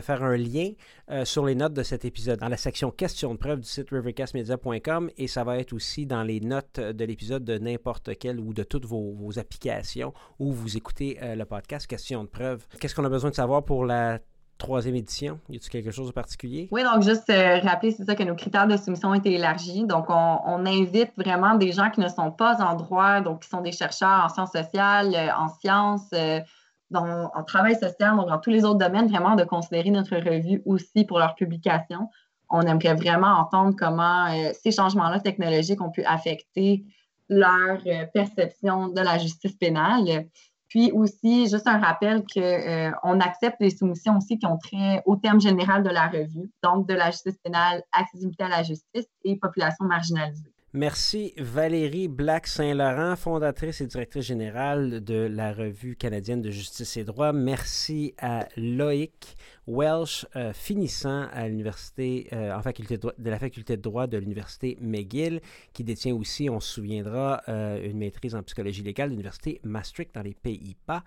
[0.00, 0.70] faire un lien
[1.10, 3.90] euh, sur les notes de cet épisode dans la section questions de preuve du site
[3.90, 8.54] rivercastmedia.com et ça va être aussi dans les notes de l'épisode de n'importe quel ou
[8.54, 12.66] de toutes vos, applications où vous écoutez euh, le podcast Questions de preuve.
[12.80, 14.20] Qu'est-ce qu'on a besoin de savoir pour la
[14.58, 15.38] troisième édition?
[15.48, 16.68] Y a-t-il quelque chose de particulier?
[16.70, 19.84] Oui, donc juste euh, rappeler, c'est ça que nos critères de soumission ont été élargis.
[19.84, 23.60] Donc, on, invite vraiment des gens qui ne sont pas en droit, donc qui sont
[23.60, 26.40] des chercheurs en sciences sociales, euh, en sciences, euh,
[26.90, 30.62] dans, en travail social, donc dans tous les autres domaines, vraiment de considérer notre revue
[30.66, 32.08] aussi pour leur publication.
[32.48, 34.28] On aimerait vraiment entendre comment
[34.62, 36.84] ces changements-là technologiques ont pu affecter
[37.28, 37.78] leur
[38.14, 40.28] perception de la justice pénale.
[40.76, 45.16] Puis aussi, juste un rappel qu'on euh, accepte les soumissions aussi qui ont trait au
[45.16, 49.36] terme général de la revue, donc de la justice pénale, accessibilité à la justice et
[49.36, 50.52] population marginalisée.
[50.76, 57.32] Merci Valérie Black-Saint-Laurent, fondatrice et directrice générale de la Revue canadienne de justice et droit.
[57.32, 64.76] Merci à Loïc Welsh, euh, finissant à euh, de, la faculté de droit de l'université
[64.82, 65.40] McGill,
[65.72, 70.14] qui détient aussi, on se souviendra, euh, une maîtrise en psychologie légale de l'université Maastricht
[70.14, 71.04] dans les Pays-Bas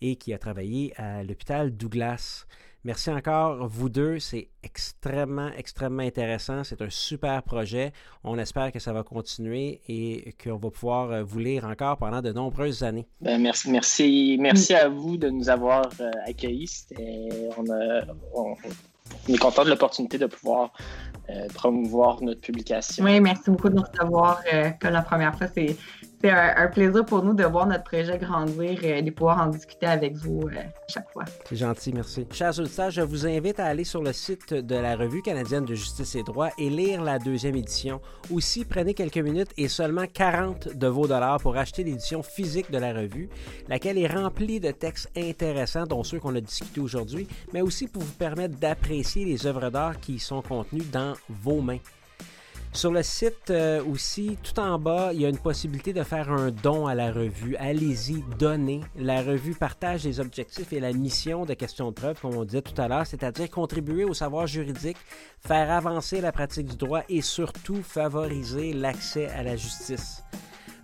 [0.00, 2.44] et qui a travaillé à l'hôpital Douglas.
[2.84, 4.18] Merci encore, vous deux.
[4.18, 6.64] C'est extrêmement, extrêmement intéressant.
[6.64, 7.92] C'est un super projet.
[8.24, 12.20] On espère que ça va continuer et qu'on va pouvoir euh, vous lire encore pendant
[12.20, 13.06] de nombreuses années.
[13.20, 16.86] Ben, merci, merci, merci à vous de nous avoir euh, accueillis.
[17.56, 18.02] On a,
[18.34, 18.56] on
[19.28, 20.72] est content de l'opportunité de pouvoir
[21.54, 23.04] promouvoir notre publication.
[23.04, 24.42] Oui, merci beaucoup de nous recevoir
[24.80, 25.46] comme la première fois.
[25.54, 25.76] C'est
[26.22, 29.86] c'est un, plaisir pour nous de voir notre projet grandir et de pouvoir en discuter
[29.86, 31.24] avec vous euh, chaque fois.
[31.48, 32.26] C'est gentil, merci.
[32.30, 35.74] Chers auditeurs, je vous invite à aller sur le site de la Revue canadienne de
[35.74, 38.00] justice et droit et lire la deuxième édition.
[38.30, 42.78] Aussi, prenez quelques minutes et seulement 40 de vos dollars pour acheter l'édition physique de
[42.78, 43.28] la revue,
[43.68, 48.02] laquelle est remplie de textes intéressants, dont ceux qu'on a discutés aujourd'hui, mais aussi pour
[48.02, 51.78] vous permettre d'apprécier les œuvres d'art qui sont contenues dans vos mains.
[52.74, 56.30] Sur le site euh, aussi, tout en bas, il y a une possibilité de faire
[56.32, 57.54] un don à la revue.
[57.56, 58.80] Allez-y, donnez.
[58.96, 62.62] La revue partage les objectifs et la mission de questions de preuve, comme on disait
[62.62, 64.96] tout à l'heure, c'est-à-dire contribuer au savoir juridique,
[65.46, 70.22] faire avancer la pratique du droit et surtout favoriser l'accès à la justice.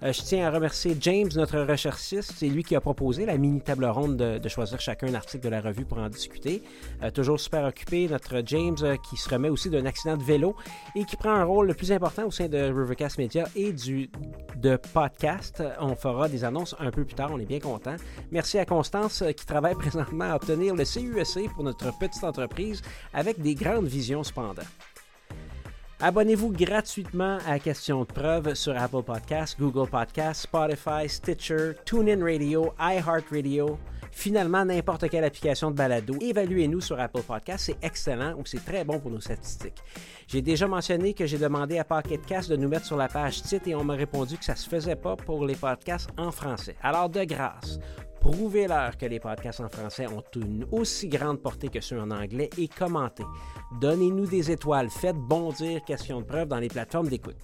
[0.02, 2.32] Euh, je tiens à remercier James, notre recherchiste.
[2.36, 5.48] C'est lui qui a proposé la mini table ronde de, choisir chacun un article de
[5.48, 6.62] la revue pour en discuter.
[7.02, 10.54] Euh, toujours super occupé, notre James euh, qui se remet aussi d'un accident de vélo
[10.94, 14.08] et qui prend un rôle le plus important au sein de Rivercast Media et du
[14.56, 15.62] de podcast.
[15.80, 17.96] On fera des annonces un peu plus tard, on est bien content.
[18.30, 23.40] Merci à Constance qui travaille présentement à obtenir le CUSC pour notre petite entreprise avec
[23.40, 24.62] des grandes visions cependant.
[26.00, 32.72] Abonnez-vous gratuitement à Question de preuve sur Apple Podcasts, Google Podcasts, Spotify, Stitcher, TuneIn Radio,
[32.78, 33.76] iHeartRadio,
[34.12, 36.14] finalement n'importe quelle application de balado.
[36.20, 39.82] Évaluez-nous sur Apple Podcasts, c'est excellent ou c'est très bon pour nos statistiques.
[40.28, 43.66] J'ai déjà mentionné que j'ai demandé à PocketCast de nous mettre sur la page titre
[43.66, 46.76] et on m'a répondu que ça se faisait pas pour les podcasts en français.
[46.80, 47.80] Alors de grâce,
[48.20, 52.50] Prouvez-leur que les podcasts en français ont une aussi grande portée que ceux en anglais
[52.58, 53.24] et commentez.
[53.80, 57.36] Donnez-nous des étoiles, faites bondir question de preuve dans les plateformes d'écoute.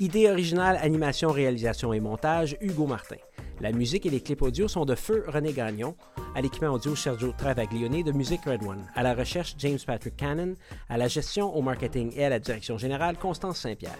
[0.00, 3.16] Idée originale, animation, réalisation et montage, Hugo Martin.
[3.60, 5.96] La musique et les clips audio sont de Feu René Gagnon,
[6.36, 10.54] à l'équipement audio Sergio Travaglione de Musique Red One, à la recherche James Patrick Cannon,
[10.88, 13.98] à la gestion, au marketing et à la direction générale Constance Saint-Pierre.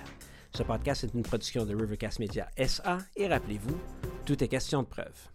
[0.54, 3.76] Ce podcast est une production de Rivercast Media SA et rappelez-vous,
[4.24, 5.28] tout est question de preuve.